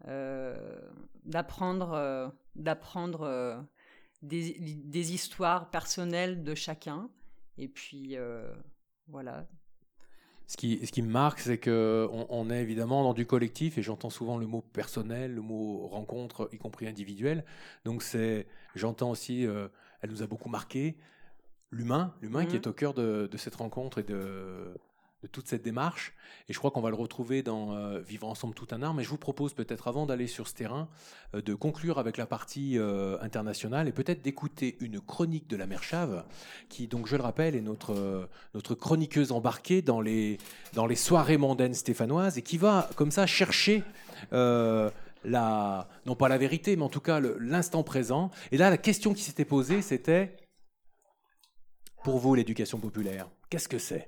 Euh, 0.06 0.80
d'apprendre 1.24 1.92
euh, 1.94 2.28
d'apprendre 2.54 3.22
euh, 3.22 3.60
des, 4.22 4.56
des 4.60 5.12
histoires 5.14 5.70
personnelles 5.70 6.44
de 6.44 6.54
chacun. 6.54 7.08
Et 7.58 7.68
puis, 7.68 8.16
voilà, 9.08 9.46
Ce 10.46 10.56
qui, 10.56 10.84
ce 10.86 10.92
qui 10.92 11.02
me 11.02 11.10
marque, 11.10 11.40
c'est 11.40 11.58
que 11.58 12.06
on, 12.10 12.50
est 12.50 12.60
évidemment 12.62 13.02
dans 13.02 13.14
du 13.14 13.26
collectif, 13.26 13.78
et 13.78 13.82
j'entends 13.82 14.10
souvent 14.10 14.36
le 14.36 14.46
mot 14.46 14.60
personnel, 14.60 15.34
le 15.34 15.40
mot 15.40 15.86
rencontre, 15.88 16.48
y 16.52 16.58
compris 16.58 16.86
individuel. 16.86 17.44
Donc 17.84 18.02
c'est, 18.02 18.46
j'entends 18.74 19.10
aussi, 19.10 19.46
euh, 19.46 19.68
elle 20.02 20.10
nous 20.10 20.22
a 20.22 20.26
beaucoup 20.26 20.50
marqué, 20.50 20.96
l'humain, 21.70 22.14
l'humain 22.20 22.44
qui 22.44 22.56
Mhm. 22.56 22.62
est 22.62 22.66
au 22.66 22.72
cœur 22.74 22.94
de, 22.94 23.26
de 23.30 23.36
cette 23.38 23.56
rencontre 23.56 23.98
et 23.98 24.04
de, 24.04 24.76
toute 25.26 25.48
cette 25.48 25.62
démarche. 25.62 26.12
Et 26.48 26.52
je 26.52 26.58
crois 26.58 26.70
qu'on 26.70 26.80
va 26.80 26.90
le 26.90 26.96
retrouver 26.96 27.42
dans 27.42 27.74
euh, 27.74 28.00
Vivre 28.00 28.28
ensemble 28.28 28.54
tout 28.54 28.68
un 28.70 28.82
art. 28.82 28.94
Mais 28.94 29.02
je 29.02 29.08
vous 29.08 29.16
propose 29.16 29.52
peut-être, 29.52 29.88
avant 29.88 30.06
d'aller 30.06 30.26
sur 30.26 30.48
ce 30.48 30.54
terrain, 30.54 30.88
euh, 31.34 31.42
de 31.42 31.54
conclure 31.54 31.98
avec 31.98 32.16
la 32.16 32.26
partie 32.26 32.78
euh, 32.78 33.18
internationale 33.20 33.88
et 33.88 33.92
peut-être 33.92 34.22
d'écouter 34.22 34.76
une 34.80 35.00
chronique 35.00 35.48
de 35.48 35.56
la 35.56 35.66
mère 35.66 35.82
Chave, 35.82 36.24
qui, 36.68 36.86
donc, 36.86 37.06
je 37.06 37.16
le 37.16 37.22
rappelle, 37.22 37.56
est 37.56 37.60
notre, 37.60 38.28
notre 38.54 38.74
chroniqueuse 38.74 39.32
embarquée 39.32 39.82
dans 39.82 40.00
les, 40.00 40.38
dans 40.74 40.86
les 40.86 40.96
soirées 40.96 41.38
mondaines 41.38 41.74
stéphanoises 41.74 42.38
et 42.38 42.42
qui 42.42 42.58
va, 42.58 42.88
comme 42.96 43.10
ça, 43.10 43.26
chercher. 43.26 43.82
la, 45.24 45.88
non 46.04 46.14
pas 46.14 46.28
la 46.28 46.38
vérité, 46.38 46.76
mais 46.76 46.84
en 46.84 46.88
tout 46.88 47.00
cas 47.00 47.20
l'instant 47.40 47.82
présent. 47.82 48.30
Et 48.52 48.56
là, 48.56 48.70
la 48.70 48.78
question 48.78 49.12
qui 49.12 49.22
s'était 49.22 49.44
posée, 49.44 49.82
c'était 49.82 50.36
pour 52.06 52.18
vous, 52.18 52.36
l'éducation 52.36 52.78
populaire, 52.78 53.28
qu'est-ce 53.50 53.68
que 53.68 53.78
c'est? 53.78 54.06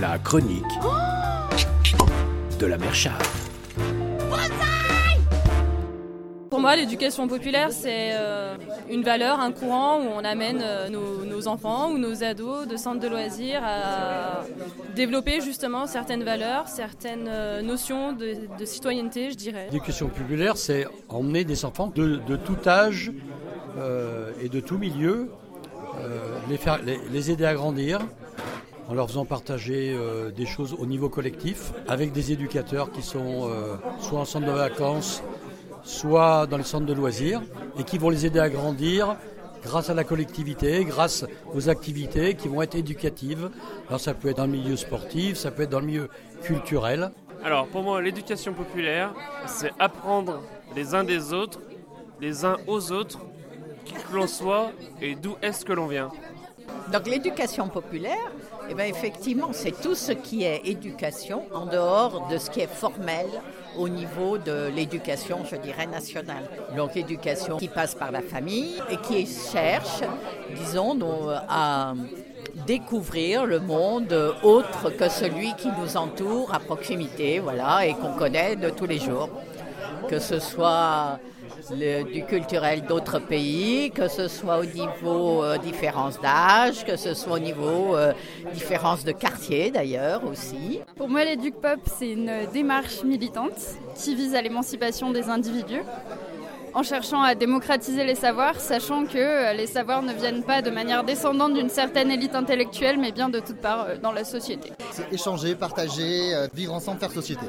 La 0.00 0.18
chronique 0.18 0.64
de 2.58 2.66
la 2.66 2.78
mère 2.78 2.94
Chave. 2.94 3.20
Pour 6.48 6.60
moi, 6.60 6.76
l'éducation 6.76 7.28
populaire, 7.28 7.72
c'est 7.72 8.12
euh, 8.12 8.56
une 8.90 9.02
valeur, 9.02 9.40
un 9.40 9.52
courant 9.52 9.98
où 10.00 10.06
on 10.14 10.24
amène 10.24 10.60
euh, 10.62 10.88
nos, 10.88 11.24
nos 11.24 11.48
enfants 11.48 11.90
ou 11.90 11.98
nos 11.98 12.22
ados 12.24 12.66
de 12.66 12.76
centres 12.76 13.00
de 13.00 13.08
loisirs 13.08 13.62
à 13.64 14.44
développer 14.94 15.40
justement 15.40 15.86
certaines 15.86 16.24
valeurs, 16.24 16.68
certaines 16.68 17.28
euh, 17.28 17.62
notions 17.62 18.12
de, 18.12 18.36
de 18.58 18.64
citoyenneté, 18.64 19.30
je 19.30 19.36
dirais. 19.36 19.66
L'éducation 19.72 20.08
populaire, 20.08 20.56
c'est 20.56 20.86
emmener 21.08 21.44
des 21.44 21.64
enfants 21.64 21.92
de, 21.94 22.20
de 22.26 22.36
tout 22.36 22.58
âge 22.66 23.12
euh, 23.78 24.30
et 24.42 24.48
de 24.48 24.60
tout 24.60 24.78
milieu, 24.78 25.30
euh, 26.00 26.38
les, 26.48 26.56
faire, 26.58 26.80
les, 26.82 26.98
les 27.10 27.30
aider 27.30 27.44
à 27.46 27.54
grandir 27.54 28.00
en 28.88 28.94
leur 28.94 29.08
faisant 29.08 29.24
partager 29.24 29.94
euh, 29.94 30.30
des 30.30 30.46
choses 30.46 30.74
au 30.78 30.86
niveau 30.86 31.08
collectif 31.08 31.72
avec 31.88 32.12
des 32.12 32.32
éducateurs 32.32 32.90
qui 32.90 33.02
sont 33.02 33.48
euh, 33.48 33.76
soit 34.00 34.20
en 34.20 34.24
centre 34.24 34.46
de 34.46 34.52
vacances, 34.52 35.22
soit 35.82 36.46
dans 36.46 36.56
les 36.56 36.64
centres 36.64 36.86
de 36.86 36.92
loisirs 36.92 37.42
et 37.78 37.84
qui 37.84 37.98
vont 37.98 38.10
les 38.10 38.26
aider 38.26 38.40
à 38.40 38.48
grandir 38.48 39.16
grâce 39.62 39.90
à 39.90 39.94
la 39.94 40.04
collectivité, 40.04 40.84
grâce 40.84 41.24
aux 41.54 41.68
activités 41.68 42.34
qui 42.34 42.48
vont 42.48 42.62
être 42.62 42.74
éducatives. 42.74 43.50
Alors 43.88 44.00
ça 44.00 44.14
peut 44.14 44.28
être 44.28 44.38
dans 44.38 44.46
le 44.46 44.52
milieu 44.52 44.76
sportif, 44.76 45.36
ça 45.36 45.50
peut 45.50 45.62
être 45.62 45.70
dans 45.70 45.80
le 45.80 45.86
milieu 45.86 46.08
culturel. 46.42 47.10
Alors 47.44 47.66
pour 47.66 47.82
moi, 47.82 48.00
l'éducation 48.00 48.52
populaire, 48.52 49.12
c'est 49.46 49.72
apprendre 49.78 50.42
les 50.76 50.94
uns 50.94 51.04
des 51.04 51.32
autres, 51.32 51.60
les 52.20 52.44
uns 52.44 52.56
aux 52.66 52.92
autres, 52.92 53.20
qui 53.84 53.94
que 53.94 54.14
l'on 54.14 54.26
soit 54.26 54.70
et 55.00 55.14
d'où 55.14 55.36
est-ce 55.42 55.64
que 55.64 55.72
l'on 55.72 55.86
vient. 55.86 56.10
Donc 56.92 57.06
l'éducation 57.06 57.68
populaire, 57.68 58.32
eh 58.68 58.74
ben, 58.74 58.88
effectivement, 58.88 59.50
c'est 59.52 59.80
tout 59.80 59.94
ce 59.94 60.12
qui 60.12 60.44
est 60.44 60.62
éducation 60.64 61.44
en 61.52 61.66
dehors 61.66 62.28
de 62.28 62.38
ce 62.38 62.50
qui 62.50 62.60
est 62.60 62.72
formel 62.72 63.26
au 63.78 63.88
niveau 63.88 64.38
de 64.38 64.68
l'éducation, 64.74 65.38
je 65.50 65.56
dirais, 65.56 65.86
nationale. 65.86 66.44
Donc 66.76 66.96
éducation 66.96 67.56
qui 67.56 67.68
passe 67.68 67.94
par 67.94 68.10
la 68.10 68.20
famille 68.20 68.74
et 68.90 68.96
qui 68.98 69.26
cherche, 69.26 70.02
disons, 70.56 70.98
à 71.48 71.94
découvrir 72.66 73.46
le 73.46 73.60
monde 73.60 74.14
autre 74.42 74.90
que 74.90 75.08
celui 75.08 75.54
qui 75.54 75.68
nous 75.80 75.96
entoure 75.96 76.54
à 76.54 76.58
proximité, 76.58 77.38
voilà, 77.38 77.86
et 77.86 77.94
qu'on 77.94 78.12
connaît 78.12 78.56
de 78.56 78.70
tous 78.70 78.86
les 78.86 78.98
jours. 78.98 79.30
Que 80.08 80.18
ce 80.18 80.38
soit 80.38 81.18
le- 81.70 82.02
du 82.04 82.24
culturel 82.24 82.82
d'autres 82.82 83.18
pays, 83.18 83.90
que 83.90 84.08
ce 84.08 84.28
soit 84.28 84.58
au 84.58 84.64
niveau 84.64 85.42
euh, 85.44 85.58
différence 85.58 86.20
d'âge, 86.20 86.84
que 86.84 86.96
ce 86.96 87.14
soit 87.14 87.34
au 87.34 87.38
niveau 87.38 87.96
euh, 87.96 88.12
différence 88.54 89.04
de 89.04 89.12
quartier 89.12 89.70
d'ailleurs 89.70 90.22
aussi. 90.24 90.80
Pour 90.96 91.08
moi, 91.08 91.24
l'éduc 91.24 91.54
pop, 91.54 91.80
c'est 91.98 92.10
une 92.10 92.32
démarche 92.52 93.02
militante 93.04 93.52
qui 93.94 94.14
vise 94.14 94.34
à 94.34 94.42
l'émancipation 94.42 95.10
des 95.10 95.28
individus 95.28 95.82
en 96.74 96.82
cherchant 96.82 97.20
à 97.22 97.34
démocratiser 97.34 98.02
les 98.02 98.14
savoirs, 98.14 98.58
sachant 98.58 99.04
que 99.04 99.18
euh, 99.18 99.52
les 99.52 99.66
savoirs 99.66 100.02
ne 100.02 100.14
viennent 100.14 100.42
pas 100.42 100.62
de 100.62 100.70
manière 100.70 101.04
descendante 101.04 101.52
d'une 101.52 101.68
certaine 101.68 102.10
élite 102.10 102.34
intellectuelle, 102.34 102.96
mais 102.98 103.12
bien 103.12 103.28
de 103.28 103.40
toutes 103.40 103.60
parts 103.60 103.84
euh, 103.90 103.96
dans 103.98 104.10
la 104.10 104.24
société. 104.24 104.72
C'est 104.90 105.12
échanger, 105.12 105.54
partager, 105.54 106.34
euh, 106.34 106.48
vivre 106.54 106.72
ensemble, 106.72 106.98
faire 106.98 107.10
société. 107.12 107.44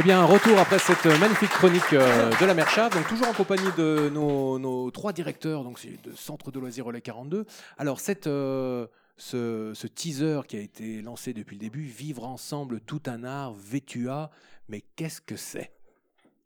Eh 0.00 0.02
bien, 0.04 0.24
retour 0.24 0.56
après 0.58 0.78
cette 0.78 1.06
magnifique 1.18 1.50
chronique 1.50 1.92
euh, 1.92 2.30
de 2.40 2.46
la 2.46 2.54
Mercha, 2.54 2.88
donc 2.88 3.08
toujours 3.08 3.26
en 3.26 3.32
compagnie 3.32 3.72
de 3.76 4.08
nos, 4.14 4.56
nos 4.60 4.92
trois 4.92 5.12
directeurs, 5.12 5.64
donc 5.64 5.80
c'est 5.80 6.00
de 6.04 6.14
Centre 6.14 6.52
de 6.52 6.60
loisirs 6.60 6.84
Relais 6.84 7.00
42. 7.00 7.44
Alors, 7.78 7.98
cette, 7.98 8.28
euh, 8.28 8.86
ce, 9.16 9.72
ce 9.74 9.88
teaser 9.88 10.42
qui 10.46 10.56
a 10.56 10.60
été 10.60 11.02
lancé 11.02 11.32
depuis 11.32 11.56
le 11.56 11.60
début, 11.60 11.82
Vivre 11.82 12.24
ensemble, 12.24 12.80
tout 12.80 13.02
un 13.06 13.24
art, 13.24 13.54
Vétua, 13.54 14.30
mais 14.68 14.82
qu'est-ce 14.94 15.20
que 15.20 15.34
c'est? 15.34 15.72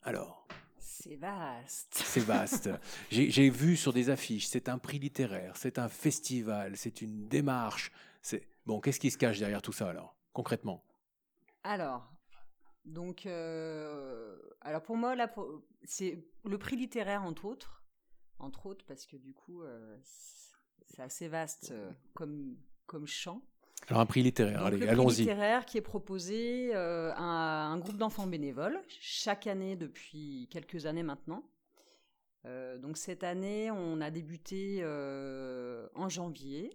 Alors, 0.03 0.47
C'est 0.79 1.17
vaste. 1.17 2.01
c'est 2.07 2.25
vaste. 2.25 2.71
J'ai 3.11 3.31
j'ai 3.31 3.51
vu 3.51 3.77
sur 3.77 3.93
des 3.93 4.09
affiches, 4.09 4.47
c'est 4.47 4.71
un 4.71 4.79
prix 4.79 4.99
littéraire, 4.99 5.53
c'est 5.57 5.79
un 5.79 5.89
festival, 5.91 6.73
c'est 6.77 7.03
une 7.03 7.29
démarche. 7.29 7.93
C'est 8.23 8.49
Bon, 8.65 8.81
qu'est-ce 8.81 9.01
qui 9.01 9.11
se 9.11 9.19
cache 9.19 9.41
derrière 9.41 9.61
tout 9.61 9.73
ça 9.73 9.91
alors, 9.91 10.15
concrètement? 10.33 10.83
Alors, 11.65 12.09
donc, 12.85 13.27
euh, 13.27 14.37
alors 14.61 14.83
pour 14.83 14.97
moi, 14.97 15.15
là, 15.15 15.33
c'est 15.85 16.25
le 16.45 16.59
prix 16.59 16.77
littéraire 16.77 17.23
entre 17.23 17.45
autres, 17.45 17.85
entre 18.39 18.67
autres 18.67 18.85
parce 18.87 19.07
que 19.07 19.17
du 19.17 19.35
coup, 19.35 19.63
euh, 19.63 19.97
c'est 20.87 21.03
assez 21.03 21.29
vaste 21.29 21.71
euh, 21.71 21.91
comme 22.15 22.57
comme 22.87 23.07
champ. 23.07 23.41
Alors, 23.89 24.01
un 24.01 24.07
prix 24.07 24.23
littéraire, 24.23 24.59
Donc, 24.59 24.67
allez, 24.69 24.77
le 24.79 24.87
prix 24.87 24.93
allons-y. 24.93 25.21
littéraire 25.21 25.65
qui 25.65 25.79
est 25.79 25.83
proposé 25.83 26.73
à 26.75 27.67
un 27.67 27.79
groupe 27.79 27.97
d'enfants 27.97 28.27
bénévoles 28.27 28.81
chaque 29.01 29.47
année 29.47 29.77
depuis 29.77 30.49
quelques 30.51 30.87
années 30.87 31.03
maintenant. 31.03 31.45
Donc 32.45 32.97
cette 32.97 33.25
année, 33.25 33.71
on 33.73 34.01
a 34.01 34.11
débuté 34.11 34.85
en 34.85 36.09
janvier. 36.09 36.71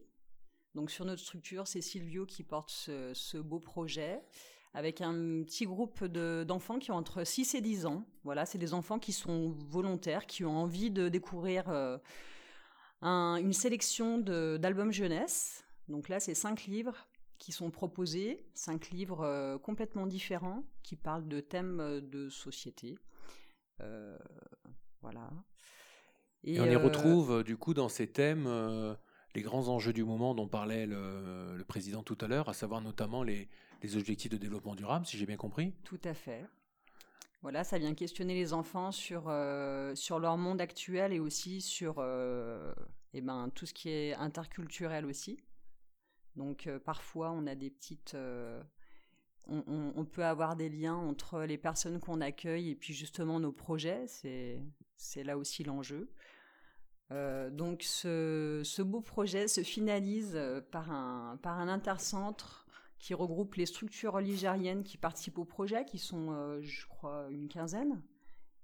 Donc 0.76 0.92
sur 0.92 1.06
notre 1.06 1.22
structure, 1.22 1.66
c'est 1.66 1.82
Silvio 1.82 2.26
qui 2.26 2.44
porte 2.44 2.72
ce, 2.72 3.14
ce 3.14 3.38
beau 3.38 3.60
projet 3.60 4.22
avec 4.74 5.02
un 5.02 5.44
petit 5.44 5.66
groupe 5.66 6.04
de- 6.04 6.44
d'enfants 6.48 6.80
qui 6.80 6.92
ont 6.92 6.96
entre 6.96 7.24
6 7.24 7.56
et 7.56 7.62
10 7.62 7.86
ans. 7.86 8.06
Voilà, 8.24 8.46
c'est 8.46 8.58
des 8.58 8.74
enfants 8.74 9.00
qui 9.00 9.12
sont 9.14 9.50
volontaires, 9.70 10.26
qui 10.26 10.46
ont 10.46 10.56
envie 10.58 10.92
de 10.92 11.10
découvrir 11.10 11.70
euh, 11.70 11.98
un- 13.02 13.38
une 13.42 13.54
sélection 13.54 14.18
de- 14.18 14.58
d'albums 14.62 14.92
jeunesse. 14.92 15.64
Donc 15.88 16.10
là, 16.10 16.20
c'est 16.20 16.36
cinq 16.36 16.66
livres 16.66 17.08
qui 17.38 17.52
sont 17.52 17.70
proposés, 17.72 18.46
cinq 18.54 18.90
livres 18.90 19.22
euh, 19.22 19.58
complètement 19.58 20.08
différents 20.08 20.64
qui 20.84 20.96
parlent 20.96 21.28
de 21.28 21.40
thèmes 21.40 21.80
euh, 21.80 22.02
de 22.02 22.30
société. 22.30 22.98
Euh, 23.82 24.18
voilà. 25.02 25.30
Et, 26.44 26.60
on 26.60 26.66
y 26.66 26.76
euh, 26.76 26.80
retrouve 26.80 27.44
du 27.44 27.58
coup 27.58 27.74
dans 27.74 27.90
ces 27.90 28.08
thèmes 28.08 28.48
les 29.36 29.42
grands 29.42 29.68
enjeux 29.68 29.94
du 29.94 30.04
moment 30.04 30.34
dont 30.34 30.48
parlait 30.48 30.86
le, 30.86 31.64
président 31.68 32.04
tout 32.04 32.18
à 32.22 32.28
l'heure, 32.28 32.50
à 32.50 32.54
savoir 32.54 32.82
notamment 32.82 33.24
les, 33.24 33.48
objectifs 33.96 34.32
de 34.32 34.38
développement 34.38 34.76
durable, 34.76 35.06
si 35.06 35.18
j'ai 35.18 35.26
bien 35.26 35.38
compris. 35.38 35.74
Tout 35.84 36.00
à 36.04 36.14
fait. 36.14 36.46
Voilà, 37.44 37.64
ça 37.64 37.78
vient 37.78 37.94
questionner 37.94 38.34
les 38.34 38.54
enfants 38.54 38.92
sur, 38.92 39.26
euh, 39.28 39.94
sur 39.96 40.20
leur 40.20 40.38
monde 40.38 40.60
actuel 40.60 41.14
et 41.14 41.20
aussi 41.20 41.62
sur 41.62 41.96
euh, 42.00 42.74
eh 43.14 43.22
ben, 43.22 43.50
tout 43.54 43.66
ce 43.66 43.74
qui 43.74 43.90
est 43.90 44.16
interculturel 44.16 45.06
aussi. 45.06 45.38
Donc 46.36 46.68
euh, 46.68 46.80
parfois, 46.80 47.32
on 47.32 47.46
a 47.48 47.56
des 47.56 47.70
petites... 47.70 48.16
euh, 48.16 48.62
on, 49.48 49.94
on- 49.96 50.06
peut 50.06 50.26
avoir 50.26 50.56
des 50.56 50.68
liens 50.68 50.96
entre 50.96 51.42
les 51.44 51.58
personnes 51.58 52.00
qu'on 52.00 52.20
accueille 52.20 52.70
et 52.72 52.76
puis 52.76 52.94
justement 52.94 53.40
nos 53.40 53.54
projets. 53.54 54.06
C'est 54.08 55.24
là 55.24 55.38
aussi 55.38 55.64
l'enjeu. 55.64 56.10
Euh, 57.12 57.50
donc 57.50 57.84
ce, 57.84 58.82
beau 58.82 59.02
projet 59.02 59.48
se 59.48 59.62
finalise 59.62 60.34
euh, 60.36 60.60
par 60.60 60.92
un, 60.92 61.38
par 61.42 61.58
un 61.58 61.70
intercentre 61.70 62.66
qui 63.00 63.14
regroupe 63.14 63.56
les 63.56 63.66
structures 63.66 64.20
ligériennes 64.20 64.84
qui 64.84 64.98
participent 64.98 65.38
au 65.38 65.46
projet, 65.46 65.86
qui 65.86 66.00
sont, 66.00 66.32
euh, 66.32 66.60
je 66.62 66.86
crois, 66.88 67.28
une 67.30 67.48
quinzaine, 67.48 68.02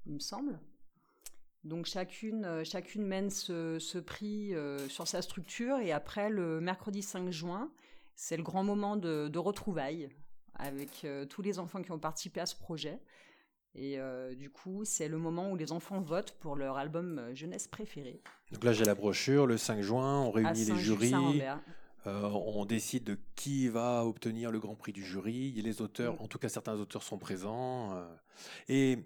il 0.05 0.13
me 0.13 0.19
semble. 0.19 0.59
Donc 1.63 1.85
chacune, 1.85 2.65
chacune 2.65 3.05
mène 3.05 3.29
ce, 3.29 3.99
prix 3.99 4.53
sur 4.89 5.07
sa 5.07 5.21
structure 5.21 5.77
et 5.77 5.93
après 5.93 6.29
le 6.29 6.59
mercredi 6.59 7.01
5 7.01 7.29
juin, 7.29 7.71
c'est 8.15 8.35
le 8.35 8.43
grand 8.43 8.65
moment 8.65 8.97
de, 8.97 9.37
retrouvailles 9.37 10.09
avec 10.55 11.07
tous 11.29 11.41
les 11.41 11.59
enfants 11.59 11.81
qui 11.81 11.91
ont 11.93 11.99
participé 11.99 12.41
à 12.41 12.45
ce 12.45 12.57
projet. 12.57 12.99
Et 13.75 13.97
euh, 13.97 14.35
du 14.35 14.49
coup, 14.51 14.85
c'est 14.85 15.07
le 15.07 15.17
moment 15.17 15.51
où 15.51 15.55
les 15.55 15.71
enfants 15.71 15.99
votent 15.99 16.35
pour 16.39 16.55
leur 16.55 16.77
album 16.77 17.17
euh, 17.17 17.35
jeunesse 17.35 17.67
préféré. 17.67 18.21
Donc 18.51 18.63
là, 18.63 18.71
j'ai 18.71 18.85
la 18.85 18.93
brochure, 18.93 19.47
le 19.47 19.57
5 19.57 19.81
juin, 19.81 20.21
on 20.21 20.31
réunit 20.31 20.65
les 20.65 20.77
jurys, 20.77 21.41
euh, 22.05 22.21
on 22.29 22.65
décide 22.65 23.03
de 23.03 23.17
qui 23.35 23.67
va 23.69 24.05
obtenir 24.05 24.51
le 24.51 24.59
grand 24.59 24.75
prix 24.75 24.93
du 24.93 25.03
jury, 25.03 25.57
et 25.57 25.61
les 25.63 25.81
auteurs, 25.81 26.21
en 26.21 26.27
tout 26.27 26.37
cas 26.37 26.49
certains 26.49 26.75
auteurs 26.75 27.01
sont 27.01 27.17
présents. 27.17 27.97
et 28.69 28.99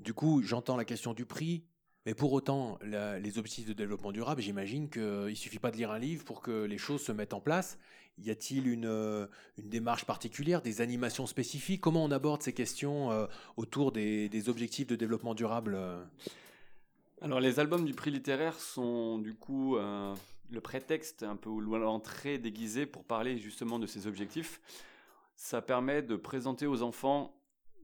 du 0.00 0.12
coup, 0.12 0.42
j'entends 0.42 0.76
la 0.76 0.84
question 0.84 1.14
du 1.14 1.24
prix, 1.24 1.62
mais 2.06 2.14
pour 2.14 2.32
autant, 2.32 2.78
les 2.82 3.38
objectifs 3.38 3.66
de 3.66 3.72
développement 3.72 4.12
durable, 4.12 4.42
j'imagine 4.42 4.90
qu'il 4.90 5.02
ne 5.02 5.34
suffit 5.34 5.58
pas 5.58 5.70
de 5.70 5.76
lire 5.76 5.90
un 5.90 5.98
livre 5.98 6.24
pour 6.24 6.42
que 6.42 6.64
les 6.64 6.78
choses 6.78 7.02
se 7.02 7.12
mettent 7.12 7.32
en 7.34 7.40
place. 7.40 7.78
Y 8.18 8.30
a-t-il 8.30 8.68
une, 8.68 8.86
euh, 8.86 9.26
démarche 9.58 10.04
particulière, 10.04 10.62
des 10.62 10.80
animations 10.80 11.26
spécifiques? 11.26 11.80
Comment 11.80 12.04
on 12.04 12.10
aborde 12.10 12.42
ces 12.42 12.52
questions 12.52 13.10
euh, 13.10 13.26
autour 13.56 13.90
des, 13.90 14.48
objectifs 14.48 14.86
de 14.86 14.96
développement 14.96 15.34
durable 15.34 15.74
euh? 15.74 16.04
Alors 17.24 17.40
les 17.40 17.58
albums 17.58 17.86
du 17.86 17.94
prix 17.94 18.10
littéraire 18.10 18.60
sont 18.60 19.18
du 19.18 19.34
coup 19.34 19.76
euh, 19.76 20.14
le 20.50 20.60
prétexte 20.60 21.22
un 21.22 21.36
peu 21.36 21.48
ou 21.48 21.60
l'entrée 21.60 22.38
déguisée 22.38 22.86
pour 22.86 23.02
parler 23.02 23.38
justement 23.38 23.78
de 23.78 23.86
ces 23.86 24.06
objectifs. 24.06 24.60
Ça 25.34 25.62
permet 25.62 26.02
de 26.02 26.16
présenter 26.16 26.66
aux 26.66 26.82
enfants 26.82 27.34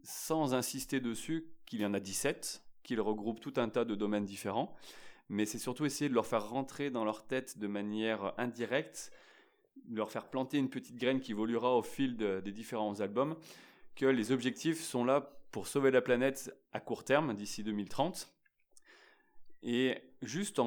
sans 0.02 0.54
insister 0.54 1.00
dessus 1.00 1.46
qu'il 1.64 1.80
y 1.80 1.86
en 1.86 1.94
a 1.94 2.00
17, 2.00 2.62
qu'ils 2.90 3.00
regroupent 3.00 3.38
tout 3.38 3.54
un 3.56 3.68
tas 3.68 3.84
de 3.84 3.94
domaines 3.94 4.24
différents, 4.24 4.74
mais 5.28 5.46
c'est 5.46 5.60
surtout 5.60 5.84
essayer 5.84 6.08
de 6.08 6.14
leur 6.14 6.26
faire 6.26 6.48
rentrer 6.48 6.90
dans 6.90 7.04
leur 7.04 7.24
tête 7.24 7.56
de 7.56 7.68
manière 7.68 8.34
indirecte, 8.36 9.12
leur 9.88 10.10
faire 10.10 10.28
planter 10.28 10.58
une 10.58 10.68
petite 10.68 10.96
graine 10.96 11.20
qui 11.20 11.30
évoluera 11.30 11.76
au 11.76 11.82
fil 11.84 12.16
de- 12.16 12.40
des 12.40 12.50
différents 12.50 13.00
albums, 13.00 13.36
que 13.94 14.06
les 14.06 14.32
objectifs 14.32 14.82
sont 14.82 15.04
là 15.04 15.20
pour 15.52 15.68
sauver 15.68 15.92
la 15.92 16.02
planète 16.02 16.52
à 16.72 16.80
court 16.80 17.04
terme, 17.04 17.32
d'ici 17.32 17.62
2030. 17.62 18.28
Et 19.62 19.96
juste 20.20 20.60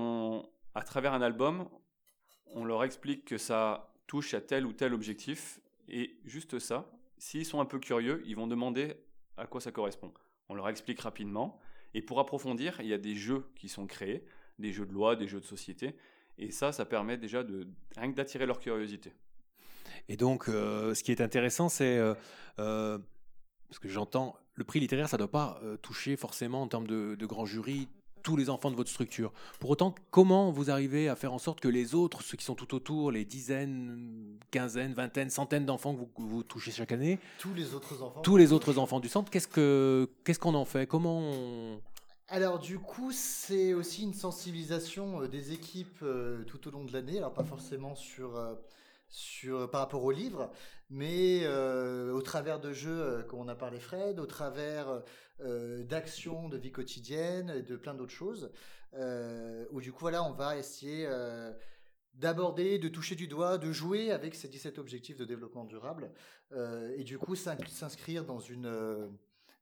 à 0.74 0.82
travers 0.84 1.12
un 1.14 1.22
album, 1.22 1.68
on 2.48 2.64
leur 2.64 2.86
explique 2.86 3.26
que 3.26 3.38
ça 3.38 3.94
touche 4.08 4.34
à 4.34 4.40
tel 4.40 4.66
ou 4.66 4.72
tel 4.72 4.94
objectif. 4.94 5.60
Et 5.90 6.18
juste 6.24 6.58
ça, 6.60 6.90
s'ils 7.18 7.46
sont 7.46 7.60
un 7.60 7.66
peu 7.66 7.80
curieux, 7.80 8.24
ils 8.26 8.38
vont 8.38 8.48
demander 8.48 8.94
à 9.36 9.46
quoi 9.46 9.60
ça 9.60 9.74
correspond. 9.74 10.14
On 10.48 10.56
leur 10.56 10.70
explique 10.70 11.02
rapidement. 11.02 11.60
Et 11.94 12.02
pour 12.02 12.20
approfondir, 12.20 12.80
il 12.80 12.88
y 12.88 12.94
a 12.94 12.98
des 12.98 13.16
jeux 13.16 13.46
qui 13.56 13.70
sont 13.70 13.86
créés, 13.86 14.26
des 14.60 14.72
jeux 14.72 14.86
de 14.86 14.94
loi, 14.94 15.16
des 15.16 15.28
jeux 15.28 15.40
de 15.40 15.46
société. 15.46 15.96
Et 16.38 16.52
ça, 16.52 16.72
ça 16.72 16.86
permet 16.86 17.18
déjà 17.18 17.44
rien 17.96 18.12
que 18.12 18.16
d'attirer 18.16 18.46
leur 18.46 18.60
curiosité. 18.60 19.14
Et 20.10 20.18
donc, 20.18 20.50
euh, 20.50 20.94
ce 20.94 21.04
qui 21.04 21.12
est 21.12 21.22
intéressant, 21.22 21.70
c'est 21.70 21.98
euh, 21.98 22.16
euh, 22.60 22.98
parce 23.68 23.80
que 23.80 23.88
j'entends, 23.88 24.36
le 24.56 24.64
prix 24.64 24.80
littéraire, 24.80 25.10
ça 25.10 25.18
ne 25.18 25.20
doit 25.20 25.32
pas 25.32 25.62
toucher 25.82 26.16
forcément 26.16 26.62
en 26.62 26.68
termes 26.68 26.88
de, 26.88 27.16
de 27.16 27.26
grand 27.26 27.46
jury 27.46 27.88
tous 28.24 28.36
les 28.36 28.50
enfants 28.50 28.72
de 28.72 28.76
votre 28.76 28.90
structure. 28.90 29.32
Pour 29.60 29.70
autant, 29.70 29.94
comment 30.10 30.52
vous 30.52 30.72
arrivez 30.72 31.10
à 31.10 31.16
faire 31.16 31.34
en 31.34 31.38
sorte 31.38 31.60
que 31.60 31.68
les 31.68 31.94
autres, 31.94 32.24
ceux 32.24 32.38
qui 32.38 32.46
sont 32.46 32.56
tout 32.56 32.74
autour, 32.74 33.12
les 33.12 33.26
dizaines, 33.26 34.40
quinzaines, 34.50 34.94
vingtaines, 34.94 35.30
centaines 35.30 35.66
d'enfants 35.66 35.94
que 35.94 36.22
vous, 36.22 36.44
touchez 36.44 36.72
chaque 36.72 36.92
année, 36.92 37.20
Tous 37.38 37.54
les 37.54 37.76
autres 37.76 38.02
enfants. 38.02 38.22
tous 38.22 38.38
les 38.38 38.54
autres 38.54 38.78
enfants 38.80 39.00
du 39.00 39.10
centre, 39.10 39.30
qu'est-ce 39.30 39.48
que 39.48 40.10
qu'est-ce 40.24 40.40
qu'on 40.40 40.56
en 40.56 40.66
fait? 40.66 40.88
Comment 40.88 41.20
on... 41.20 41.80
Alors 42.30 42.58
du 42.58 42.80
coup, 42.80 43.12
c'est 43.12 43.74
aussi 43.74 44.04
une 44.04 44.14
sensibilisation 44.14 45.22
euh, 45.22 45.28
des 45.28 45.52
équipes 45.52 46.00
euh, 46.02 46.44
tout 46.46 46.68
au 46.68 46.72
long 46.72 46.86
de 46.86 46.94
l'année, 46.94 47.18
alors 47.18 47.34
pas 47.34 47.44
forcément 47.44 47.96
sur, 47.96 48.38
euh, 48.38 48.56
sur, 49.14 49.70
par 49.70 49.82
rapport 49.82 50.04
au 50.04 50.12
livre, 50.12 50.52
mais 50.90 51.42
euh, 51.44 52.12
au 52.12 52.22
travers 52.22 52.60
de 52.60 52.74
jeux, 52.74 53.00
euh, 53.02 53.24
comme 53.24 53.40
on 53.40 53.48
a 53.48 53.56
parlé 53.56 53.80
Fred, 53.80 54.20
au 54.20 54.26
travers 54.26 55.04
euh, 55.42 55.84
d'actions 55.84 56.50
de 56.50 56.58
vie 56.58 56.72
quotidienne, 56.72 57.52
et 57.56 57.62
de 57.62 57.76
plein 57.78 57.94
d'autres 57.94 58.12
choses, 58.12 58.52
où 59.72 59.82
du 59.82 59.92
coup 59.92 60.00
voilà, 60.02 60.24
on 60.24 60.34
va 60.34 60.58
essayer 60.58 61.08
d'aborder, 62.14 62.78
de 62.78 62.90
toucher 62.90 63.16
du 63.16 63.28
doigt, 63.28 63.58
de 63.58 63.72
jouer 63.72 64.12
avec 64.12 64.36
ces 64.36 64.48
17 64.48 64.78
objectifs 64.78 65.18
de 65.18 65.26
développement 65.26 65.66
durable, 65.66 66.12
et 66.96 67.04
du 67.04 67.18
coup 67.18 67.36
s'in- 67.36 67.58
s'inscrire 67.68 68.24
dans 68.24 68.40
une... 68.40 69.10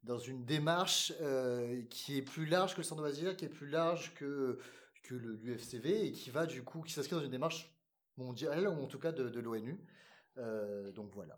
dans 0.04 0.20
une 0.20 0.44
démarche 0.46 1.14
qui 1.90 2.18
est 2.18 2.22
plus 2.22 2.46
large 2.46 2.74
que 2.74 2.80
le 2.80 2.84
centre 2.84 3.10
qui 3.38 3.46
est 3.46 3.50
plus 3.50 3.70
large 3.70 4.14
que, 4.16 4.60
que 5.04 5.16
le- 5.16 5.36
l'UFCV 5.44 6.08
et 6.08 6.12
qui 6.12 6.30
va 6.30 6.46
du 6.46 6.62
coup, 6.64 6.82
qui 6.82 6.92
s'inscrit 6.92 7.16
dans 7.16 7.24
une 7.24 7.32
démarche 7.32 7.71
mondiale, 8.18 8.68
ou 8.68 8.84
en 8.84 8.88
tout 8.88 9.00
cas 9.00 9.12
de, 9.12 9.30
de 9.30 9.40
l'ONU. 9.40 9.78
Euh, 10.38 10.92
donc 10.92 11.10
voilà. 11.14 11.38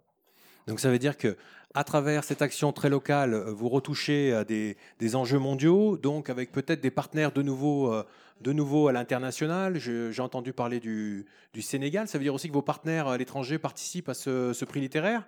Donc 0.68 0.80
ça 0.80 0.90
veut 0.90 1.00
dire 1.00 1.18
que 1.18 1.36
à 1.74 1.84
travers 1.84 2.24
cette 2.24 2.42
action 2.42 2.72
très 2.72 2.90
locale, 2.90 3.34
euh, 3.34 3.52
vous 3.52 3.70
retouchez 3.70 4.34
à 4.34 4.44
des, 4.44 4.78
des 5.00 5.16
enjeux 5.16 5.40
mondiaux, 5.40 5.98
donc 5.98 6.30
avec 6.30 6.52
peut-être 6.52 6.82
des 6.82 6.92
partenaires 6.92 7.32
de 7.32 7.42
nouveau, 7.42 7.92
euh, 7.92 8.04
de 8.42 8.54
nouveau 8.54 8.88
à 8.88 8.92
l'international. 8.92 9.78
J'ai 9.78 10.22
entendu 10.22 10.54
parler 10.54 10.80
du, 10.80 11.26
du 11.54 11.62
Sénégal. 11.62 12.08
Ça 12.08 12.18
veut 12.18 12.24
dire 12.24 12.34
aussi 12.34 12.48
que 12.48 12.54
vos 12.54 12.62
partenaires 12.62 13.08
à 13.08 13.18
l'étranger 13.18 13.58
participent 13.58 14.10
à 14.10 14.14
ce, 14.14 14.54
ce 14.54 14.66
prix 14.66 14.80
littéraire? 14.80 15.28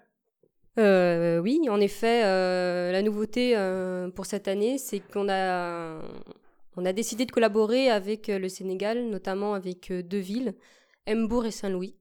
Euh, 0.77 1.39
oui, 1.39 1.61
en 1.69 1.79
effet, 1.79 2.25
euh, 2.25 2.91
la 2.91 3.01
nouveauté 3.01 3.53
euh, 3.55 4.09
pour 4.09 4.25
cette 4.25 4.49
année, 4.49 4.77
c'est 4.77 4.99
qu'on 4.99 5.29
a, 5.29 6.01
on 6.75 6.85
a 6.85 6.91
décidé 6.91 7.25
de 7.25 7.31
collaborer 7.31 7.89
avec 7.89 8.27
euh, 8.27 8.37
le 8.39 8.49
Sénégal, 8.49 9.05
notamment 9.05 9.53
avec 9.53 9.89
euh, 9.89 10.03
deux 10.03 10.19
villes, 10.19 10.53
Mbourg 11.07 11.45
et 11.45 11.51
Saint-Louis. 11.51 11.95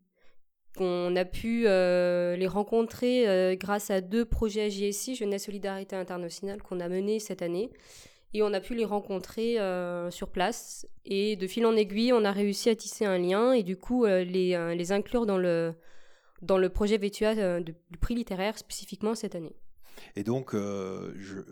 On 0.79 1.15
a 1.15 1.25
pu 1.25 1.65
euh, 1.67 2.35
les 2.37 2.49
rencontrer 2.49 3.29
euh, 3.29 3.55
grâce 3.55 3.91
à 3.91 4.01
deux 4.01 4.25
projets 4.25 4.71
JSI, 4.71 5.15
Jeunesse 5.15 5.45
Solidarité 5.45 5.95
Internationale, 5.95 6.63
qu'on 6.63 6.81
a 6.81 6.89
menés 6.89 7.21
cette 7.21 7.43
année. 7.43 7.71
Et 8.33 8.43
on 8.43 8.53
a 8.53 8.61
pu 8.61 8.75
les 8.75 8.85
rencontrer 8.85 9.61
euh, 9.61 10.11
sur 10.11 10.29
place. 10.31 10.89
Et 11.05 11.37
de 11.37 11.47
fil 11.47 11.65
en 11.67 11.77
aiguille, 11.77 12.13
on 12.13 12.25
a 12.25 12.33
réussi 12.33 12.71
à 12.71 12.75
tisser 12.75 13.05
un 13.05 13.19
lien 13.19 13.53
et 13.53 13.63
du 13.63 13.77
coup 13.77 14.05
les, 14.07 14.91
inclure 14.91 15.27
dans 15.27 15.39
le, 15.39 15.75
dans 16.43 16.59
le 16.59 16.69
projet 16.69 16.99
de- 16.99 17.61
du 17.61 17.99
prix 18.01 18.17
littéraire 18.17 18.59
spécifiquement 18.59 19.15
cette 19.15 19.37
année. 19.37 19.55
Et 20.17 20.25
donc, 20.25 20.55
je 20.55 21.43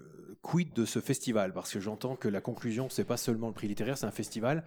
quid 0.43 0.73
de 0.73 0.85
ce 0.85 0.99
festival? 0.99 1.53
Parce 1.53 1.73
que 1.73 1.79
j'entends 1.79 2.17
que 2.17 2.27
la 2.27 2.41
conclusion, 2.41 2.89
c'est 2.89 3.05
pas 3.05 3.17
seulement 3.17 3.47
le 3.47 3.55
prix 3.55 3.69
littéraire, 3.69 3.97
c'est 3.97 4.07
un 4.07 4.11
festival. 4.11 4.65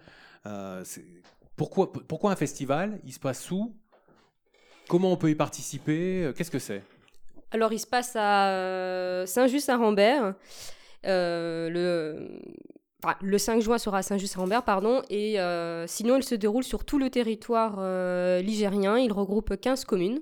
Pourquoi, 1.56 2.32
un 2.32 2.36
festival 2.36 3.00
Il 3.06 3.14
se 3.14 3.20
passe 3.20 3.50
où? 3.52 3.74
Comment 4.88 5.12
on 5.12 5.18
peut 5.18 5.30
y 5.30 5.36
participer? 5.36 6.32
Qu'est-ce 6.36 6.52
que 6.52 6.60
c'est? 6.60 6.84
Alors 7.52 7.72
il 7.72 7.80
se 7.80 7.88
passe 7.88 8.16
à 8.16 8.50
euh, 8.50 9.26
Saint-Just-à-Rambert. 9.26 10.36
Euh, 11.06 11.70
le, 11.70 12.42
enfin, 13.04 13.16
le 13.22 13.38
5 13.38 13.62
juin 13.62 13.78
sera 13.78 14.00
à 14.00 14.02
Saint-Just-à-Rambert, 14.02 14.64
pardon. 14.64 15.02
Et 15.10 15.40
euh, 15.40 15.88
sinon, 15.88 16.18
il 16.18 16.24
se 16.24 16.36
déroule 16.36 16.64
sur 16.64 16.84
tout 16.84 17.00
le 17.00 17.10
territoire 17.10 17.80
ligérien. 18.42 18.98
Il 18.98 19.14
regroupe 19.14 19.56
15 19.56 19.86
communes. 19.86 20.20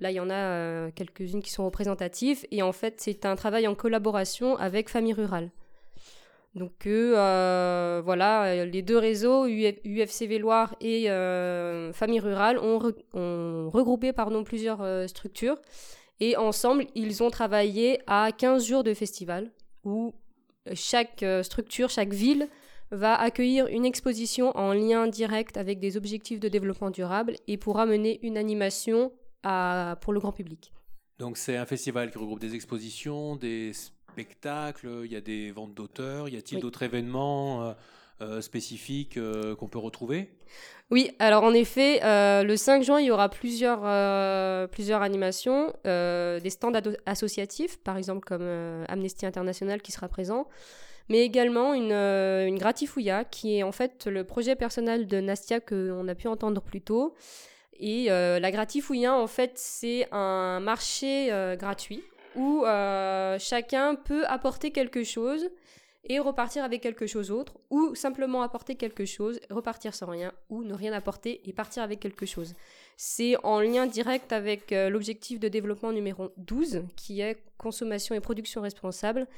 Là, 0.00 0.10
il 0.10 0.14
y 0.14 0.20
en 0.20 0.30
a 0.30 0.90
quelques-unes 0.92 1.42
qui 1.42 1.50
sont 1.50 1.64
représentatives. 1.64 2.46
Et 2.50 2.62
en 2.62 2.72
fait, 2.72 3.00
c'est 3.00 3.26
un 3.26 3.36
travail 3.36 3.66
en 3.66 3.74
collaboration 3.74 4.56
avec 4.56 4.88
Famille 4.88 5.14
Rurale. 5.14 5.50
Donc 6.54 6.86
euh, 6.86 8.02
voilà, 8.04 8.64
les 8.66 8.82
deux 8.82 8.98
réseaux, 8.98 9.46
UF- 9.46 9.80
UFCV 9.84 10.38
Loire 10.38 10.76
et 10.80 11.10
euh, 11.10 11.92
Famille 11.92 12.20
Rurale, 12.20 12.58
ont 12.58 12.78
regroupé 13.70 14.12
pardon, 14.12 14.44
plusieurs 14.44 14.82
euh, 14.82 15.06
structures. 15.06 15.56
Et 16.20 16.36
ensemble, 16.36 16.84
ils 16.94 17.22
ont 17.22 17.30
travaillé 17.30 18.00
à 18.06 18.30
15 18.32 18.66
jours 18.66 18.84
de 18.84 18.92
festival 18.94 19.50
où 19.82 20.14
chaque 20.74 21.22
euh, 21.22 21.42
structure, 21.42 21.88
chaque 21.90 22.12
ville 22.12 22.48
va 22.90 23.18
accueillir 23.18 23.66
une 23.68 23.86
exposition 23.86 24.54
en 24.56 24.74
lien 24.74 25.06
direct 25.06 25.56
avec 25.56 25.80
des 25.80 25.96
objectifs 25.96 26.38
de 26.38 26.48
développement 26.48 26.90
durable 26.90 27.36
et 27.48 27.56
pourra 27.56 27.86
mener 27.86 28.20
une 28.22 28.36
animation 28.36 29.10
à, 29.42 29.96
pour 30.02 30.12
le 30.12 30.20
grand 30.20 30.32
public. 30.32 30.72
Donc 31.18 31.38
c'est 31.38 31.56
un 31.56 31.66
festival 31.66 32.10
qui 32.10 32.18
regroupe 32.18 32.40
des 32.40 32.54
expositions, 32.54 33.36
des 33.36 33.72
spectacles, 34.12 34.88
il 35.04 35.12
y 35.12 35.16
a 35.16 35.20
des 35.20 35.50
ventes 35.50 35.74
d'auteurs, 35.74 36.28
y 36.28 36.36
a-t-il 36.36 36.56
Oui. 36.56 36.62
d'autres 36.62 36.82
événements 36.82 37.64
euh, 37.64 37.72
euh, 38.20 38.40
spécifiques 38.40 39.16
euh, 39.16 39.56
qu'on 39.56 39.68
peut 39.68 39.78
retrouver? 39.78 40.30
Oui, 40.90 41.10
alors 41.18 41.44
en 41.44 41.54
effet, 41.54 42.00
euh, 42.04 42.42
le 42.42 42.56
5 42.56 42.82
juin, 42.82 43.00
il 43.00 43.06
y 43.06 43.10
aura 43.10 43.30
plusieurs, 43.30 43.80
plusieurs 44.68 45.00
animations, 45.02 45.72
des 45.84 46.50
stands 46.50 46.72
associatifs, 47.06 47.78
par 47.78 47.96
exemple 47.96 48.20
comme 48.26 48.46
Amnesty 48.88 49.24
International 49.24 49.80
qui 49.80 49.90
sera 49.92 50.08
présent, 50.08 50.48
mais 51.08 51.20
également 51.20 51.72
une, 51.72 51.92
une 51.92 52.58
gratifouilla 52.58 53.24
qui 53.24 53.56
est 53.56 53.62
en 53.62 53.72
fait 53.72 54.06
le 54.06 54.24
projet 54.24 54.54
personnel 54.54 55.06
de 55.06 55.20
Nastia 55.20 55.60
qu'on 55.60 56.06
a 56.06 56.14
pu 56.14 56.28
entendre 56.28 56.60
plus 56.60 56.82
tôt. 56.82 57.14
Et 57.80 58.08
la 58.08 58.50
gratifouilla, 58.50 59.14
en 59.14 59.26
fait, 59.26 59.52
c'est 59.54 60.06
un 60.12 60.60
marché 60.60 61.32
gratuit 61.58 62.02
où 62.36 62.64
euh, 62.64 63.38
chacun 63.38 63.94
peut 63.94 64.24
apporter 64.26 64.70
quelque 64.70 65.04
chose 65.04 65.48
et 66.04 66.18
repartir 66.18 66.64
avec 66.64 66.80
quelque 66.80 67.06
chose 67.06 67.28
d'autre, 67.28 67.58
ou 67.70 67.94
simplement 67.94 68.42
apporter 68.42 68.74
quelque 68.74 69.04
chose, 69.04 69.38
repartir 69.50 69.94
sans 69.94 70.06
rien, 70.06 70.32
ou 70.48 70.64
ne 70.64 70.74
rien 70.74 70.92
apporter 70.92 71.40
et 71.48 71.52
partir 71.52 71.82
avec 71.84 72.00
quelque 72.00 72.26
chose. 72.26 72.54
C'est 72.96 73.36
en 73.44 73.60
lien 73.60 73.86
direct 73.86 74.32
avec 74.32 74.72
euh, 74.72 74.90
l'objectif 74.90 75.38
de 75.38 75.46
développement 75.48 75.92
numéro 75.92 76.30
12, 76.38 76.82
qui 76.96 77.20
est 77.20 77.38
consommation 77.56 78.14
et 78.16 78.20
production 78.20 78.62
responsable, 78.62 79.28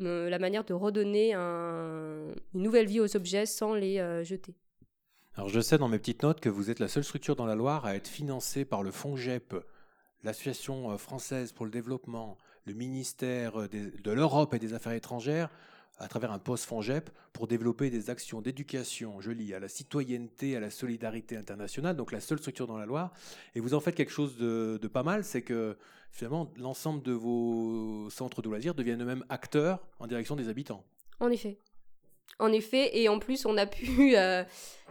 euh, 0.00 0.30
la 0.30 0.38
manière 0.38 0.62
de 0.64 0.74
redonner 0.74 1.34
un- 1.34 2.28
une 2.54 2.62
nouvelle 2.62 2.86
vie 2.86 3.00
aux 3.00 3.16
objets 3.16 3.44
sans 3.46 3.74
les 3.74 3.96
jeter. 4.24 4.54
Alors 5.34 5.48
je 5.48 5.60
sais 5.60 5.78
dans 5.78 5.88
mes 5.88 5.98
petites 5.98 6.22
notes 6.22 6.40
que 6.40 6.48
vous 6.48 6.70
êtes 6.70 6.78
la 6.78 6.88
seule 6.88 7.04
structure 7.04 7.36
dans 7.36 7.46
la 7.46 7.54
Loire 7.54 7.84
à 7.86 7.94
être 7.96 8.06
financée 8.08 8.64
par 8.64 8.82
le 8.82 8.90
FONGEP, 8.90 9.54
l'Association 10.22 10.90
euh, 10.90 10.96
française 10.96 11.52
pour 11.52 11.64
le 11.64 11.70
développement, 11.70 12.38
le 12.64 12.74
ministère 12.74 13.60
euh, 13.60 13.68
de 13.68 14.10
l'Europe 14.10 14.54
et 14.54 14.58
des 14.58 14.74
Affaires 14.74 14.92
étrangères, 14.92 15.50
à 15.98 16.08
travers 16.08 16.32
un 16.32 16.38
poste 16.38 16.64
FONGEP, 16.64 17.10
pour 17.32 17.46
développer 17.46 17.90
des 17.90 18.10
actions 18.10 18.40
d'éducation, 18.40 19.20
je 19.20 19.30
lis, 19.30 19.54
à 19.54 19.60
la 19.60 19.68
citoyenneté, 19.68 20.56
à 20.56 20.60
la 20.60 20.70
solidarité 20.70 21.36
internationale, 21.36 21.96
donc 21.96 22.12
la 22.12 22.20
seule 22.20 22.38
structure 22.38 22.66
dans 22.66 22.78
la 22.78 22.86
Loire. 22.86 23.12
Et 23.54 23.60
vous 23.60 23.74
en 23.74 23.80
faites 23.80 23.94
quelque 23.94 24.12
chose 24.12 24.36
de, 24.36 24.78
de 24.80 24.88
pas 24.88 25.02
mal, 25.02 25.24
c'est 25.24 25.42
que 25.42 25.76
finalement 26.10 26.52
l'ensemble 26.56 27.02
de 27.02 27.12
vos 27.12 28.08
centres 28.10 28.42
de 28.42 28.48
loisirs 28.48 28.74
deviennent 28.74 29.02
eux-mêmes 29.02 29.24
acteurs 29.28 29.80
en 29.98 30.06
direction 30.06 30.36
des 30.36 30.48
habitants. 30.48 30.84
En 31.20 31.30
effet. 31.30 31.58
En 32.38 32.52
effet, 32.52 32.98
et 32.98 33.08
en 33.08 33.18
plus, 33.18 33.46
on 33.46 33.56
a 33.56 33.66
pu, 33.66 34.16
euh, 34.16 34.44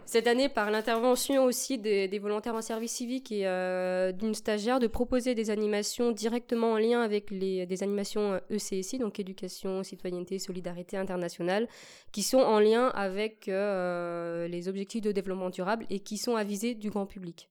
cette 0.06 0.26
année, 0.26 0.48
par 0.48 0.70
l'intervention 0.70 1.44
aussi 1.44 1.78
des, 1.78 2.18
volontaires 2.18 2.54
en 2.54 2.62
service 2.62 2.92
civique 2.92 3.32
et 3.32 3.46
euh, 3.46 4.12
d'une 4.12 4.34
stagiaire, 4.34 4.80
de 4.80 4.86
proposer 4.86 5.34
des 5.34 5.50
animations 5.50 6.12
directement 6.12 6.72
en 6.72 6.78
lien 6.78 7.02
avec 7.02 7.30
les, 7.30 7.66
des 7.66 7.82
animations 7.82 8.34
euh, 8.34 8.56
ECSI, 8.56 8.98
donc 8.98 9.18
éducation, 9.20 9.82
citoyenneté, 9.82 10.38
solidarité 10.38 10.96
internationale, 10.96 11.68
qui 12.12 12.22
sont 12.22 12.40
en 12.40 12.58
lien 12.58 12.88
avec 12.88 13.46
les 13.46 14.68
objectifs 14.68 15.02
de 15.02 15.12
développement 15.12 15.50
durable 15.50 15.86
et 15.90 16.00
qui 16.00 16.18
sont 16.18 16.36
avisés 16.36 16.74
du 16.74 16.90
grand 16.90 17.06
public. 17.06 17.48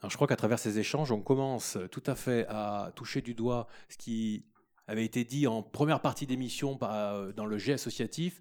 Alors, 0.00 0.10
je 0.10 0.16
crois 0.16 0.26
qu'à 0.26 0.36
travers 0.36 0.58
ces 0.58 0.78
échanges, 0.78 1.12
on 1.12 1.20
commence 1.20 1.76
tout 1.90 2.02
à 2.06 2.14
fait 2.14 2.46
à 2.48 2.90
toucher 2.96 3.20
du 3.20 3.34
doigt 3.34 3.66
ce 3.90 3.98
qui 3.98 4.46
avait 4.86 5.04
été 5.04 5.24
dit 5.24 5.46
en 5.46 5.62
première 5.62 6.00
partie 6.00 6.26
d'émission 6.26 6.78
dans 7.36 7.46
le 7.46 7.58
jet 7.58 7.74
associatif, 7.74 8.40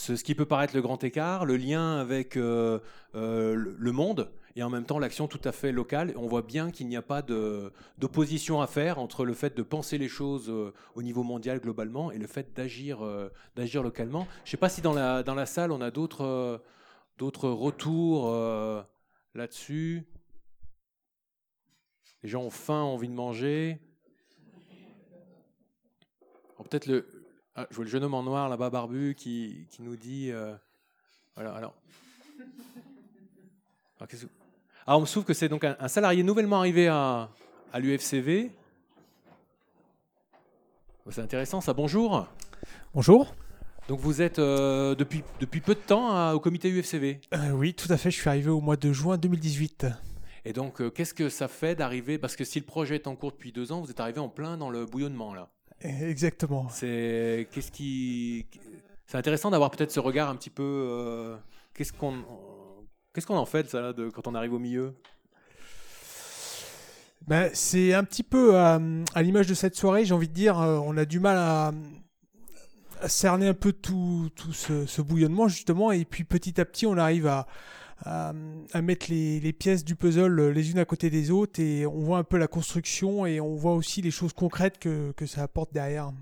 ce, 0.00 0.14
qui 0.14 0.34
peut 0.34 0.46
paraître 0.46 0.74
le 0.74 0.80
grand 0.80 1.02
écart, 1.04 1.44
le 1.44 1.58
lien 1.58 1.98
avec 1.98 2.36
euh, 2.38 2.78
euh, 3.14 3.54
le 3.54 3.92
monde 3.92 4.30
et 4.56 4.62
en 4.62 4.70
même 4.70 4.84
temps 4.84 4.98
l'action 4.98 5.28
tout 5.28 5.40
à 5.44 5.52
fait 5.52 5.72
locale. 5.72 6.14
On 6.16 6.26
voit 6.26 6.42
bien 6.42 6.70
qu'il 6.70 6.88
n'y 6.88 6.96
a 6.96 7.02
pas 7.02 7.20
d'opposition 7.22 8.62
à 8.62 8.66
faire 8.66 8.98
entre 8.98 9.26
le 9.26 9.34
fait 9.34 9.54
de 9.54 9.62
penser 9.62 9.98
les 9.98 10.08
choses 10.08 10.48
euh, 10.48 10.72
au 10.94 11.02
niveau 11.02 11.22
mondial 11.22 11.60
globalement 11.60 12.10
et 12.12 12.18
le 12.18 12.26
fait 12.26 12.54
d'agir 12.56 13.06
d'agir 13.56 13.82
localement. 13.82 14.26
Je 14.44 14.48
ne 14.48 14.50
sais 14.52 14.56
pas 14.56 14.70
si 14.70 14.80
dans 14.80 14.94
la, 14.94 15.22
dans 15.22 15.34
la 15.34 15.46
salle 15.46 15.70
on 15.70 15.82
a 15.82 15.90
d'autres 15.90 16.62
d'autres 17.18 17.50
retours 17.50 18.34
là-dessus. 19.34 20.06
Les 22.22 22.28
gens 22.30 22.42
ont 22.42 22.50
faim, 22.50 22.82
ont 22.82 22.94
envie 22.94 23.08
de 23.08 23.14
manger. 23.14 23.78
Peut-être 26.56 26.86
le. 26.86 27.19
Ah, 27.56 27.66
je 27.70 27.76
vois 27.76 27.84
le 27.84 27.90
jeune 27.90 28.04
homme 28.04 28.14
en 28.14 28.22
noir 28.22 28.48
là-bas, 28.48 28.70
barbu, 28.70 29.14
qui, 29.16 29.66
qui 29.70 29.82
nous 29.82 29.96
dit. 29.96 30.30
euh, 30.30 30.54
Voilà, 31.34 31.52
alors. 31.54 31.74
Alors, 33.98 34.08
que- 34.08 34.16
Ah, 34.86 34.96
on 34.96 35.00
me 35.02 35.06
souffle 35.06 35.26
que 35.26 35.34
c'est 35.34 35.48
donc 35.48 35.64
un, 35.64 35.76
un 35.78 35.88
salarié 35.88 36.22
nouvellement 36.22 36.58
arrivé 36.58 36.88
à, 36.88 37.28
à 37.72 37.80
l'UFCV. 37.80 38.50
Oh, 41.06 41.10
C'est 41.10 41.20
intéressant 41.20 41.60
ça. 41.60 41.72
Bonjour. 41.72 42.26
Bonjour. 42.94 43.34
Donc 43.88 43.98
vous 44.00 44.22
êtes 44.22 44.38
euh, 44.38 44.94
depuis, 44.94 45.22
depuis 45.40 45.60
peu 45.60 45.74
de 45.74 45.80
temps 45.80 46.14
à- 46.14 46.34
au 46.34 46.40
comité 46.40 46.68
UFCV. 46.70 47.20
Euh, 47.34 47.50
oui, 47.50 47.74
tout 47.74 47.92
à 47.92 47.96
fait. 47.96 48.10
Je 48.10 48.16
suis 48.20 48.28
arrivé 48.28 48.50
au 48.50 48.60
mois 48.60 48.76
de 48.76 48.92
juin 48.92 49.18
2018. 49.18 49.86
Et 50.44 50.52
donc, 50.52 50.92
qu'est-ce 50.94 51.12
que 51.12 51.28
ça 51.28 51.48
fait 51.48 51.74
d'arriver? 51.74 52.16
Parce 52.16 52.36
que 52.36 52.44
si 52.44 52.60
le 52.60 52.64
projet 52.66 52.94
est 52.94 53.06
en 53.06 53.16
cours 53.16 53.32
depuis 53.32 53.52
deux 53.52 53.72
ans, 53.72 53.80
vous 53.80 53.90
êtes 53.90 54.00
arrivé 54.00 54.20
en 54.20 54.28
plein 54.28 54.56
dans 54.56 54.70
le 54.70 54.86
bouillonnement 54.86 55.34
là. 55.34 55.50
Exactement. 55.82 56.68
C'est 56.68 57.48
qu'est-ce 57.52 57.70
qui 57.72 58.46
C'est 59.06 59.16
intéressant 59.16 59.50
d'avoir 59.50 59.70
peut-être 59.70 59.90
ce 59.90 60.00
regard 60.00 60.28
un 60.28 60.36
petit 60.36 60.50
peu. 60.50 60.62
euh, 60.62 61.36
qu'est-ce 61.74 61.92
qu'on 61.92 62.22
qu'est-ce 63.14 63.26
qu'on 63.26 63.36
en 63.36 63.46
fait 63.46 63.68
ça 63.68 63.80
là, 63.80 63.92
de, 63.92 64.08
quand 64.10 64.26
on 64.26 64.34
arrive 64.34 64.52
au 64.52 64.58
milieu? 64.58 64.94
Ben, 67.26 67.50
c'est 67.52 67.92
un 67.94 68.02
petit 68.04 68.22
peu 68.22 68.56
euh, 68.58 69.04
à 69.14 69.22
l'image 69.22 69.46
de 69.46 69.54
cette 69.54 69.74
soirée, 69.76 70.04
j'ai 70.04 70.14
envie 70.14 70.28
de 70.28 70.32
dire, 70.32 70.58
euh, 70.58 70.78
on 70.82 70.96
a 70.96 71.04
du 71.04 71.20
mal 71.20 71.36
à, 71.36 71.70
à 73.02 73.08
cerner 73.08 73.48
un 73.48 73.54
peu 73.54 73.72
tout, 73.72 74.30
tout 74.34 74.52
ce, 74.54 74.86
ce 74.86 75.02
bouillonnement 75.02 75.46
justement, 75.46 75.92
et 75.92 76.04
puis 76.04 76.24
petit 76.24 76.60
à 76.60 76.64
petit 76.64 76.86
on 76.86 76.96
arrive 76.96 77.26
à, 77.26 77.46
à, 78.04 78.32
à 78.72 78.82
mettre 78.82 79.06
les, 79.10 79.40
les 79.40 79.52
pièces 79.52 79.84
du 79.84 79.96
puzzle 79.96 80.50
les 80.50 80.70
unes 80.70 80.78
à 80.78 80.84
côté 80.84 81.10
des 81.10 81.30
autres, 81.30 81.60
et 81.60 81.86
on 81.86 82.00
voit 82.00 82.18
un 82.18 82.24
peu 82.24 82.36
la 82.38 82.48
construction, 82.48 83.26
et 83.26 83.40
on 83.40 83.54
voit 83.54 83.74
aussi 83.74 84.02
les 84.02 84.10
choses 84.10 84.32
concrètes 84.32 84.78
que, 84.78 85.12
que 85.12 85.26
ça 85.26 85.42
apporte 85.42 85.72
derrière. 85.72 86.12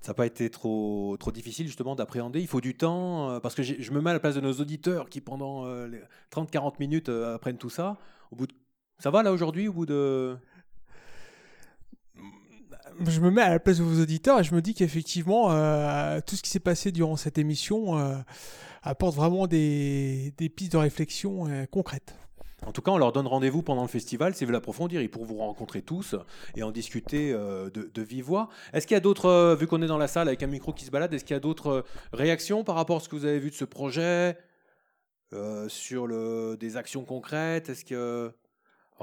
Ça 0.00 0.10
n'a 0.10 0.14
pas 0.14 0.26
été 0.26 0.50
trop, 0.50 1.16
trop 1.20 1.30
difficile 1.30 1.66
justement 1.66 1.94
d'appréhender. 1.94 2.40
Il 2.40 2.48
faut 2.48 2.60
du 2.60 2.74
temps, 2.76 3.30
euh, 3.30 3.40
parce 3.40 3.54
que 3.54 3.62
je 3.62 3.90
me 3.92 4.00
mets 4.00 4.10
à 4.10 4.14
la 4.14 4.20
place 4.20 4.34
de 4.34 4.40
nos 4.40 4.54
auditeurs 4.54 5.08
qui 5.08 5.20
pendant 5.20 5.64
euh, 5.66 5.86
les 5.86 6.00
30-40 6.34 6.74
minutes 6.80 7.08
euh, 7.08 7.36
apprennent 7.36 7.58
tout 7.58 7.70
ça. 7.70 7.96
Au 8.32 8.36
bout 8.36 8.48
de... 8.48 8.52
Ça 8.98 9.10
va 9.10 9.22
là 9.22 9.32
aujourd'hui 9.32 9.68
au 9.68 9.72
bout 9.72 9.86
de... 9.86 10.36
je 13.06 13.20
me 13.20 13.30
mets 13.30 13.42
à 13.42 13.50
la 13.50 13.58
place 13.58 13.78
de 13.78 13.84
vos 13.84 14.00
auditeurs 14.00 14.40
et 14.40 14.44
je 14.44 14.54
me 14.54 14.62
dis 14.62 14.74
qu'effectivement, 14.74 15.50
euh, 15.50 16.20
tout 16.26 16.36
ce 16.36 16.42
qui 16.42 16.50
s'est 16.50 16.60
passé 16.60 16.92
durant 16.92 17.16
cette 17.16 17.38
émission 17.38 17.98
euh, 17.98 18.16
apporte 18.82 19.14
vraiment 19.14 19.46
des, 19.46 20.32
pistes 20.54 20.72
de 20.72 20.78
réflexion 20.78 21.48
euh, 21.48 21.66
concrètes. 21.66 22.14
En 22.64 22.70
tout 22.70 22.80
cas, 22.80 22.92
on 22.92 22.98
leur 22.98 23.12
donne 23.12 23.26
rendez-vous 23.26 23.62
pendant 23.62 23.82
le 23.82 23.88
festival 23.88 24.34
s'ils 24.34 24.46
veulent 24.46 24.56
approfondir. 24.56 25.02
Ils 25.02 25.10
pourront 25.10 25.24
vous 25.24 25.38
rencontrer 25.38 25.82
tous 25.82 26.14
et 26.54 26.62
en 26.62 26.70
discuter 26.70 27.32
euh, 27.32 27.70
de, 27.70 28.02
vive 28.02 28.24
voix. 28.24 28.48
Est-ce 28.72 28.86
qu'il 28.86 28.94
y 28.94 28.96
a 28.96 29.00
d'autres, 29.00 29.26
euh, 29.26 29.54
vu 29.56 29.66
qu'on 29.66 29.82
est 29.82 29.88
dans 29.88 29.98
la 29.98 30.06
salle 30.06 30.28
avec 30.28 30.42
un 30.44 30.46
micro 30.46 30.72
qui 30.72 30.84
se 30.84 30.90
balade, 30.90 31.12
est-ce 31.12 31.24
qu'il 31.24 31.34
y 31.34 31.36
a 31.36 31.40
d'autres 31.40 31.68
euh, 31.68 31.82
réactions 32.12 32.62
par 32.62 32.76
rapport 32.76 32.98
à 32.98 33.00
ce 33.00 33.08
que 33.08 33.16
vous 33.16 33.24
avez 33.24 33.40
vu 33.40 33.50
de 33.50 33.56
ce 33.56 33.64
projet 33.64 34.38
euh, 35.32 35.68
sur 35.68 36.06
des 36.56 36.76
actions 36.76 37.04
concrètes? 37.04 37.68
Est-ce 37.68 37.84
que 37.84 38.32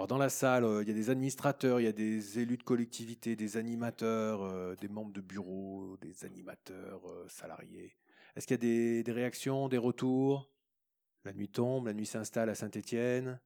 dans 0.07 0.17
la 0.17 0.29
salle, 0.29 0.63
euh, 0.63 0.81
il 0.81 0.87
y 0.87 0.91
a 0.91 0.95
des 0.95 1.09
administrateurs, 1.09 1.79
il 1.79 1.83
y 1.83 1.87
a 1.87 1.91
des 1.91 2.39
élus 2.39 2.57
de 2.57 2.63
collectivité, 2.63 3.35
des 3.35 3.57
animateurs, 3.57 4.43
euh, 4.43 4.75
des 4.75 4.87
membres 4.87 5.11
de 5.11 5.21
bureau, 5.21 5.97
des 6.01 6.25
animateurs 6.25 7.01
euh, 7.09 7.25
salariés? 7.27 7.95
Est-ce 8.35 8.47
qu'il 8.47 8.55
y 8.55 8.99
a 8.99 9.03
des, 9.03 9.11
réactions, 9.11 9.67
des 9.67 9.77
retours? 9.77 10.49
La 11.25 11.33
nuit 11.33 11.49
tombe, 11.49 11.87
la 11.87 11.93
nuit 11.93 12.05
s'installe 12.05 12.49
à 12.49 12.55
Saint-Étienne. 12.55 13.39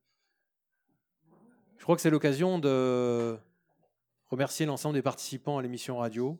Je 1.77 1.83
crois 1.83 1.95
que 1.95 2.01
c'est 2.01 2.09
l'occasion 2.09 2.59
de 2.59 3.37
remercier 4.27 4.65
l'ensemble 4.65 4.95
des 4.95 5.01
participants 5.01 5.57
à 5.57 5.61
l'émission 5.61 5.97
radio, 5.97 6.37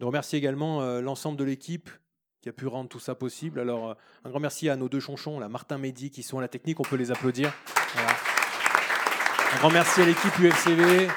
de 0.00 0.04
remercier 0.04 0.38
également 0.38 0.80
euh, 0.80 1.00
l'ensemble 1.00 1.36
de 1.36 1.44
l'équipe 1.44 1.90
qui 2.40 2.48
a 2.48 2.52
pu 2.52 2.66
rendre 2.66 2.88
tout 2.88 3.00
ça 3.00 3.14
possible. 3.14 3.60
Alors, 3.60 3.90
euh, 3.90 3.94
un 4.24 4.30
grand 4.30 4.40
merci 4.40 4.68
à 4.68 4.76
nos 4.76 4.88
deux 4.88 5.00
chonchons, 5.00 5.46
Martin 5.48 5.78
Mehdi, 5.78 6.10
qui 6.10 6.22
sont 6.22 6.38
à 6.38 6.40
la 6.40 6.48
technique, 6.48 6.78
on 6.80 6.84
peut 6.84 6.96
les 6.96 7.10
applaudir. 7.10 7.52
Un 9.52 9.58
grand 9.58 9.70
merci 9.70 10.02
à 10.02 10.06
l'équipe 10.06 10.38
UFCV, 10.38 11.08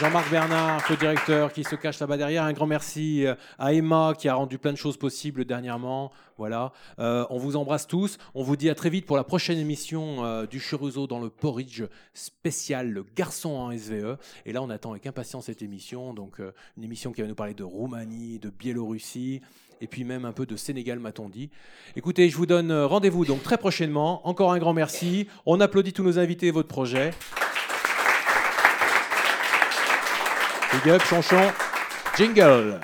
Jean-Marc 0.00 0.30
Bernard, 0.30 0.84
co-directeur, 0.86 1.52
qui 1.52 1.64
se 1.64 1.76
cache 1.76 2.00
là-bas 2.00 2.16
derrière. 2.16 2.44
Un 2.44 2.54
grand 2.54 2.66
merci 2.66 3.26
euh, 3.26 3.34
à 3.58 3.74
Emma, 3.74 4.14
qui 4.18 4.26
a 4.26 4.34
rendu 4.34 4.58
plein 4.58 4.72
de 4.72 4.78
choses 4.78 4.96
possibles 4.96 5.44
dernièrement. 5.44 6.10
Voilà. 6.38 6.72
Euh, 6.98 7.26
on 7.28 7.38
vous 7.38 7.56
embrasse 7.56 7.86
tous. 7.86 8.16
On 8.34 8.42
vous 8.42 8.56
dit 8.56 8.70
à 8.70 8.74
très 8.74 8.88
vite 8.88 9.04
pour 9.04 9.16
la 9.16 9.22
prochaine 9.22 9.58
émission 9.58 10.24
euh, 10.24 10.46
du 10.46 10.60
Chorizo 10.60 11.06
dans 11.06 11.20
le 11.20 11.28
Porridge 11.28 11.82
spécial 12.14 12.90
Le 12.90 13.04
garçon 13.14 13.50
en 13.50 13.76
SVE. 13.76 14.16
Et 14.46 14.52
là, 14.52 14.62
on 14.62 14.70
attend 14.70 14.92
avec 14.92 15.06
impatience 15.06 15.46
cette 15.46 15.62
émission. 15.62 16.14
Donc, 16.14 16.40
une 16.76 16.84
émission 16.84 17.12
qui 17.12 17.20
va 17.20 17.28
nous 17.28 17.34
parler 17.34 17.54
de 17.54 17.64
Roumanie, 17.64 18.38
de 18.38 18.48
Biélorussie. 18.48 19.42
Et 19.82 19.88
puis 19.88 20.04
même 20.04 20.24
un 20.24 20.32
peu 20.32 20.46
de 20.46 20.56
Sénégal, 20.56 21.00
m'a-t-on 21.00 21.28
dit. 21.28 21.50
Écoutez, 21.96 22.30
je 22.30 22.36
vous 22.36 22.46
donne 22.46 22.72
rendez-vous 22.72 23.24
donc 23.24 23.42
très 23.42 23.58
prochainement. 23.58 24.26
Encore 24.26 24.52
un 24.52 24.58
grand 24.58 24.72
merci. 24.72 25.26
On 25.44 25.60
applaudit 25.60 25.92
tous 25.92 26.04
nos 26.04 26.18
invités 26.18 26.46
et 26.46 26.52
votre 26.52 26.68
projet. 26.68 27.10
Big 30.72 30.88
up, 30.88 31.02
Chanchon, 31.02 31.52
jingle. 32.16 32.80